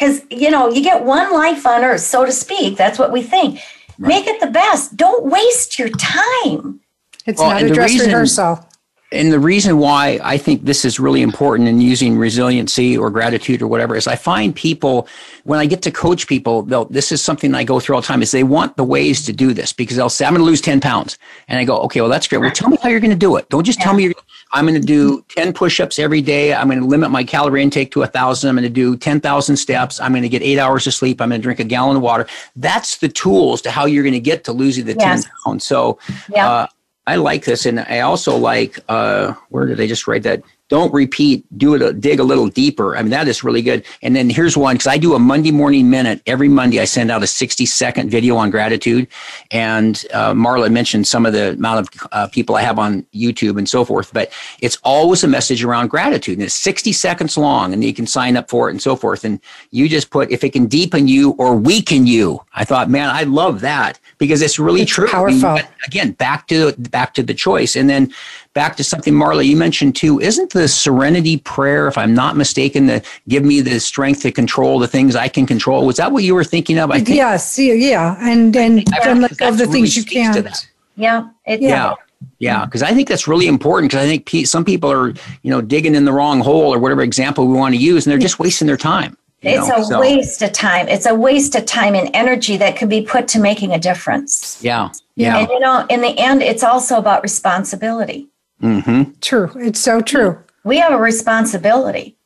Because 0.00 0.22
you 0.30 0.50
know, 0.50 0.70
you 0.70 0.82
get 0.82 1.04
one 1.04 1.30
life 1.32 1.66
on 1.66 1.84
Earth, 1.84 2.00
so 2.00 2.24
to 2.24 2.32
speak. 2.32 2.78
That's 2.78 2.98
what 2.98 3.12
we 3.12 3.22
think. 3.22 3.60
Make 3.98 4.26
it 4.26 4.40
the 4.40 4.46
best. 4.46 4.96
Don't 4.96 5.26
waste 5.26 5.78
your 5.78 5.90
time. 5.90 6.80
It's 7.26 7.38
Well, 7.38 7.50
not 7.50 7.62
a 7.62 7.68
dress 7.68 7.90
reason- 7.92 8.06
rehearsal. 8.06 8.66
And 9.12 9.32
the 9.32 9.40
reason 9.40 9.78
why 9.78 10.20
I 10.22 10.38
think 10.38 10.64
this 10.64 10.84
is 10.84 11.00
really 11.00 11.22
important 11.22 11.68
in 11.68 11.80
using 11.80 12.16
resiliency 12.16 12.96
or 12.96 13.10
gratitude 13.10 13.60
or 13.60 13.66
whatever 13.66 13.96
is 13.96 14.06
I 14.06 14.14
find 14.16 14.54
people 14.54 15.08
when 15.44 15.58
I 15.58 15.66
get 15.66 15.82
to 15.82 15.90
coach 15.90 16.26
people, 16.28 16.62
they'll 16.62 16.84
this 16.84 17.10
is 17.10 17.22
something 17.22 17.54
I 17.54 17.64
go 17.64 17.80
through 17.80 17.96
all 17.96 18.02
the 18.02 18.06
time 18.06 18.22
is 18.22 18.30
they 18.30 18.44
want 18.44 18.76
the 18.76 18.84
ways 18.84 19.24
to 19.26 19.32
do 19.32 19.52
this 19.52 19.72
because 19.72 19.96
they'll 19.96 20.08
say 20.10 20.24
I'm 20.26 20.32
going 20.34 20.42
to 20.42 20.46
lose 20.46 20.60
10 20.60 20.80
pounds. 20.80 21.18
And 21.48 21.58
I 21.58 21.64
go 21.64 21.78
okay 21.82 22.00
well 22.00 22.10
that's 22.10 22.28
great. 22.28 22.38
Well 22.38 22.50
tell 22.50 22.68
me 22.68 22.78
how 22.82 22.88
you're 22.88 23.00
going 23.00 23.10
to 23.10 23.16
do 23.16 23.36
it. 23.36 23.48
Don't 23.48 23.64
just 23.64 23.80
tell 23.80 23.94
me 23.94 24.04
you're 24.04 24.14
I'm 24.52 24.66
going 24.66 24.80
to 24.80 24.86
do 24.86 25.24
10 25.28 25.52
push-ups 25.52 25.98
every 25.98 26.20
day. 26.20 26.52
I'm 26.52 26.66
going 26.68 26.80
to 26.80 26.86
limit 26.86 27.10
my 27.10 27.22
calorie 27.22 27.62
intake 27.62 27.92
to 27.92 28.02
a 28.02 28.06
thousand. 28.06 28.50
I'm 28.50 28.56
going 28.56 28.64
to 28.64 28.68
do 28.68 28.96
10,000 28.96 29.56
steps. 29.56 30.00
I'm 30.00 30.10
going 30.12 30.22
to 30.22 30.28
get 30.28 30.42
eight 30.42 30.58
hours 30.58 30.86
of 30.88 30.94
sleep. 30.94 31.20
I'm 31.20 31.28
going 31.28 31.40
to 31.40 31.42
drink 31.42 31.60
a 31.60 31.64
gallon 31.64 31.96
of 31.96 32.02
water. 32.02 32.26
That's 32.56 32.98
the 32.98 33.08
tools 33.08 33.62
to 33.62 33.70
how 33.70 33.86
you're 33.86 34.02
going 34.02 34.12
to 34.12 34.20
get 34.20 34.42
to 34.44 34.52
losing 34.52 34.86
the 34.86 34.94
10 34.94 35.22
pounds. 35.44 35.64
So 35.64 35.98
Yeah. 36.28 36.48
uh, 36.48 36.66
I 37.10 37.16
like 37.16 37.44
this, 37.44 37.66
and 37.66 37.80
I 37.80 38.00
also 38.00 38.36
like. 38.36 38.78
Uh, 38.88 39.34
where 39.48 39.66
did 39.66 39.80
I 39.80 39.88
just 39.88 40.06
write 40.06 40.22
that? 40.22 40.44
Don't 40.70 40.92
repeat. 40.94 41.44
Do 41.58 41.74
it. 41.74 41.82
A, 41.82 41.92
dig 41.92 42.20
a 42.20 42.24
little 42.24 42.48
deeper. 42.48 42.96
I 42.96 43.02
mean, 43.02 43.10
that 43.10 43.26
is 43.26 43.42
really 43.42 43.60
good. 43.60 43.84
And 44.02 44.14
then 44.14 44.30
here's 44.30 44.56
one 44.56 44.76
because 44.76 44.86
I 44.86 44.98
do 44.98 45.14
a 45.14 45.18
Monday 45.18 45.50
morning 45.50 45.90
minute 45.90 46.22
every 46.26 46.48
Monday. 46.48 46.80
I 46.80 46.84
send 46.84 47.10
out 47.10 47.24
a 47.24 47.26
60 47.26 47.66
second 47.66 48.08
video 48.08 48.36
on 48.36 48.50
gratitude, 48.50 49.08
and 49.50 50.04
uh, 50.14 50.32
Marla 50.32 50.70
mentioned 50.70 51.08
some 51.08 51.26
of 51.26 51.32
the 51.32 51.50
amount 51.54 51.80
of 51.80 52.08
uh, 52.12 52.28
people 52.28 52.54
I 52.54 52.62
have 52.62 52.78
on 52.78 53.02
YouTube 53.12 53.58
and 53.58 53.68
so 53.68 53.84
forth. 53.84 54.12
But 54.14 54.32
it's 54.60 54.78
always 54.84 55.24
a 55.24 55.28
message 55.28 55.64
around 55.64 55.88
gratitude, 55.88 56.38
and 56.38 56.44
it's 56.44 56.54
60 56.54 56.92
seconds 56.92 57.36
long, 57.36 57.72
and 57.72 57.82
you 57.82 57.92
can 57.92 58.06
sign 58.06 58.36
up 58.36 58.48
for 58.48 58.68
it 58.68 58.72
and 58.72 58.80
so 58.80 58.94
forth. 58.94 59.24
And 59.24 59.40
you 59.72 59.88
just 59.88 60.10
put 60.10 60.30
if 60.30 60.44
it 60.44 60.52
can 60.52 60.66
deepen 60.66 61.08
you 61.08 61.32
or 61.32 61.56
weaken 61.56 62.06
you. 62.06 62.40
I 62.54 62.64
thought, 62.64 62.88
man, 62.88 63.08
I 63.10 63.24
love 63.24 63.60
that 63.62 63.98
because 64.18 64.40
it's 64.40 64.58
really 64.58 64.82
It's 64.82 64.92
true. 64.92 65.08
I 65.10 65.24
mean, 65.26 65.40
powerful. 65.40 65.68
again 65.86 66.12
back 66.12 66.46
to 66.48 66.72
back 66.78 67.14
to 67.14 67.24
the 67.24 67.34
choice 67.34 67.74
and 67.74 67.90
then 67.90 68.12
back 68.62 68.76
to 68.76 68.84
something 68.84 69.14
marla 69.14 69.42
you 69.50 69.56
mentioned 69.56 69.96
too 69.96 70.20
isn't 70.20 70.50
the 70.52 70.68
serenity 70.68 71.38
prayer 71.38 71.82
if 71.88 71.96
i'm 71.96 72.14
not 72.22 72.36
mistaken 72.36 72.80
the 72.92 72.98
give 73.26 73.42
me 73.42 73.62
the 73.62 73.80
strength 73.80 74.20
to 74.20 74.30
control 74.30 74.78
the 74.78 74.86
things 74.96 75.16
i 75.16 75.28
can 75.36 75.46
control 75.46 75.86
was 75.86 75.96
that 75.96 76.12
what 76.12 76.22
you 76.24 76.34
were 76.34 76.44
thinking 76.44 76.76
of 76.78 76.90
i 76.90 76.98
think 77.00 77.16
Yes, 77.16 77.58
yeah, 77.58 77.72
yeah, 77.72 78.16
and 78.30 78.54
and 78.64 78.84
I 78.94 78.98
don't 79.06 79.22
let 79.22 79.34
go 79.38 79.48
of 79.48 79.56
that 79.56 79.64
the 79.64 79.70
really 79.70 79.88
things 79.88 79.96
you 79.96 80.04
can't. 80.04 80.44
that. 80.44 80.68
Yeah. 80.96 81.30
It, 81.46 81.62
yeah 81.62 81.94
yeah 82.38 82.66
because 82.66 82.82
i 82.82 82.92
think 82.94 83.08
that's 83.08 83.26
really 83.32 83.46
important 83.46 83.90
because 83.90 84.04
i 84.04 84.08
think 84.10 84.26
pe- 84.26 84.44
some 84.44 84.64
people 84.72 84.90
are 84.92 85.08
you 85.44 85.50
know 85.52 85.62
digging 85.62 85.94
in 85.94 86.04
the 86.04 86.12
wrong 86.12 86.38
hole 86.40 86.68
or 86.74 86.78
whatever 86.78 87.00
example 87.00 87.46
we 87.46 87.54
want 87.54 87.74
to 87.74 87.80
use 87.80 88.00
and 88.04 88.10
they're 88.12 88.26
just 88.28 88.38
wasting 88.38 88.66
their 88.66 88.76
time 88.94 89.16
you 89.42 89.52
It's 89.52 89.68
know, 89.68 89.76
a 89.76 89.84
so, 89.84 90.00
waste 90.00 90.42
of 90.42 90.52
time. 90.52 90.86
It's 90.94 91.06
a 91.06 91.14
waste 91.14 91.54
of 91.54 91.64
time 91.64 91.94
and 91.94 92.10
energy 92.12 92.58
that 92.58 92.76
could 92.76 92.90
be 92.90 93.00
put 93.00 93.26
to 93.28 93.38
making 93.40 93.72
a 93.72 93.78
difference. 93.78 94.58
yeah 94.62 94.90
yeah 95.16 95.38
And 95.38 95.48
you 95.48 95.60
know, 95.60 95.86
in 95.88 96.02
the 96.02 96.14
end, 96.28 96.42
it's 96.42 96.62
also 96.62 96.98
about 96.98 97.22
responsibility. 97.22 98.28
Mm-hmm. 98.62 99.12
True, 99.20 99.50
it's 99.56 99.80
so 99.80 100.00
true. 100.00 100.38
We 100.64 100.78
have 100.78 100.92
a 100.92 100.98
responsibility 100.98 102.16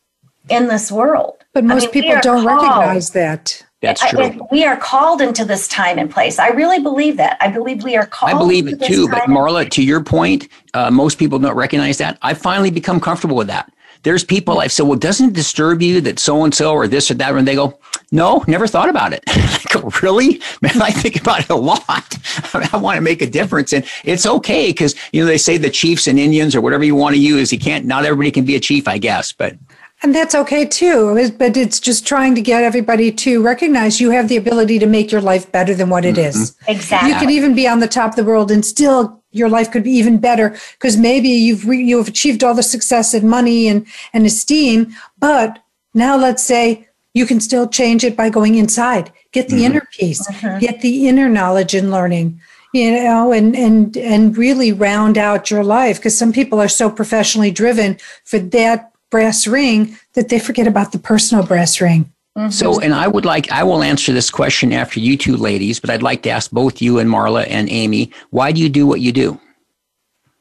in 0.48 0.68
this 0.68 0.90
world. 0.90 1.36
But 1.52 1.64
I 1.64 1.66
most 1.68 1.84
mean, 1.84 1.92
people 1.92 2.20
don't 2.20 2.46
called- 2.46 2.62
recognize 2.62 3.10
that. 3.10 3.64
That's 3.80 4.08
true. 4.08 4.46
we 4.50 4.64
are 4.64 4.78
called 4.78 5.20
into 5.20 5.44
this 5.44 5.68
time 5.68 5.98
and 5.98 6.10
place. 6.10 6.38
I 6.38 6.48
really 6.48 6.78
believe 6.78 7.18
that. 7.18 7.36
I 7.40 7.48
believe 7.48 7.84
we 7.84 7.96
are 7.96 8.06
called. 8.06 8.32
I 8.32 8.38
believe 8.38 8.66
it 8.66 8.82
too. 8.82 9.08
But 9.08 9.24
Marla, 9.24 9.68
to 9.70 9.82
your 9.82 10.02
point, 10.02 10.48
uh, 10.72 10.90
most 10.90 11.18
people 11.18 11.38
don't 11.38 11.54
recognize 11.54 11.98
that. 11.98 12.18
I've 12.22 12.38
finally 12.38 12.70
become 12.70 12.98
comfortable 12.98 13.36
with 13.36 13.48
that. 13.48 13.70
There's 14.02 14.24
people 14.24 14.60
I've 14.60 14.72
said, 14.72 14.84
well, 14.86 14.98
doesn't 14.98 15.30
it 15.30 15.34
disturb 15.34 15.82
you 15.82 16.00
that 16.02 16.18
so 16.18 16.44
and 16.44 16.54
so 16.54 16.72
or 16.72 16.88
this 16.88 17.10
or 17.10 17.14
that? 17.14 17.34
And 17.34 17.46
they 17.46 17.54
go, 17.54 17.78
no, 18.14 18.44
never 18.46 18.68
thought 18.68 18.88
about 18.88 19.12
it. 19.12 19.24
I 19.26 19.60
go, 19.70 19.90
really? 20.00 20.40
Man, 20.62 20.80
I 20.80 20.92
think 20.92 21.20
about 21.20 21.40
it 21.40 21.50
a 21.50 21.56
lot. 21.56 22.16
I 22.72 22.76
want 22.76 22.96
to 22.96 23.00
make 23.00 23.20
a 23.20 23.26
difference. 23.26 23.72
And 23.72 23.84
it's 24.04 24.24
okay 24.24 24.68
because, 24.68 24.94
you 25.12 25.20
know, 25.20 25.26
they 25.26 25.36
say 25.36 25.56
the 25.56 25.68
chiefs 25.68 26.06
and 26.06 26.16
Indians 26.16 26.54
or 26.54 26.60
whatever 26.60 26.84
you 26.84 26.94
want 26.94 27.16
to 27.16 27.20
use, 27.20 27.52
you 27.52 27.58
can't, 27.58 27.86
not 27.86 28.04
everybody 28.04 28.30
can 28.30 28.44
be 28.44 28.54
a 28.54 28.60
chief, 28.60 28.86
I 28.86 28.98
guess. 28.98 29.32
But 29.32 29.56
and 30.04 30.14
that's 30.14 30.34
okay 30.36 30.64
too. 30.64 31.32
But 31.36 31.56
it's 31.56 31.80
just 31.80 32.06
trying 32.06 32.36
to 32.36 32.40
get 32.40 32.62
everybody 32.62 33.10
to 33.10 33.42
recognize 33.42 34.00
you 34.00 34.10
have 34.10 34.28
the 34.28 34.36
ability 34.36 34.78
to 34.78 34.86
make 34.86 35.10
your 35.10 35.20
life 35.20 35.50
better 35.50 35.74
than 35.74 35.88
what 35.88 36.04
it 36.04 36.16
is. 36.16 36.52
Mm-hmm. 36.52 36.70
Exactly. 36.70 37.10
You 37.10 37.16
can 37.16 37.30
even 37.30 37.54
be 37.54 37.66
on 37.66 37.80
the 37.80 37.88
top 37.88 38.10
of 38.10 38.16
the 38.16 38.24
world 38.24 38.52
and 38.52 38.64
still 38.64 39.24
your 39.32 39.48
life 39.48 39.72
could 39.72 39.82
be 39.82 39.90
even 39.90 40.18
better 40.18 40.56
because 40.74 40.96
maybe 40.96 41.30
you've 41.30 41.66
re- 41.66 41.82
you've 41.82 42.06
achieved 42.06 42.44
all 42.44 42.54
the 42.54 42.62
success 42.62 43.12
and 43.12 43.28
money 43.28 43.66
and 43.66 43.86
and 44.12 44.24
esteem. 44.24 44.94
But 45.18 45.58
now 45.94 46.16
let's 46.16 46.44
say 46.44 46.86
you 47.14 47.26
can 47.26 47.40
still 47.40 47.66
change 47.68 48.04
it 48.04 48.16
by 48.16 48.28
going 48.28 48.56
inside, 48.56 49.12
get 49.32 49.48
the 49.48 49.56
mm-hmm. 49.56 49.64
inner 49.64 49.88
peace, 49.92 50.26
mm-hmm. 50.28 50.58
get 50.58 50.80
the 50.80 51.08
inner 51.08 51.28
knowledge 51.28 51.74
and 51.74 51.90
learning 51.90 52.40
you 52.72 52.90
know 52.90 53.30
and 53.30 53.54
and 53.54 53.96
and 53.96 54.36
really 54.36 54.72
round 54.72 55.16
out 55.16 55.48
your 55.48 55.62
life 55.62 55.96
because 55.98 56.18
some 56.18 56.32
people 56.32 56.60
are 56.60 56.66
so 56.66 56.90
professionally 56.90 57.52
driven 57.52 57.96
for 58.24 58.40
that 58.40 58.92
brass 59.14 59.46
ring 59.46 59.96
that 60.14 60.28
they 60.28 60.40
forget 60.40 60.66
about 60.66 60.90
the 60.90 60.98
personal 60.98 61.46
brass 61.46 61.80
ring. 61.80 62.12
Mm-hmm. 62.36 62.50
So, 62.50 62.80
and 62.80 62.92
I 62.92 63.06
would 63.06 63.24
like, 63.24 63.48
I 63.52 63.62
will 63.62 63.84
answer 63.84 64.12
this 64.12 64.28
question 64.28 64.72
after 64.72 64.98
you 64.98 65.16
two 65.16 65.36
ladies, 65.36 65.78
but 65.78 65.88
I'd 65.88 66.02
like 66.02 66.24
to 66.24 66.30
ask 66.30 66.50
both 66.50 66.82
you 66.82 66.98
and 66.98 67.08
Marla 67.08 67.46
and 67.48 67.70
Amy, 67.70 68.10
why 68.30 68.50
do 68.50 68.60
you 68.60 68.68
do 68.68 68.88
what 68.88 69.00
you 69.00 69.12
do? 69.12 69.40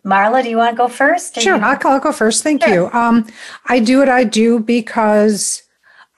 Marla, 0.03 0.41
do 0.41 0.49
you 0.49 0.57
want 0.57 0.76
to 0.76 0.78
go 0.78 0.88
first? 0.88 1.39
Sure, 1.39 1.55
you- 1.55 1.61
I'll, 1.61 1.78
I'll, 1.86 1.99
go 1.99 2.11
first. 2.11 2.41
Thank 2.41 2.63
sure. 2.63 2.74
you. 2.74 2.91
Um, 2.91 3.28
I 3.67 3.80
do 3.80 3.99
what 3.99 4.09
I 4.09 4.24
do 4.24 4.59
because 4.59 5.62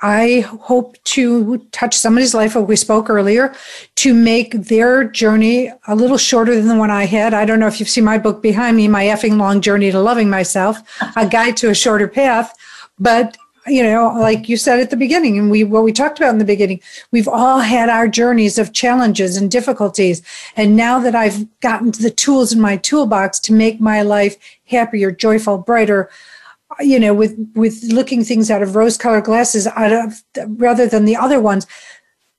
I 0.08 0.42
hope 0.42 1.04
to 1.16 1.58
touch 1.72 1.98
somebody's 1.98 2.36
life, 2.36 2.54
like 2.54 2.68
we 2.68 2.76
spoke 2.76 3.10
earlier, 3.10 3.56
to 3.96 4.14
make 4.14 4.52
their 4.52 5.04
journey 5.04 5.72
a 5.88 5.96
little 5.96 6.20
shorter 6.20 6.54
than 6.54 6.68
the 6.68 6.76
one 6.76 6.92
I 6.92 7.06
had. 7.06 7.34
I 7.34 7.44
don't 7.44 7.60
know 7.60 7.66
if 7.66 7.80
you've 7.80 7.90
seen 7.90 8.04
my 8.04 8.20
book 8.20 8.44
behind 8.44 8.78
me, 8.78 8.88
My 8.88 9.06
Effing 9.06 9.40
Long 9.40 9.62
Journey 9.62 9.90
to 9.90 10.00
Loving 10.00 10.30
Myself, 10.30 10.78
a 11.16 11.28
guide 11.28 11.58
to 11.58 11.72
a 11.72 11.74
shorter 11.74 12.08
path. 12.08 12.56
But 13.00 13.36
you 13.66 13.82
know, 13.82 14.14
like 14.20 14.48
you 14.48 14.58
said 14.58 14.80
at 14.80 14.92
the 14.92 14.96
beginning, 14.96 15.40
and 15.40 15.50
we 15.50 15.64
what 15.64 15.84
we 15.84 15.92
talked 15.92 16.20
about 16.20 16.34
in 16.34 16.38
the 16.38 16.46
beginning, 16.46 16.82
we've 17.10 17.28
all 17.28 17.62
had 17.62 17.90
our 17.90 18.08
journeys 18.08 18.60
of 18.60 18.74
challenges 18.74 19.38
and 19.38 19.50
difficulties. 19.50 20.22
And 20.56 20.76
now 20.76 21.00
that 21.00 21.16
I've 21.16 21.48
gotten 21.62 21.92
to 21.94 22.02
the 22.04 22.12
tools 22.12 22.54
in 22.54 22.62
my 22.62 22.78
toolbox 22.78 23.40
to 23.40 23.54
make 23.54 23.82
my 23.82 24.04
life 24.04 24.38
happier, 24.68 25.10
joyful, 25.10 25.58
brighter, 25.58 26.12
you 26.80 27.00
know, 27.00 27.14
with 27.14 27.36
with 27.56 27.84
looking 27.84 28.24
things 28.24 28.50
out 28.50 28.62
of 28.62 28.76
rose-colored 28.76 29.26
glasses, 29.26 29.68
out 29.68 29.92
of 29.92 30.24
rather 30.58 30.88
than 30.88 31.06
the 31.06 31.16
other 31.16 31.40
ones. 31.40 31.68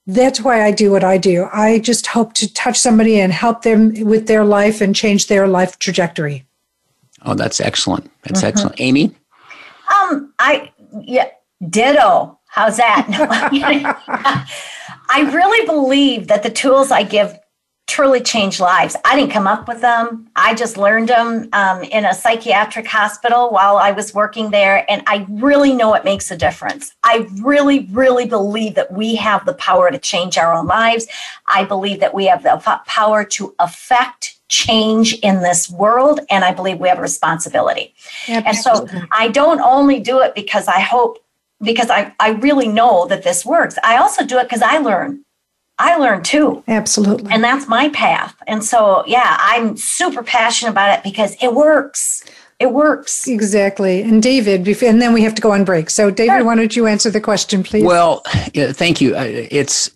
That's 0.08 0.40
why 0.40 0.64
I 0.64 0.70
do 0.70 0.92
what 0.92 1.02
I 1.02 1.18
do. 1.18 1.48
I 1.52 1.80
just 1.80 2.06
hope 2.06 2.32
to 2.34 2.52
touch 2.52 2.78
somebody 2.78 3.18
and 3.18 3.32
help 3.32 3.62
them 3.62 3.92
with 4.04 4.28
their 4.28 4.44
life 4.44 4.80
and 4.80 4.94
change 4.94 5.26
their 5.26 5.48
life 5.48 5.80
trajectory. 5.80 6.46
Oh, 7.22 7.34
that's 7.34 7.60
excellent. 7.60 8.08
That's 8.22 8.38
mm-hmm. 8.38 8.46
excellent, 8.46 8.80
Amy. 8.80 9.14
Um, 9.90 10.32
I 10.38 10.72
yeah, 11.00 11.28
ditto. 11.68 12.38
How's 12.46 12.76
that? 12.76 13.06
I 15.10 15.20
really 15.30 15.66
believe 15.66 16.28
that 16.28 16.42
the 16.42 16.50
tools 16.50 16.90
I 16.90 17.02
give 17.02 17.36
truly 17.87 18.20
change 18.20 18.59
lives. 18.59 18.97
I 19.05 19.14
didn't 19.14 19.30
come 19.30 19.47
up 19.47 19.68
with 19.68 19.80
them. 19.80 20.28
I 20.34 20.55
just 20.55 20.76
learned 20.76 21.09
them 21.09 21.49
um, 21.53 21.82
in 21.84 22.05
a 22.05 22.12
psychiatric 22.12 22.87
hospital 22.87 23.51
while 23.51 23.76
I 23.76 23.93
was 23.93 24.12
working 24.12 24.51
there. 24.51 24.84
And 24.91 25.03
I 25.07 25.24
really 25.28 25.72
know 25.72 25.95
it 25.95 26.05
makes 26.05 26.30
a 26.30 26.37
difference. 26.37 26.95
I 27.05 27.28
really, 27.37 27.87
really 27.93 28.26
believe 28.26 28.74
that 28.74 28.93
we 28.93 29.14
have 29.16 29.47
the 29.47 29.55
power 29.55 29.91
to 29.91 29.99
change 29.99 30.37
our 30.37 30.53
own 30.53 30.66
lives. 30.66 31.07
I 31.47 31.64
believe 31.64 32.01
that 32.01 32.12
we 32.12 32.26
have 32.26 32.43
the 32.43 32.61
power 32.87 33.24
to 33.24 33.55
affect 33.61 34.37
change 34.49 35.14
in 35.20 35.43
this 35.43 35.70
world. 35.70 36.20
And 36.28 36.45
I 36.45 36.53
believe 36.53 36.78
we 36.78 36.89
have 36.89 36.99
a 36.99 37.03
responsibility. 37.03 37.95
Absolutely. 38.28 38.91
And 38.91 39.03
so 39.03 39.07
I 39.12 39.28
don't 39.28 39.61
only 39.61 40.01
do 40.01 40.20
it 40.20 40.34
because 40.34 40.66
I 40.66 40.80
hope, 40.80 41.18
because 41.62 41.89
I, 41.89 42.12
I 42.18 42.30
really 42.30 42.68
know 42.68 43.07
that 43.07 43.22
this 43.22 43.47
works. 43.47 43.76
I 43.84 43.97
also 43.97 44.24
do 44.24 44.39
it 44.39 44.45
because 44.45 44.62
I 44.62 44.78
learn 44.78 45.24
I 45.78 45.96
learn 45.98 46.22
too. 46.22 46.64
Absolutely. 46.68 47.30
And 47.32 47.44
that's 47.44 47.68
my 47.68 47.90
path. 47.90 48.34
And 48.46 48.64
so, 48.64 49.04
yeah, 49.06 49.36
I'm 49.40 49.76
super 49.76 50.22
passionate 50.22 50.70
about 50.70 50.98
it 50.98 51.04
because 51.04 51.36
it 51.42 51.54
works. 51.54 52.24
It 52.58 52.72
works. 52.72 53.28
Exactly. 53.28 54.00
And 54.00 54.22
David, 54.22 54.66
and 54.82 55.02
then 55.02 55.12
we 55.12 55.22
have 55.22 55.34
to 55.34 55.42
go 55.42 55.52
on 55.52 55.64
break. 55.64 55.90
So, 55.90 56.10
David, 56.10 56.32
sure. 56.32 56.44
why 56.44 56.54
don't 56.54 56.74
you 56.74 56.86
answer 56.86 57.10
the 57.10 57.20
question, 57.20 57.62
please? 57.62 57.84
Well, 57.84 58.22
thank 58.54 59.02
you. 59.02 59.14
It's 59.14 59.90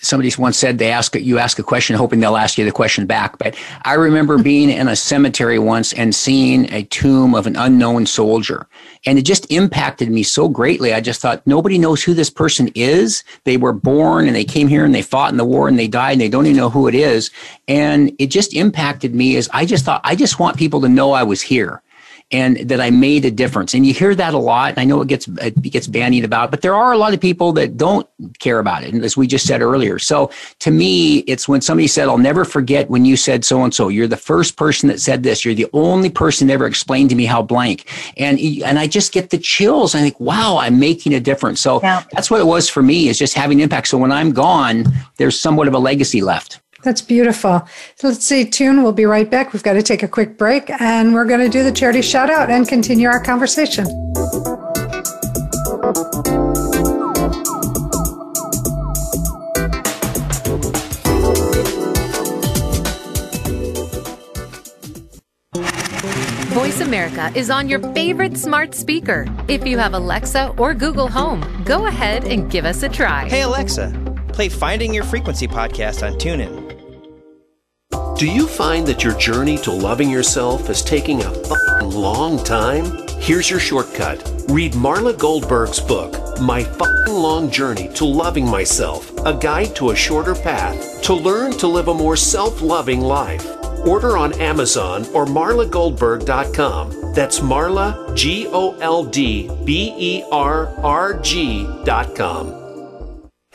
somebody 0.00 0.30
once 0.38 0.56
said 0.56 0.78
they 0.78 0.90
ask 0.90 1.14
you 1.14 1.38
ask 1.38 1.58
a 1.58 1.62
question 1.62 1.96
hoping 1.96 2.20
they'll 2.20 2.36
ask 2.36 2.58
you 2.58 2.64
the 2.64 2.72
question 2.72 3.06
back. 3.06 3.38
But 3.38 3.56
i 3.84 3.94
remember 3.94 4.38
being 4.42 4.70
in 4.70 4.88
a 4.88 4.96
cemetery 4.96 5.58
once 5.58 5.92
and 5.92 6.14
seeing 6.14 6.72
a 6.72 6.84
tomb 6.84 7.34
of 7.34 7.46
an 7.46 7.56
unknown 7.56 8.06
soldier. 8.06 8.66
And 9.06 9.18
it 9.18 9.22
just 9.22 9.50
impacted 9.50 10.10
me 10.10 10.22
so 10.22 10.48
greatly. 10.48 10.92
I 10.92 11.00
just 11.00 11.20
thought 11.20 11.46
nobody 11.46 11.78
knows 11.78 12.02
who 12.02 12.12
this 12.12 12.30
person 12.30 12.70
is. 12.74 13.24
They 13.44 13.56
were 13.56 13.72
born 13.72 14.26
and 14.26 14.34
they 14.34 14.44
came 14.44 14.68
here 14.68 14.84
and 14.84 14.94
they 14.94 15.02
fought 15.02 15.30
in 15.30 15.36
the 15.36 15.44
war 15.44 15.68
and 15.68 15.78
they 15.78 15.88
died 15.88 16.12
and 16.12 16.20
they 16.20 16.28
don't 16.28 16.46
even 16.46 16.56
know 16.56 16.70
who 16.70 16.88
it 16.88 16.94
is. 16.94 17.30
And 17.68 18.12
it 18.18 18.26
just 18.26 18.54
impacted 18.54 19.14
me 19.14 19.36
as 19.36 19.48
i 19.52 19.64
just 19.64 19.84
thought 19.84 20.00
i 20.04 20.14
just 20.14 20.38
want 20.38 20.56
people 20.56 20.80
to 20.80 20.88
know 20.88 21.12
i 21.12 21.22
was 21.22 21.40
here 21.42 21.82
and 22.32 22.56
that 22.68 22.80
I 22.80 22.90
made 22.90 23.24
a 23.24 23.30
difference. 23.30 23.72
And 23.72 23.86
you 23.86 23.94
hear 23.94 24.14
that 24.14 24.34
a 24.34 24.38
lot. 24.38 24.70
And 24.70 24.78
I 24.80 24.84
know 24.84 25.00
it 25.00 25.08
gets 25.08 25.28
it 25.28 25.60
gets 25.62 25.86
bandied 25.86 26.24
about, 26.24 26.50
but 26.50 26.60
there 26.60 26.74
are 26.74 26.92
a 26.92 26.98
lot 26.98 27.14
of 27.14 27.20
people 27.20 27.52
that 27.52 27.76
don't 27.76 28.08
care 28.40 28.58
about 28.58 28.82
it, 28.82 28.94
as 28.94 29.16
we 29.16 29.26
just 29.26 29.46
said 29.46 29.62
earlier. 29.62 29.98
So 29.98 30.30
to 30.60 30.70
me, 30.70 31.18
it's 31.18 31.48
when 31.48 31.60
somebody 31.60 31.86
said, 31.86 32.08
"I'll 32.08 32.18
never 32.18 32.44
forget 32.44 32.90
when 32.90 33.04
you 33.04 33.16
said 33.16 33.44
so 33.44 33.62
and 33.62 33.72
so." 33.72 33.88
You're 33.88 34.08
the 34.08 34.16
first 34.16 34.56
person 34.56 34.88
that 34.88 35.00
said 35.00 35.22
this. 35.22 35.44
You're 35.44 35.54
the 35.54 35.68
only 35.72 36.10
person 36.10 36.48
that 36.48 36.54
ever 36.54 36.66
explained 36.66 37.10
to 37.10 37.16
me 37.16 37.26
how 37.26 37.42
blank. 37.42 37.88
And 38.16 38.40
and 38.40 38.78
I 38.78 38.88
just 38.88 39.12
get 39.12 39.30
the 39.30 39.38
chills. 39.38 39.94
I 39.94 40.00
think, 40.00 40.18
wow, 40.18 40.58
I'm 40.58 40.80
making 40.80 41.14
a 41.14 41.20
difference. 41.20 41.60
So 41.60 41.80
yeah. 41.82 42.02
that's 42.12 42.30
what 42.30 42.40
it 42.40 42.46
was 42.46 42.68
for 42.68 42.82
me 42.82 43.08
is 43.08 43.18
just 43.18 43.34
having 43.34 43.60
impact. 43.60 43.88
So 43.88 43.98
when 43.98 44.10
I'm 44.10 44.32
gone, 44.32 44.86
there's 45.16 45.38
somewhat 45.38 45.68
of 45.68 45.74
a 45.74 45.78
legacy 45.78 46.22
left. 46.22 46.60
That's 46.86 47.02
beautiful. 47.02 47.66
So 47.96 48.06
let's 48.06 48.24
stay 48.24 48.44
tuned. 48.44 48.80
We'll 48.80 48.92
be 48.92 49.06
right 49.06 49.28
back. 49.28 49.52
We've 49.52 49.62
got 49.62 49.72
to 49.72 49.82
take 49.82 50.04
a 50.04 50.08
quick 50.08 50.38
break 50.38 50.70
and 50.80 51.14
we're 51.14 51.24
going 51.24 51.40
to 51.40 51.48
do 51.48 51.64
the 51.64 51.72
charity 51.72 52.00
shout 52.00 52.30
out 52.30 52.48
and 52.48 52.66
continue 52.68 53.08
our 53.08 53.20
conversation. 53.20 53.86
Voice 66.54 66.80
America 66.80 67.32
is 67.34 67.50
on 67.50 67.68
your 67.68 67.80
favorite 67.94 68.38
smart 68.38 68.76
speaker. 68.76 69.26
If 69.48 69.66
you 69.66 69.76
have 69.78 69.94
Alexa 69.94 70.54
or 70.56 70.72
Google 70.72 71.08
Home, 71.08 71.44
go 71.64 71.86
ahead 71.86 72.22
and 72.26 72.48
give 72.48 72.64
us 72.64 72.84
a 72.84 72.88
try. 72.88 73.28
Hey, 73.28 73.42
Alexa, 73.42 73.92
play 74.28 74.48
Finding 74.48 74.94
Your 74.94 75.02
Frequency 75.02 75.48
podcast 75.48 76.06
on 76.06 76.16
TuneIn. 76.16 76.65
Do 78.18 78.26
you 78.26 78.46
find 78.46 78.86
that 78.86 79.04
your 79.04 79.12
journey 79.18 79.58
to 79.58 79.70
loving 79.70 80.08
yourself 80.08 80.70
is 80.70 80.80
taking 80.80 81.20
a 81.20 81.30
fing 81.30 81.90
long 81.90 82.42
time? 82.42 83.06
Here's 83.18 83.50
your 83.50 83.60
shortcut. 83.60 84.32
Read 84.48 84.72
Marla 84.72 85.12
Goldberrg's 85.12 85.80
book, 85.80 86.40
My 86.40 86.64
Fing 86.64 87.08
Long 87.08 87.50
Journey 87.50 87.88
to 87.88 88.06
Loving 88.06 88.48
Myself, 88.48 89.12
a 89.26 89.34
guide 89.34 89.76
to 89.76 89.90
a 89.90 89.96
shorter 89.96 90.34
path 90.34 91.02
to 91.02 91.12
learn 91.12 91.52
to 91.58 91.66
live 91.66 91.88
a 91.88 91.94
more 91.94 92.16
self-loving 92.16 93.02
life. 93.02 93.46
Order 93.86 94.16
on 94.16 94.32
Amazon 94.40 95.04
or 95.12 95.26
marlagoldberrg.com. 95.26 97.12
That's 97.12 97.40
Marla, 97.40 98.16
G 98.16 98.46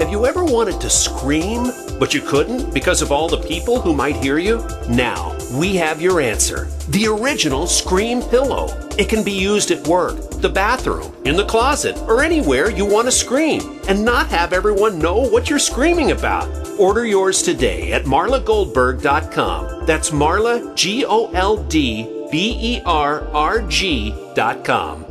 Have 0.02 0.10
you 0.10 0.26
ever 0.26 0.43
wanted 0.43 0.82
to 0.82 0.89
scream, 0.89 1.72
but 1.99 2.12
you 2.12 2.22
couldn't 2.22 2.74
because 2.74 3.04
of 3.04 3.12
all 3.12 3.30
the 3.30 3.38
people 3.38 3.80
who 3.80 3.93
might 3.93 4.16
hear 4.16 4.39
you? 4.39 4.68
Now, 4.89 5.38
we 5.54 5.76
have 5.76 6.02
your 6.02 6.20
answer. 6.20 6.66
The 6.88 7.06
original 7.06 7.68
Scream 7.68 8.24
Pillow. 8.24 8.76
It 8.97 9.10
can 9.10 9.24
be 9.24 9.32
used 9.32 9.70
at 9.70 9.88
work, 9.88 10.20
the 10.41 10.49
bathroom, 10.49 11.14
in 11.26 11.36
the 11.36 11.45
closet, 11.45 11.99
or 12.08 12.24
anywhere 12.24 12.72
you 12.72 12.84
want 12.84 13.06
to 13.10 13.12
scream 13.12 13.80
and 13.88 14.04
not 14.04 14.26
have 14.30 14.54
everyone 14.54 14.97
know 14.97 15.18
what 15.18 15.52
you're 15.52 15.60
screaming 15.60 16.14
about. 16.14 16.49
Order 16.80 17.06
yours 17.06 17.43
today 17.43 17.93
at 17.93 18.06
marlagoldberrg.com. 18.06 19.86
That's 19.86 20.10
Marla, 20.10 20.76
G 20.76 21.06
O 21.06 21.30
L 21.34 21.58
D 21.66 22.28
B 22.32 22.58
E 22.60 22.82
R 22.88 23.28
R 23.36 23.62
G.com. 23.68 25.11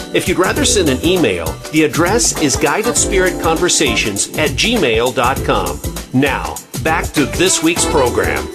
If 0.13 0.27
you'd 0.27 0.39
rather 0.39 0.65
send 0.65 0.89
an 0.89 1.01
email, 1.05 1.45
the 1.71 1.85
address 1.85 2.37
is 2.41 2.57
guidedspiritconversations 2.57 4.37
at 4.37 4.49
gmail.com. 4.51 5.79
Now, 6.13 6.55
back 6.83 7.05
to 7.13 7.25
this 7.27 7.63
week's 7.63 7.85
program. 7.85 8.45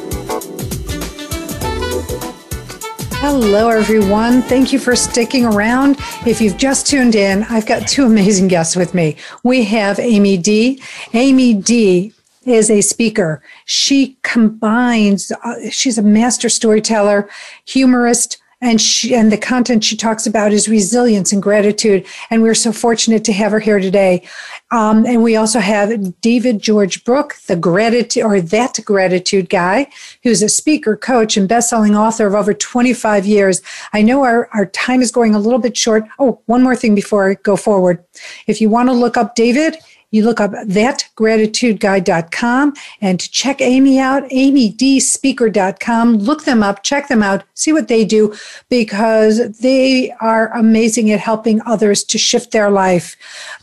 Hello, 3.21 3.71
everyone. 3.71 4.43
Thank 4.43 4.75
you 4.75 4.79
for 4.79 4.95
sticking 4.95 5.47
around. 5.47 5.97
If 6.27 6.43
you've 6.43 6.59
just 6.59 6.87
tuned 6.87 7.15
in, 7.15 7.45
I've 7.45 7.65
got 7.65 7.89
two 7.89 8.05
amazing 8.07 8.49
guests 8.49 8.77
with 8.77 8.93
me. 8.93 9.17
We 9.43 9.65
have 9.65 9.99
Amy 9.99 10.37
Dee. 10.37 10.83
Amy 11.15 11.55
Dee 11.55 12.13
is 12.45 12.71
a 12.71 12.83
speaker. 12.83 13.43
She 13.65 14.19
combines, 14.23 15.33
uh, 15.43 15.71
she's 15.71 15.97
a 15.97 16.03
master 16.03 16.51
storyteller, 16.51 17.31
humorist, 17.65 18.37
and 18.63 18.81
she 18.81 19.15
and 19.15 19.31
the 19.31 19.37
content 19.37 19.85
she 19.85 19.97
talks 19.97 20.27
about 20.27 20.53
is 20.53 20.69
resilience 20.69 21.31
and 21.33 21.43
gratitude. 21.43 22.07
And 22.31 22.43
we're 22.43 22.55
so 22.55 22.73
fortunate 22.73 23.23
to 23.25 23.33
have 23.33 23.53
her 23.53 23.61
here 23.61 23.79
today. 23.79 24.27
Um, 24.71 25.05
and 25.05 25.23
we 25.23 25.37
also 25.37 25.61
have 25.61 26.21
david 26.21 26.61
george 26.61 27.05
brooke 27.05 27.37
the 27.47 27.55
gratitude 27.55 28.25
or 28.25 28.41
that 28.41 28.81
gratitude 28.85 29.49
guy 29.49 29.89
who's 30.25 30.43
a 30.43 30.49
speaker 30.49 30.97
coach 30.97 31.37
and 31.37 31.49
best-selling 31.49 31.95
author 31.95 32.27
of 32.27 32.35
over 32.35 32.53
25 32.53 33.27
years. 33.27 33.63
I 33.93 34.03
know 34.03 34.25
our, 34.25 34.49
our 34.53 34.67
time 34.67 35.03
is 35.03 35.13
going 35.13 35.35
a 35.35 35.39
little 35.39 35.61
bit 35.61 35.77
short. 35.77 36.05
Oh 36.19 36.41
one 36.47 36.63
more 36.63 36.75
thing 36.75 36.95
before 36.95 37.31
i 37.31 37.35
go 37.35 37.57
forward. 37.57 38.03
If 38.47 38.61
you 38.61 38.69
want 38.69 38.89
to 38.89 38.93
look 38.93 39.17
up 39.17 39.35
david 39.35 39.77
you 40.11 40.25
look 40.25 40.41
up 40.41 40.53
thatgratitudeguy.com 40.53 42.75
and 43.01 43.19
to 43.19 43.31
check 43.31 43.61
Amy 43.61 43.99
out, 43.99 44.23
amydeespeaker.com. 44.31 46.19
Look 46.19 46.45
them 46.45 46.63
up, 46.63 46.83
check 46.83 47.09
them 47.09 47.23
out, 47.23 47.45
see 47.55 47.73
what 47.73 47.89
they 47.89 48.05
do 48.05 48.35
because 48.69 49.59
they 49.59 50.13
are 50.21 50.55
amazing 50.57 51.11
at 51.11 51.21
helping 51.21 51.63
others 51.67 52.05
to 52.05 52.19
shift 52.19 52.53
their 52.53 52.71
life. 52.71 53.17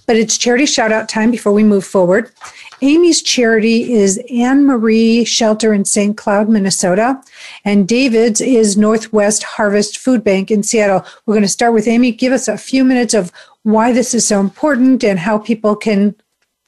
But 0.05 0.17
it's 0.17 0.37
charity 0.37 0.65
shout 0.65 0.91
out 0.91 1.07
time 1.07 1.31
before 1.31 1.53
we 1.53 1.63
move 1.63 1.85
forward. 1.85 2.29
Amy's 2.81 3.21
charity 3.21 3.93
is 3.93 4.21
Anna 4.29 4.61
Marie 4.61 5.23
Shelter 5.23 5.73
in 5.73 5.85
St. 5.85 6.17
Cloud, 6.17 6.49
Minnesota, 6.49 7.23
and 7.63 7.87
David's 7.87 8.41
is 8.41 8.75
Northwest 8.75 9.43
Harvest 9.43 9.97
Food 9.97 10.21
Bank 10.21 10.51
in 10.51 10.63
Seattle. 10.63 11.05
We're 11.25 11.35
going 11.35 11.43
to 11.43 11.47
start 11.47 11.73
with 11.73 11.87
Amy. 11.87 12.11
Give 12.11 12.33
us 12.33 12.49
a 12.49 12.57
few 12.57 12.83
minutes 12.83 13.13
of 13.13 13.31
why 13.61 13.93
this 13.93 14.13
is 14.13 14.27
so 14.27 14.41
important 14.41 15.01
and 15.05 15.17
how 15.17 15.37
people 15.37 15.77
can 15.77 16.13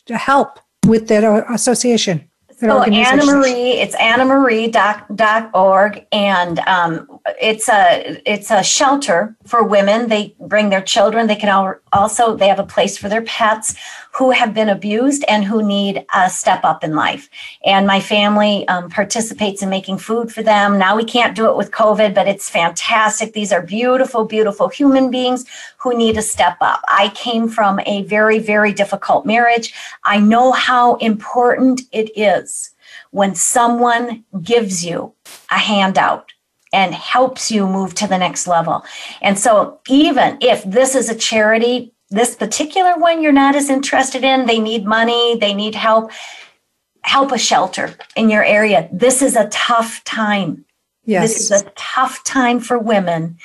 to 0.05 0.17
help 0.17 0.59
with 0.85 1.07
that 1.07 1.23
uh, 1.23 1.43
association? 1.49 2.29
so 2.59 2.83
Anna 2.83 3.25
Marie, 3.25 3.73
it's 3.73 3.95
annamarie.org, 3.95 6.05
and 6.11 6.59
um, 6.59 7.14
it's 7.41 7.67
a 7.69 8.21
it's 8.31 8.51
a 8.51 8.63
shelter 8.63 9.35
for 9.45 9.63
women. 9.63 10.09
They 10.09 10.35
bring 10.39 10.69
their 10.69 10.81
children. 10.81 11.25
They 11.25 11.35
can 11.35 11.75
also 11.91 12.35
they 12.35 12.47
have 12.47 12.59
a 12.59 12.65
place 12.65 12.97
for 12.97 13.09
their 13.09 13.23
pets 13.23 13.75
who 14.11 14.29
have 14.31 14.53
been 14.53 14.69
abused 14.69 15.25
and 15.27 15.43
who 15.43 15.63
need 15.63 16.05
a 16.13 16.29
step 16.29 16.63
up 16.63 16.83
in 16.83 16.95
life. 16.95 17.27
And 17.65 17.87
my 17.87 17.99
family 17.99 18.67
um, 18.67 18.89
participates 18.89 19.63
in 19.63 19.69
making 19.69 19.97
food 19.97 20.31
for 20.31 20.43
them. 20.43 20.77
Now 20.77 20.95
we 20.95 21.03
can't 21.03 21.35
do 21.35 21.49
it 21.49 21.57
with 21.57 21.71
COVID, 21.71 22.13
but 22.13 22.27
it's 22.27 22.49
fantastic. 22.49 23.33
These 23.33 23.51
are 23.51 23.61
beautiful, 23.61 24.25
beautiful 24.25 24.69
human 24.69 25.09
beings 25.09 25.45
who 25.77 25.97
need 25.97 26.17
a 26.17 26.21
step 26.21 26.57
up. 26.61 26.81
I 26.87 27.09
came 27.15 27.49
from 27.49 27.79
a 27.87 28.03
very, 28.03 28.37
very 28.37 28.71
difficult 28.71 29.25
marriage. 29.25 29.73
I 30.03 30.19
know 30.19 30.51
how 30.51 30.95
important 30.95 31.81
it 31.91 32.15
is 32.15 32.71
when 33.11 33.33
someone 33.33 34.23
gives 34.41 34.85
you 34.85 35.13
a 35.49 35.57
handout 35.57 36.31
and 36.75 36.93
helps 36.93 37.49
you 37.49 37.65
move 37.65 37.95
to 37.95 38.07
the 38.07 38.17
next 38.17 38.47
level. 38.47 38.83
And 39.21 39.39
so, 39.39 39.79
even 39.87 40.37
if 40.41 40.63
this 40.65 40.93
is 40.93 41.09
a 41.09 41.15
charity, 41.15 41.93
this 42.09 42.35
particular 42.35 42.97
one 42.97 43.23
you're 43.23 43.31
not 43.31 43.55
as 43.55 43.69
interested 43.69 44.23
in, 44.23 44.45
they 44.45 44.59
need 44.59 44.85
money, 44.85 45.37
they 45.37 45.53
need 45.53 45.73
help, 45.73 46.11
help 47.01 47.31
a 47.31 47.37
shelter 47.37 47.95
in 48.15 48.29
your 48.29 48.43
area. 48.43 48.89
This 48.91 49.21
is 49.21 49.35
a 49.35 49.47
tough 49.47 50.03
time. 50.03 50.65
Yes. 51.05 51.23
This 51.23 51.41
is 51.41 51.61
a 51.61 51.71
tough 51.75 52.23
time 52.25 52.59
for 52.59 52.77
women 52.77 53.37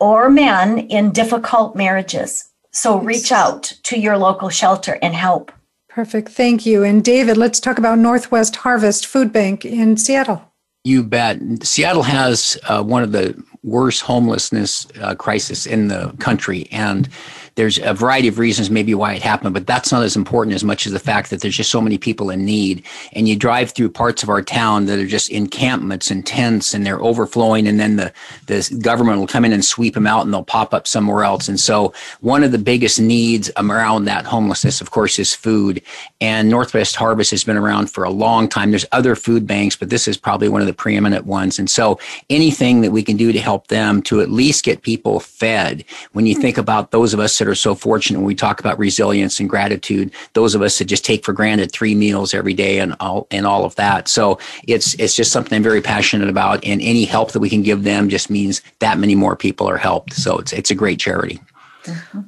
or 0.00 0.28
men 0.28 0.78
in 0.78 1.12
difficult 1.12 1.76
marriages. 1.76 2.50
So 2.72 2.98
reach 2.98 3.30
out 3.32 3.62
to 3.84 3.98
your 3.98 4.18
local 4.18 4.50
shelter 4.50 4.98
and 5.00 5.14
help. 5.14 5.52
Perfect. 5.88 6.28
Thank 6.30 6.66
you. 6.66 6.82
And 6.82 7.02
David, 7.02 7.36
let's 7.38 7.60
talk 7.60 7.78
about 7.78 7.98
Northwest 7.98 8.56
Harvest 8.56 9.06
Food 9.06 9.32
Bank 9.32 9.64
in 9.64 9.96
Seattle. 9.96 10.52
You 10.86 11.02
bet. 11.02 11.40
Seattle 11.64 12.04
has 12.04 12.56
uh, 12.68 12.80
one 12.80 13.02
of 13.02 13.10
the 13.10 13.34
worst 13.64 14.02
homelessness 14.02 14.86
uh, 15.00 15.16
crisis 15.16 15.66
in 15.66 15.88
the 15.88 16.14
country, 16.20 16.68
and 16.70 17.08
there's 17.56 17.78
a 17.78 17.94
variety 17.94 18.28
of 18.28 18.38
reasons 18.38 18.70
maybe 18.70 18.94
why 18.94 19.14
it 19.14 19.22
happened, 19.22 19.54
but 19.54 19.66
that's 19.66 19.90
not 19.90 20.02
as 20.02 20.14
important 20.14 20.54
as 20.54 20.62
much 20.62 20.86
as 20.86 20.92
the 20.92 20.98
fact 20.98 21.30
that 21.30 21.40
there's 21.40 21.56
just 21.56 21.70
so 21.70 21.80
many 21.80 21.96
people 21.96 22.28
in 22.28 22.44
need. 22.44 22.84
And 23.14 23.26
you 23.26 23.34
drive 23.34 23.70
through 23.70 23.90
parts 23.90 24.22
of 24.22 24.28
our 24.28 24.42
town 24.42 24.84
that 24.86 24.98
are 24.98 25.06
just 25.06 25.30
encampments 25.30 26.10
and 26.10 26.24
tents 26.24 26.74
and 26.74 26.84
they're 26.84 27.02
overflowing. 27.02 27.66
And 27.66 27.80
then 27.80 27.96
the, 27.96 28.12
the 28.46 28.78
government 28.82 29.18
will 29.18 29.26
come 29.26 29.44
in 29.44 29.54
and 29.54 29.64
sweep 29.64 29.94
them 29.94 30.06
out 30.06 30.24
and 30.24 30.34
they'll 30.34 30.44
pop 30.44 30.74
up 30.74 30.86
somewhere 30.86 31.24
else. 31.24 31.48
And 31.48 31.58
so 31.58 31.94
one 32.20 32.44
of 32.44 32.52
the 32.52 32.58
biggest 32.58 33.00
needs 33.00 33.50
around 33.56 34.04
that 34.04 34.26
homelessness, 34.26 34.82
of 34.82 34.90
course, 34.90 35.18
is 35.18 35.34
food. 35.34 35.80
And 36.20 36.50
Northwest 36.50 36.94
Harvest 36.94 37.30
has 37.30 37.42
been 37.42 37.56
around 37.56 37.90
for 37.90 38.04
a 38.04 38.10
long 38.10 38.50
time. 38.50 38.70
There's 38.70 38.86
other 38.92 39.16
food 39.16 39.46
banks, 39.46 39.76
but 39.76 39.88
this 39.88 40.06
is 40.06 40.18
probably 40.18 40.50
one 40.50 40.60
of 40.60 40.66
the 40.66 40.74
preeminent 40.74 41.24
ones. 41.24 41.58
And 41.58 41.70
so 41.70 41.98
anything 42.28 42.82
that 42.82 42.92
we 42.92 43.02
can 43.02 43.16
do 43.16 43.32
to 43.32 43.40
help 43.40 43.68
them 43.68 44.02
to 44.02 44.20
at 44.20 44.30
least 44.30 44.62
get 44.62 44.82
people 44.82 45.20
fed, 45.20 45.86
when 46.12 46.26
you 46.26 46.34
think 46.34 46.58
about 46.58 46.90
those 46.90 47.14
of 47.14 47.20
us 47.20 47.34
that 47.46 47.52
are 47.52 47.54
so 47.54 47.74
fortunate 47.74 48.18
when 48.18 48.26
we 48.26 48.34
talk 48.34 48.58
about 48.58 48.78
resilience 48.78 49.38
and 49.38 49.48
gratitude, 49.48 50.10
those 50.32 50.54
of 50.54 50.62
us 50.62 50.78
that 50.78 50.86
just 50.86 51.04
take 51.04 51.24
for 51.24 51.32
granted 51.32 51.70
three 51.70 51.94
meals 51.94 52.34
every 52.34 52.54
day 52.54 52.80
and 52.80 52.96
all 52.98 53.26
and 53.30 53.46
all 53.46 53.64
of 53.64 53.74
that. 53.76 54.08
So 54.08 54.38
it's 54.66 54.94
it's 54.94 55.14
just 55.14 55.32
something 55.32 55.54
I'm 55.54 55.62
very 55.62 55.80
passionate 55.80 56.28
about. 56.28 56.64
And 56.64 56.80
any 56.82 57.04
help 57.04 57.32
that 57.32 57.40
we 57.40 57.48
can 57.48 57.62
give 57.62 57.84
them 57.84 58.08
just 58.08 58.30
means 58.30 58.62
that 58.80 58.98
many 58.98 59.14
more 59.14 59.36
people 59.36 59.68
are 59.68 59.76
helped. 59.76 60.14
So 60.14 60.38
it's 60.38 60.52
it's 60.52 60.70
a 60.70 60.74
great 60.74 60.98
charity. 60.98 61.40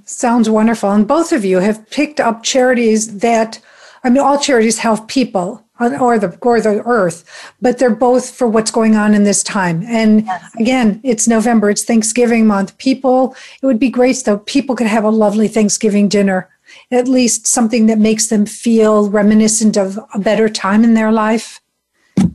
Sounds 0.04 0.48
wonderful. 0.48 0.92
And 0.92 1.06
both 1.06 1.32
of 1.32 1.44
you 1.44 1.58
have 1.58 1.90
picked 1.90 2.20
up 2.20 2.44
charities 2.44 3.18
that 3.18 3.60
I 4.04 4.10
mean 4.10 4.22
all 4.22 4.38
charities 4.38 4.78
help 4.78 5.08
people 5.08 5.64
or 5.80 6.18
the 6.18 6.36
or 6.42 6.60
the 6.60 6.82
earth 6.84 7.52
but 7.60 7.78
they're 7.78 7.94
both 7.94 8.30
for 8.30 8.48
what's 8.48 8.70
going 8.70 8.96
on 8.96 9.14
in 9.14 9.24
this 9.24 9.42
time. 9.42 9.82
And 9.86 10.24
yes. 10.26 10.54
again 10.58 11.00
it's 11.04 11.28
november 11.28 11.70
it's 11.70 11.84
thanksgiving 11.84 12.46
month. 12.46 12.76
People 12.78 13.36
it 13.62 13.66
would 13.66 13.78
be 13.78 13.90
great 13.90 14.22
though 14.24 14.38
people 14.38 14.74
could 14.76 14.86
have 14.86 15.04
a 15.04 15.10
lovely 15.10 15.48
thanksgiving 15.48 16.08
dinner 16.08 16.48
at 16.90 17.08
least 17.08 17.46
something 17.46 17.86
that 17.86 17.98
makes 17.98 18.26
them 18.26 18.44
feel 18.44 19.08
reminiscent 19.08 19.76
of 19.76 19.98
a 20.14 20.18
better 20.18 20.48
time 20.48 20.84
in 20.84 20.94
their 20.94 21.12
life 21.12 21.60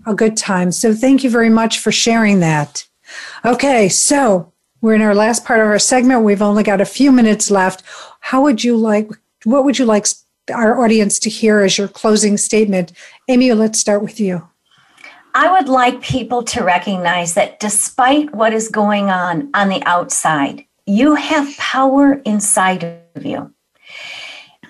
a 0.05 0.13
good 0.13 0.37
time. 0.37 0.71
So 0.71 0.93
thank 0.93 1.23
you 1.23 1.29
very 1.29 1.49
much 1.49 1.79
for 1.79 1.91
sharing 1.91 2.39
that. 2.39 2.87
Okay 3.45 3.89
so 3.89 4.51
we're 4.81 4.95
in 4.95 5.01
our 5.01 5.15
last 5.15 5.45
part 5.45 5.61
of 5.61 5.67
our 5.67 5.79
segment. 5.79 6.23
We've 6.23 6.41
only 6.41 6.63
got 6.63 6.81
a 6.81 6.85
few 6.85 7.11
minutes 7.11 7.49
left. 7.49 7.83
How 8.19 8.41
would 8.41 8.63
you 8.63 8.77
like 8.77 9.09
what 9.45 9.65
would 9.65 9.77
you 9.77 9.85
like 9.85 10.07
our 10.51 10.83
audience 10.83 11.19
to 11.19 11.29
hear 11.29 11.61
as 11.61 11.77
your 11.77 11.87
closing 11.87 12.37
statement. 12.37 12.91
Amy, 13.29 13.53
let's 13.53 13.79
start 13.79 14.01
with 14.01 14.19
you. 14.19 14.49
I 15.33 15.51
would 15.51 15.69
like 15.69 16.01
people 16.01 16.43
to 16.43 16.63
recognize 16.63 17.33
that 17.33 17.59
despite 17.59 18.35
what 18.35 18.53
is 18.53 18.67
going 18.67 19.09
on 19.09 19.49
on 19.53 19.69
the 19.69 19.81
outside, 19.83 20.65
you 20.85 21.15
have 21.15 21.57
power 21.57 22.21
inside 22.25 22.83
of 23.15 23.25
you. 23.25 23.53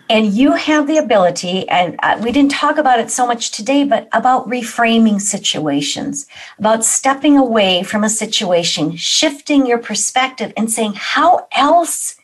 And 0.09 0.33
you 0.33 0.53
have 0.53 0.85
the 0.85 0.97
ability, 0.97 1.67
and 1.69 1.95
uh, 2.03 2.19
we 2.21 2.31
didn't 2.31 2.51
talk 2.51 2.77
about 2.77 2.99
it 2.99 3.09
so 3.09 3.25
much 3.25 3.51
today, 3.51 3.83
but 3.83 4.07
about 4.13 4.47
reframing 4.47 5.19
situations, 5.19 6.27
about 6.59 6.85
stepping 6.85 7.37
away 7.37 7.83
from 7.83 8.03
a 8.03 8.09
situation, 8.09 8.95
shifting 8.95 9.65
your 9.65 9.79
perspective, 9.79 10.53
and 10.55 10.69
saying, 10.69 10.93
How 10.95 11.47
else 11.53 12.17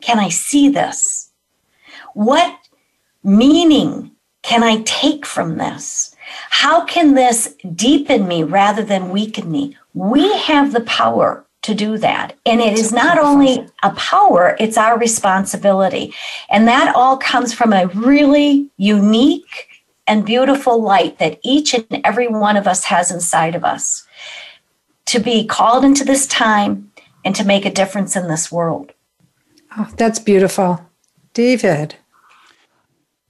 can 0.00 0.18
I 0.18 0.28
see 0.30 0.68
this? 0.68 1.30
What 2.14 2.58
meaning 3.22 4.15
can 4.46 4.62
I 4.62 4.80
take 4.82 5.26
from 5.26 5.58
this? 5.58 6.14
How 6.50 6.84
can 6.84 7.14
this 7.14 7.56
deepen 7.74 8.28
me 8.28 8.44
rather 8.44 8.84
than 8.84 9.10
weaken 9.10 9.50
me? 9.50 9.76
We 9.92 10.32
have 10.38 10.72
the 10.72 10.82
power 10.82 11.44
to 11.62 11.74
do 11.74 11.98
that. 11.98 12.36
And 12.46 12.60
it 12.60 12.78
is 12.78 12.92
not 12.92 13.18
only 13.18 13.66
a 13.82 13.90
power, 13.94 14.56
it's 14.60 14.78
our 14.78 14.96
responsibility. 14.96 16.14
And 16.48 16.68
that 16.68 16.94
all 16.94 17.16
comes 17.16 17.52
from 17.52 17.72
a 17.72 17.88
really 17.88 18.70
unique 18.76 19.82
and 20.06 20.24
beautiful 20.24 20.80
light 20.80 21.18
that 21.18 21.40
each 21.42 21.74
and 21.74 22.00
every 22.04 22.28
one 22.28 22.56
of 22.56 22.68
us 22.68 22.84
has 22.84 23.10
inside 23.10 23.56
of 23.56 23.64
us 23.64 24.06
to 25.06 25.18
be 25.18 25.44
called 25.44 25.84
into 25.84 26.04
this 26.04 26.24
time 26.28 26.92
and 27.24 27.34
to 27.34 27.42
make 27.42 27.64
a 27.64 27.72
difference 27.72 28.14
in 28.14 28.28
this 28.28 28.52
world. 28.52 28.92
Oh, 29.76 29.90
that's 29.96 30.20
beautiful. 30.20 30.86
David. 31.34 31.96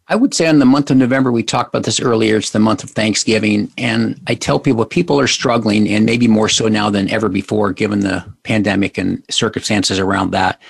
I 0.09 0.15
would 0.15 0.35
say 0.35 0.49
in 0.49 0.61
the 0.61 0.65
month 0.65 0.91
of 0.91 0.97
November, 0.97 1.33
we 1.33 1.43
talked 1.43 1.75
about 1.75 1.83
this 1.83 1.99
earlier, 1.99 2.37
it's 2.37 2.51
the 2.51 2.61
month 2.61 2.85
of 2.85 2.91
Thanksgiving. 2.91 3.73
And 3.77 4.21
I 4.29 4.35
tell 4.35 4.61
people 4.61 4.85
people 4.85 5.19
are 5.19 5.27
struggling, 5.27 5.89
and 5.89 6.07
maybe 6.07 6.29
more 6.29 6.49
so 6.49 6.69
now 6.69 6.91
than 6.91 7.11
ever 7.11 7.29
before, 7.29 7.73
given 7.73 8.01
the 8.01 8.25
pandemic 8.45 8.99
and 8.99 9.23
circumstances 9.31 9.99
around 9.99 10.31
that. 10.31 10.61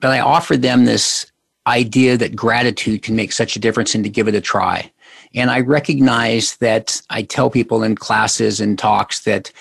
But 0.00 0.10
I 0.10 0.20
offered 0.20 0.62
them 0.62 0.84
this 0.84 1.30
idea 1.66 2.16
that 2.18 2.36
gratitude 2.36 3.02
can 3.02 3.16
make 3.16 3.32
such 3.32 3.56
a 3.56 3.58
difference 3.58 3.94
and 3.94 4.04
to 4.04 4.10
give 4.10 4.28
it 4.28 4.34
a 4.34 4.40
try. 4.40 4.90
And 5.34 5.50
I 5.50 5.60
recognize 5.60 6.56
that 6.56 7.00
I 7.10 7.22
tell 7.22 7.50
people 7.50 7.82
in 7.82 7.94
classes 7.94 8.60
and 8.60 8.78
talks 8.78 9.20
that 9.20 9.52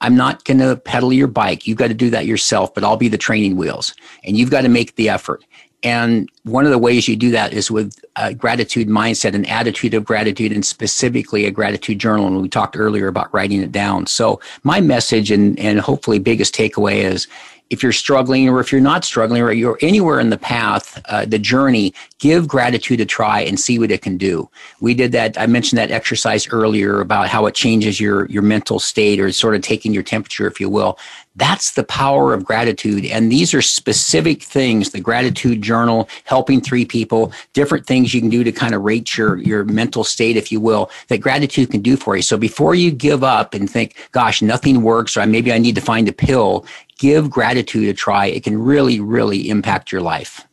I'm 0.00 0.16
not 0.16 0.44
going 0.44 0.58
to 0.58 0.76
pedal 0.76 1.12
your 1.12 1.26
bike. 1.26 1.66
You've 1.66 1.78
got 1.78 1.88
to 1.88 1.94
do 1.94 2.10
that 2.10 2.26
yourself, 2.26 2.74
but 2.74 2.84
I'll 2.84 2.96
be 2.96 3.08
the 3.08 3.18
training 3.18 3.56
wheels 3.56 3.94
and 4.24 4.36
you've 4.36 4.50
got 4.50 4.60
to 4.60 4.68
make 4.68 4.94
the 4.96 5.08
effort. 5.08 5.44
And 5.82 6.28
one 6.44 6.64
of 6.64 6.70
the 6.70 6.78
ways 6.78 7.06
you 7.06 7.16
do 7.16 7.30
that 7.32 7.52
is 7.52 7.70
with 7.70 7.98
a 8.16 8.34
gratitude 8.34 8.88
mindset, 8.88 9.34
an 9.34 9.44
attitude 9.46 9.94
of 9.94 10.04
gratitude, 10.04 10.52
and 10.52 10.64
specifically 10.64 11.44
a 11.44 11.50
gratitude 11.50 11.98
journal. 11.98 12.26
And 12.26 12.40
we 12.40 12.48
talked 12.48 12.76
earlier 12.76 13.08
about 13.08 13.32
writing 13.32 13.62
it 13.62 13.72
down. 13.72 14.06
So 14.06 14.40
my 14.64 14.80
message 14.80 15.30
and, 15.30 15.58
and 15.58 15.78
hopefully 15.80 16.18
biggest 16.18 16.54
takeaway 16.54 17.04
is 17.04 17.28
if 17.70 17.82
you're 17.82 17.92
struggling 17.92 18.48
or 18.48 18.60
if 18.60 18.70
you're 18.70 18.80
not 18.80 19.04
struggling 19.04 19.42
or 19.42 19.52
you're 19.52 19.78
anywhere 19.82 20.20
in 20.20 20.30
the 20.30 20.38
path, 20.38 21.00
uh, 21.06 21.24
the 21.24 21.38
journey, 21.38 21.92
give 22.18 22.46
gratitude 22.46 23.00
a 23.00 23.04
try 23.04 23.40
and 23.40 23.58
see 23.58 23.78
what 23.78 23.90
it 23.90 24.02
can 24.02 24.16
do. 24.16 24.48
We 24.80 24.94
did 24.94 25.12
that. 25.12 25.38
I 25.38 25.46
mentioned 25.46 25.78
that 25.78 25.90
exercise 25.90 26.48
earlier 26.48 27.00
about 27.00 27.28
how 27.28 27.46
it 27.46 27.54
changes 27.54 28.00
your, 28.00 28.26
your 28.26 28.42
mental 28.42 28.78
state 28.78 29.20
or 29.20 29.30
sort 29.32 29.54
of 29.54 29.62
taking 29.62 29.92
your 29.92 30.02
temperature, 30.02 30.46
if 30.46 30.60
you 30.60 30.70
will. 30.70 30.98
That's 31.34 31.72
the 31.72 31.84
power 31.84 32.32
of 32.32 32.46
gratitude. 32.46 33.04
And 33.04 33.30
these 33.30 33.52
are 33.52 33.60
specific 33.60 34.42
things, 34.42 34.90
the 34.90 35.00
gratitude 35.00 35.60
journal, 35.60 36.08
helping 36.24 36.62
three 36.62 36.86
people, 36.86 37.30
different 37.52 37.84
things 37.84 38.14
you 38.14 38.22
can 38.22 38.30
do 38.30 38.42
to 38.42 38.52
kind 38.52 38.74
of 38.74 38.82
rate 38.82 39.18
your, 39.18 39.36
your 39.38 39.64
mental 39.64 40.02
state, 40.02 40.38
if 40.38 40.50
you 40.50 40.60
will, 40.60 40.90
that 41.08 41.18
gratitude 41.18 41.70
can 41.70 41.82
do 41.82 41.96
for 41.96 42.16
you. 42.16 42.22
So 42.22 42.38
before 42.38 42.74
you 42.74 42.90
give 42.90 43.22
up 43.22 43.52
and 43.52 43.68
think, 43.68 44.08
gosh, 44.12 44.40
nothing 44.40 44.80
works, 44.80 45.14
or 45.14 45.26
maybe 45.26 45.52
I 45.52 45.58
need 45.58 45.74
to 45.74 45.82
find 45.82 46.08
a 46.08 46.12
pill, 46.12 46.64
give 46.98 47.30
gratitude 47.30 47.88
a 47.88 47.94
try. 47.94 48.26
It 48.26 48.44
can 48.44 48.60
really, 48.60 49.00
really 49.00 49.48
impact 49.48 49.92
your 49.92 50.00
life. 50.00 50.46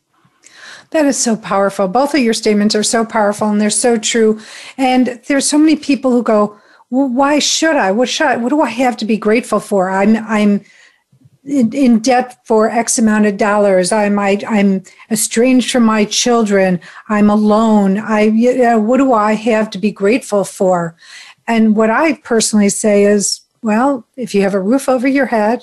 That 0.90 1.06
is 1.06 1.18
so 1.18 1.36
powerful. 1.36 1.88
Both 1.88 2.14
of 2.14 2.20
your 2.20 2.34
statements 2.34 2.74
are 2.74 2.82
so 2.82 3.04
powerful 3.04 3.48
and 3.48 3.60
they're 3.60 3.70
so 3.70 3.98
true. 3.98 4.40
And 4.76 5.20
there's 5.26 5.48
so 5.48 5.58
many 5.58 5.76
people 5.76 6.12
who 6.12 6.22
go, 6.22 6.58
well, 6.90 7.08
why 7.08 7.40
should 7.40 7.76
I? 7.76 7.90
What 7.90 8.08
should 8.08 8.28
I? 8.28 8.36
What 8.36 8.50
do 8.50 8.60
I 8.60 8.70
have 8.70 8.96
to 8.98 9.04
be 9.04 9.16
grateful 9.16 9.58
for? 9.58 9.90
I'm 9.90 10.16
I'm 10.16 10.64
in, 11.44 11.98
debt 11.98 12.38
for 12.46 12.70
X 12.70 12.98
amount 12.98 13.26
of 13.26 13.36
dollars. 13.36 13.90
I'm 13.90 14.18
I, 14.18 14.30
am 14.30 14.46
i 14.48 14.58
am 14.58 14.82
estranged 15.10 15.70
from 15.70 15.82
my 15.82 16.04
children. 16.04 16.80
I'm 17.08 17.28
alone. 17.28 17.98
I 17.98 18.22
you 18.22 18.56
know, 18.56 18.78
what 18.78 18.98
do 18.98 19.12
I 19.12 19.32
have 19.32 19.70
to 19.70 19.78
be 19.78 19.90
grateful 19.90 20.44
for? 20.44 20.94
And 21.46 21.76
what 21.76 21.90
I 21.90 22.14
personally 22.14 22.68
say 22.68 23.04
is, 23.04 23.40
well, 23.62 24.06
if 24.16 24.34
you 24.34 24.42
have 24.42 24.54
a 24.54 24.60
roof 24.60 24.88
over 24.88 25.08
your 25.08 25.26
head, 25.26 25.62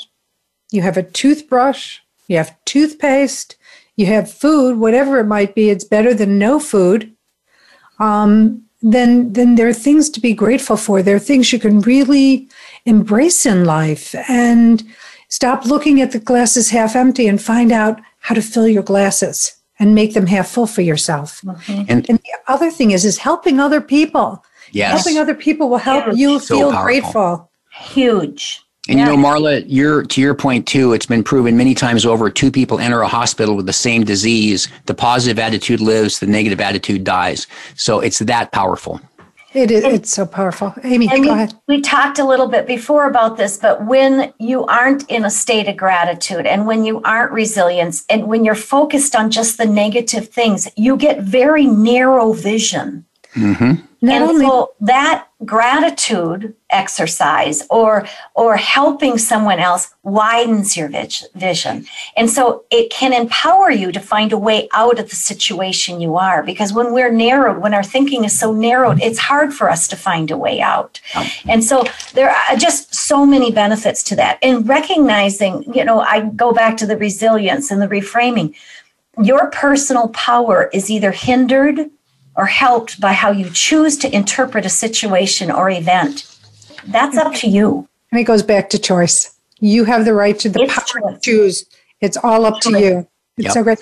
you 0.71 0.81
have 0.81 0.97
a 0.97 1.03
toothbrush, 1.03 1.99
you 2.27 2.37
have 2.37 2.57
toothpaste, 2.65 3.57
you 3.95 4.05
have 4.07 4.31
food, 4.31 4.79
whatever 4.79 5.19
it 5.19 5.25
might 5.25 5.53
be, 5.53 5.69
it's 5.69 5.83
better 5.83 6.13
than 6.13 6.39
no 6.39 6.59
food. 6.59 7.13
Um, 7.99 8.63
then 8.81 9.33
then 9.33 9.55
there 9.55 9.67
are 9.67 9.73
things 9.73 10.09
to 10.09 10.19
be 10.19 10.33
grateful 10.33 10.77
for. 10.77 11.03
There 11.03 11.15
are 11.15 11.19
things 11.19 11.53
you 11.53 11.59
can 11.59 11.81
really 11.81 12.49
embrace 12.85 13.45
in 13.45 13.63
life 13.65 14.15
and 14.27 14.83
stop 15.27 15.65
looking 15.65 16.01
at 16.01 16.11
the 16.11 16.19
glasses 16.19 16.71
half 16.71 16.95
empty 16.95 17.27
and 17.27 17.39
find 17.39 17.71
out 17.71 18.01
how 18.19 18.33
to 18.33 18.41
fill 18.41 18.67
your 18.67 18.81
glasses 18.81 19.55
and 19.77 19.93
make 19.93 20.13
them 20.13 20.25
half 20.25 20.47
full 20.47 20.67
for 20.67 20.81
yourself. 20.81 21.41
Mm-hmm. 21.41 21.83
And, 21.89 22.09
and, 22.09 22.19
the 22.19 22.31
other 22.47 22.71
thing 22.71 22.91
is 22.91 23.05
is 23.05 23.17
helping 23.17 23.59
other 23.59 23.81
people. 23.81 24.43
Yes. 24.71 24.91
Helping 25.03 25.19
other 25.19 25.35
people 25.35 25.69
will 25.69 25.77
help 25.77 26.05
Huge. 26.05 26.17
you 26.17 26.39
so 26.39 26.55
feel 26.55 26.71
powerful. 26.71 26.83
grateful. 26.83 27.51
Huge. 27.71 28.63
And 28.89 28.97
yeah. 28.97 29.11
you 29.11 29.15
know, 29.15 29.23
Marla, 29.23 29.63
you're, 29.67 30.03
to 30.03 30.21
your 30.21 30.33
point 30.33 30.67
too, 30.67 30.93
it's 30.93 31.05
been 31.05 31.23
proven 31.23 31.55
many 31.55 31.75
times 31.75 32.05
over 32.05 32.31
two 32.31 32.51
people 32.51 32.79
enter 32.79 33.01
a 33.01 33.07
hospital 33.07 33.55
with 33.55 33.67
the 33.67 33.73
same 33.73 34.03
disease. 34.03 34.67
The 34.87 34.95
positive 34.95 35.37
attitude 35.37 35.81
lives, 35.81 36.19
the 36.19 36.25
negative 36.25 36.59
attitude 36.59 37.03
dies. 37.03 37.45
So 37.75 37.99
it's 37.99 38.19
that 38.19 38.51
powerful. 38.51 38.99
It 39.53 39.69
is, 39.69 39.83
it's 39.83 40.11
so 40.11 40.25
powerful. 40.25 40.73
Amy, 40.83 41.07
go 41.07 41.19
we, 41.19 41.29
ahead. 41.29 41.53
We 41.67 41.81
talked 41.81 42.19
a 42.19 42.25
little 42.25 42.47
bit 42.47 42.65
before 42.65 43.05
about 43.07 43.35
this, 43.35 43.57
but 43.57 43.85
when 43.85 44.33
you 44.39 44.65
aren't 44.65 45.07
in 45.09 45.25
a 45.25 45.29
state 45.29 45.67
of 45.67 45.75
gratitude 45.75 46.45
and 46.45 46.65
when 46.65 46.85
you 46.85 47.01
aren't 47.03 47.33
resilient 47.33 48.01
and 48.09 48.27
when 48.27 48.45
you're 48.45 48.55
focused 48.55 49.13
on 49.13 49.29
just 49.29 49.57
the 49.57 49.65
negative 49.65 50.29
things, 50.29 50.69
you 50.77 50.95
get 50.95 51.21
very 51.21 51.65
narrow 51.65 52.31
vision. 52.31 53.05
Mm-hmm. 53.35 53.85
Not 54.01 54.21
and 54.21 54.23
only- 54.23 54.45
so 54.45 54.73
that 54.79 55.27
gratitude 55.45 56.53
exercise 56.69 57.63
or 57.69 58.07
or 58.35 58.57
helping 58.57 59.17
someone 59.17 59.59
else 59.59 59.93
widens 60.03 60.77
your 60.77 60.89
vision. 61.35 61.85
And 62.15 62.29
so 62.29 62.63
it 62.69 62.91
can 62.91 63.11
empower 63.11 63.71
you 63.71 63.91
to 63.91 63.99
find 63.99 64.31
a 64.31 64.37
way 64.37 64.69
out 64.73 64.99
of 64.99 65.09
the 65.09 65.15
situation 65.15 65.99
you 65.99 66.15
are 66.15 66.43
because 66.43 66.73
when 66.73 66.93
we're 66.93 67.11
narrowed 67.11 67.61
when 67.61 67.73
our 67.73 67.83
thinking 67.83 68.23
is 68.23 68.37
so 68.37 68.53
narrowed 68.53 69.01
it's 69.01 69.19
hard 69.19 69.53
for 69.53 69.69
us 69.69 69.87
to 69.87 69.95
find 69.95 70.29
a 70.29 70.37
way 70.37 70.61
out. 70.61 71.01
And 71.47 71.63
so 71.63 71.85
there 72.13 72.29
are 72.29 72.43
uh, 72.51 72.57
just 72.57 72.93
so 72.93 73.25
many 73.25 73.51
benefits 73.51 74.03
to 74.03 74.15
that. 74.17 74.37
And 74.43 74.67
recognizing 74.67 75.63
you 75.73 75.83
know 75.83 76.01
i 76.01 76.21
go 76.21 76.51
back 76.51 76.77
to 76.77 76.85
the 76.85 76.97
resilience 76.97 77.71
and 77.71 77.81
the 77.81 77.87
reframing. 77.87 78.53
Your 79.21 79.49
personal 79.49 80.07
power 80.09 80.69
is 80.71 80.89
either 80.89 81.11
hindered 81.11 81.89
or 82.35 82.45
helped 82.45 82.99
by 82.99 83.13
how 83.13 83.31
you 83.31 83.49
choose 83.49 83.97
to 83.97 84.15
interpret 84.15 84.65
a 84.65 84.69
situation 84.69 85.51
or 85.51 85.69
event. 85.69 86.27
That's 86.87 87.17
up 87.17 87.33
to 87.35 87.47
you. 87.47 87.87
And 88.11 88.19
it 88.19 88.23
goes 88.23 88.43
back 88.43 88.69
to 88.71 88.79
choice. 88.79 89.35
You 89.59 89.85
have 89.85 90.05
the 90.05 90.13
right 90.13 90.37
to 90.39 90.49
the 90.49 90.61
it's 90.61 90.73
power 90.73 91.01
choice. 91.01 91.13
to 91.15 91.19
choose. 91.21 91.65
It's 92.01 92.17
all 92.17 92.45
up 92.45 92.59
to 92.61 92.79
you. 92.79 93.07
It's 93.37 93.45
yep. 93.45 93.53
so 93.53 93.63
great. 93.63 93.79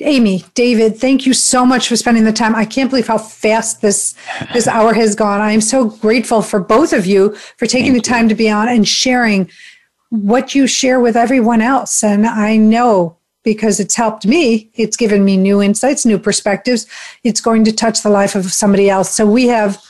Amy, 0.00 0.44
David, 0.54 0.96
thank 0.96 1.26
you 1.26 1.32
so 1.32 1.66
much 1.66 1.88
for 1.88 1.96
spending 1.96 2.24
the 2.24 2.32
time. 2.32 2.54
I 2.54 2.64
can't 2.64 2.88
believe 2.88 3.08
how 3.08 3.18
fast 3.18 3.82
this 3.82 4.14
this 4.52 4.68
hour 4.68 4.94
has 4.94 5.14
gone. 5.14 5.40
I 5.40 5.52
am 5.52 5.60
so 5.60 5.86
grateful 5.86 6.40
for 6.40 6.60
both 6.60 6.92
of 6.92 7.04
you 7.04 7.34
for 7.56 7.66
taking 7.66 7.92
thank 7.92 8.04
the 8.04 8.10
time 8.10 8.24
you. 8.24 8.28
to 8.30 8.34
be 8.36 8.48
on 8.48 8.68
and 8.68 8.86
sharing 8.86 9.50
what 10.10 10.54
you 10.54 10.66
share 10.66 11.00
with 11.00 11.16
everyone 11.16 11.60
else. 11.60 12.04
And 12.04 12.26
I 12.26 12.56
know 12.56 13.17
because 13.52 13.80
it's 13.80 13.94
helped 13.94 14.26
me. 14.26 14.68
It's 14.74 14.94
given 14.94 15.24
me 15.24 15.38
new 15.38 15.62
insights, 15.62 16.04
new 16.04 16.18
perspectives. 16.18 16.86
It's 17.24 17.40
going 17.40 17.64
to 17.64 17.72
touch 17.72 18.02
the 18.02 18.10
life 18.10 18.34
of 18.34 18.52
somebody 18.52 18.90
else. 18.90 19.10
So 19.10 19.24
we 19.24 19.46
have 19.46 19.82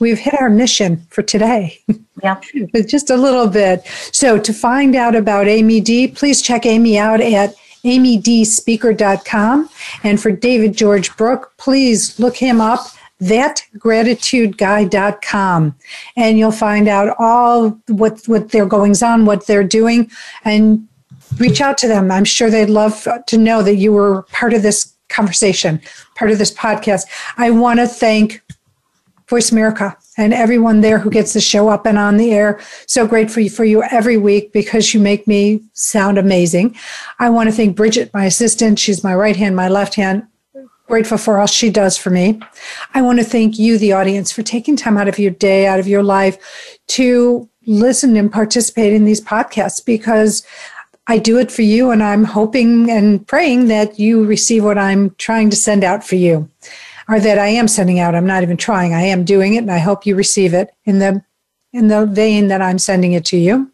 we've 0.00 0.18
hit 0.18 0.38
our 0.38 0.50
mission 0.50 1.06
for 1.10 1.22
today. 1.22 1.78
Yeah. 2.22 2.40
just 2.88 3.10
a 3.10 3.16
little 3.16 3.46
bit. 3.46 3.86
So 4.10 4.38
to 4.38 4.54
find 4.54 4.96
out 4.96 5.14
about 5.14 5.48
Amy 5.48 5.82
Dee, 5.82 6.08
please 6.08 6.40
check 6.40 6.64
Amy 6.64 6.98
out 6.98 7.20
at 7.20 7.54
amydeespeaker.com. 7.84 9.68
And 10.02 10.18
for 10.18 10.30
David 10.30 10.74
George 10.74 11.14
Brooke, 11.18 11.52
please 11.58 12.18
look 12.18 12.36
him 12.36 12.58
up 12.58 12.86
thatgratitudeguy.com 13.22 15.74
and 16.16 16.38
you'll 16.38 16.52
find 16.52 16.88
out 16.88 17.14
all 17.18 17.70
what 17.88 18.22
what 18.26 18.50
their 18.50 18.64
goings 18.66 19.02
on 19.02 19.26
what 19.26 19.46
they're 19.46 19.62
doing 19.62 20.10
and 20.44 20.88
reach 21.38 21.60
out 21.60 21.78
to 21.78 21.88
them. 21.88 22.10
I'm 22.10 22.24
sure 22.24 22.50
they'd 22.50 22.70
love 22.70 23.06
to 23.26 23.38
know 23.38 23.62
that 23.62 23.76
you 23.76 23.92
were 23.92 24.22
part 24.32 24.52
of 24.52 24.62
this 24.62 24.92
conversation, 25.08 25.80
part 26.14 26.30
of 26.30 26.38
this 26.38 26.52
podcast. 26.52 27.04
I 27.36 27.50
want 27.50 27.80
to 27.80 27.86
thank 27.86 28.42
Voice 29.28 29.50
America 29.50 29.96
and 30.16 30.32
everyone 30.32 30.80
there 30.80 30.98
who 30.98 31.10
gets 31.10 31.32
the 31.32 31.40
show 31.40 31.68
up 31.68 31.84
and 31.84 31.98
on 31.98 32.16
the 32.16 32.32
air. 32.32 32.60
So 32.86 33.06
great 33.06 33.30
for 33.30 33.46
for 33.48 33.64
you 33.64 33.82
every 33.84 34.16
week 34.16 34.52
because 34.52 34.94
you 34.94 35.00
make 35.00 35.26
me 35.26 35.62
sound 35.72 36.16
amazing. 36.16 36.76
I 37.18 37.30
want 37.30 37.48
to 37.48 37.54
thank 37.54 37.76
Bridget, 37.76 38.12
my 38.14 38.24
assistant. 38.24 38.78
She's 38.78 39.02
my 39.02 39.14
right 39.14 39.36
hand, 39.36 39.56
my 39.56 39.68
left 39.68 39.94
hand. 39.94 40.26
Grateful 40.86 41.18
for 41.18 41.38
all 41.38 41.48
she 41.48 41.70
does 41.70 41.98
for 41.98 42.10
me. 42.10 42.40
I 42.94 43.02
want 43.02 43.18
to 43.18 43.24
thank 43.24 43.58
you, 43.58 43.76
the 43.76 43.92
audience, 43.92 44.30
for 44.30 44.44
taking 44.44 44.76
time 44.76 44.96
out 44.96 45.08
of 45.08 45.18
your 45.18 45.32
day, 45.32 45.66
out 45.66 45.80
of 45.80 45.88
your 45.88 46.04
life 46.04 46.38
to 46.88 47.48
listen 47.66 48.16
and 48.16 48.32
participate 48.32 48.92
in 48.92 49.04
these 49.04 49.20
podcasts 49.20 49.84
because 49.84 50.46
I 51.08 51.18
do 51.18 51.38
it 51.38 51.52
for 51.52 51.62
you, 51.62 51.90
and 51.90 52.02
I'm 52.02 52.24
hoping 52.24 52.90
and 52.90 53.26
praying 53.26 53.68
that 53.68 53.98
you 53.98 54.24
receive 54.24 54.64
what 54.64 54.78
I'm 54.78 55.14
trying 55.18 55.50
to 55.50 55.56
send 55.56 55.84
out 55.84 56.04
for 56.04 56.16
you, 56.16 56.50
or 57.08 57.20
that 57.20 57.38
I 57.38 57.48
am 57.48 57.68
sending 57.68 58.00
out. 58.00 58.14
I'm 58.14 58.26
not 58.26 58.42
even 58.42 58.56
trying. 58.56 58.92
I 58.92 59.02
am 59.02 59.24
doing 59.24 59.54
it, 59.54 59.58
and 59.58 59.70
I 59.70 59.78
hope 59.78 60.06
you 60.06 60.16
receive 60.16 60.52
it 60.54 60.70
in 60.84 60.98
the 60.98 61.22
in 61.72 61.88
the 61.88 62.06
vein 62.06 62.48
that 62.48 62.62
I'm 62.62 62.78
sending 62.78 63.12
it 63.12 63.24
to 63.26 63.36
you. 63.36 63.70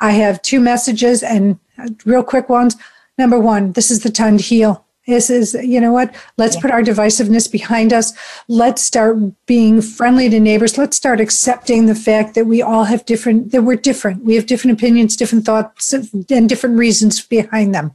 I 0.00 0.12
have 0.12 0.42
two 0.42 0.60
messages 0.60 1.22
and 1.22 1.58
real 2.04 2.22
quick 2.22 2.48
ones. 2.48 2.76
Number 3.18 3.38
one, 3.38 3.72
this 3.72 3.90
is 3.90 4.00
the 4.00 4.10
time 4.10 4.38
to 4.38 4.42
heal. 4.42 4.85
This 5.06 5.30
is, 5.30 5.54
you 5.54 5.80
know 5.80 5.92
what? 5.92 6.14
Let's 6.36 6.56
yeah. 6.56 6.62
put 6.62 6.70
our 6.72 6.82
divisiveness 6.82 7.50
behind 7.50 7.92
us. 7.92 8.12
Let's 8.48 8.82
start 8.82 9.16
being 9.46 9.80
friendly 9.80 10.28
to 10.28 10.40
neighbors. 10.40 10.76
Let's 10.76 10.96
start 10.96 11.20
accepting 11.20 11.86
the 11.86 11.94
fact 11.94 12.34
that 12.34 12.46
we 12.46 12.60
all 12.60 12.84
have 12.84 13.06
different, 13.06 13.52
that 13.52 13.62
we're 13.62 13.76
different. 13.76 14.24
We 14.24 14.34
have 14.34 14.46
different 14.46 14.78
opinions, 14.78 15.16
different 15.16 15.44
thoughts, 15.44 15.92
and 15.92 16.48
different 16.48 16.78
reasons 16.78 17.24
behind 17.24 17.72
them. 17.72 17.94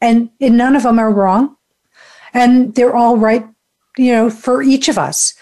And, 0.00 0.30
and 0.40 0.56
none 0.56 0.76
of 0.76 0.84
them 0.84 0.98
are 0.98 1.12
wrong. 1.12 1.56
And 2.32 2.74
they're 2.74 2.96
all 2.96 3.18
right, 3.18 3.46
you 3.98 4.12
know, 4.12 4.30
for 4.30 4.62
each 4.62 4.88
of 4.88 4.98
us 4.98 5.34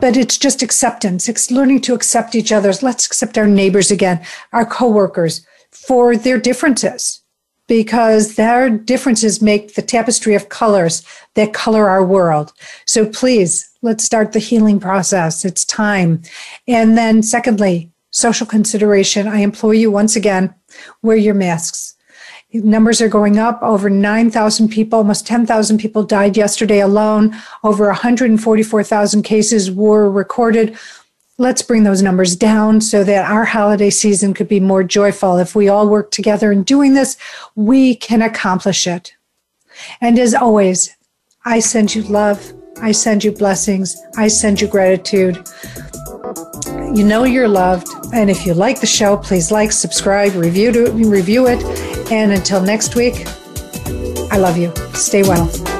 but 0.00 0.16
it's 0.16 0.38
just 0.38 0.62
acceptance. 0.62 1.28
It's 1.28 1.50
learning 1.50 1.82
to 1.82 1.92
accept 1.92 2.34
each 2.34 2.52
other's. 2.52 2.82
Let's 2.82 3.04
accept 3.04 3.36
our 3.36 3.46
neighbors 3.46 3.90
again, 3.90 4.24
our 4.50 4.64
coworkers 4.64 5.46
for 5.70 6.16
their 6.16 6.38
differences 6.38 7.20
because 7.70 8.34
their 8.34 8.68
differences 8.68 9.40
make 9.40 9.76
the 9.76 9.82
tapestry 9.82 10.34
of 10.34 10.48
colors 10.48 11.04
that 11.34 11.54
color 11.54 11.88
our 11.88 12.04
world. 12.04 12.52
So 12.84 13.06
please, 13.06 13.70
let's 13.80 14.02
start 14.02 14.32
the 14.32 14.40
healing 14.40 14.80
process. 14.80 15.44
It's 15.44 15.64
time. 15.64 16.20
And 16.66 16.98
then, 16.98 17.22
secondly, 17.22 17.92
social 18.10 18.44
consideration. 18.44 19.28
I 19.28 19.38
implore 19.38 19.72
you 19.72 19.88
once 19.88 20.16
again 20.16 20.52
wear 21.02 21.16
your 21.16 21.34
masks. 21.34 21.94
Numbers 22.52 23.00
are 23.00 23.08
going 23.08 23.38
up. 23.38 23.62
Over 23.62 23.88
9,000 23.88 24.68
people, 24.68 24.98
almost 24.98 25.24
10,000 25.24 25.78
people 25.78 26.02
died 26.02 26.36
yesterday 26.36 26.80
alone. 26.80 27.36
Over 27.62 27.86
144,000 27.86 29.22
cases 29.22 29.70
were 29.70 30.10
recorded 30.10 30.76
let's 31.40 31.62
bring 31.62 31.84
those 31.84 32.02
numbers 32.02 32.36
down 32.36 32.82
so 32.82 33.02
that 33.02 33.28
our 33.28 33.46
holiday 33.46 33.88
season 33.88 34.34
could 34.34 34.46
be 34.46 34.60
more 34.60 34.84
joyful. 34.84 35.38
If 35.38 35.54
we 35.54 35.70
all 35.70 35.88
work 35.88 36.10
together 36.10 36.52
in 36.52 36.64
doing 36.64 36.92
this, 36.92 37.16
we 37.56 37.94
can 37.94 38.20
accomplish 38.20 38.86
it. 38.86 39.14
And 40.02 40.18
as 40.18 40.34
always, 40.34 40.94
I 41.46 41.60
send 41.60 41.94
you 41.94 42.02
love. 42.02 42.52
I 42.82 42.92
send 42.92 43.24
you 43.24 43.32
blessings. 43.32 43.96
I 44.18 44.28
send 44.28 44.60
you 44.60 44.68
gratitude. 44.68 45.42
You 46.94 47.04
know 47.04 47.24
you're 47.24 47.48
loved. 47.48 47.88
And 48.12 48.28
if 48.28 48.44
you 48.44 48.52
like 48.52 48.82
the 48.82 48.86
show, 48.86 49.16
please 49.16 49.50
like, 49.50 49.72
subscribe, 49.72 50.34
review, 50.34 50.72
to, 50.72 50.92
review 50.92 51.46
it. 51.46 51.64
And 52.12 52.32
until 52.32 52.60
next 52.60 52.96
week, 52.96 53.26
I 54.30 54.36
love 54.36 54.58
you. 54.58 54.74
Stay 54.92 55.22
well. 55.22 55.79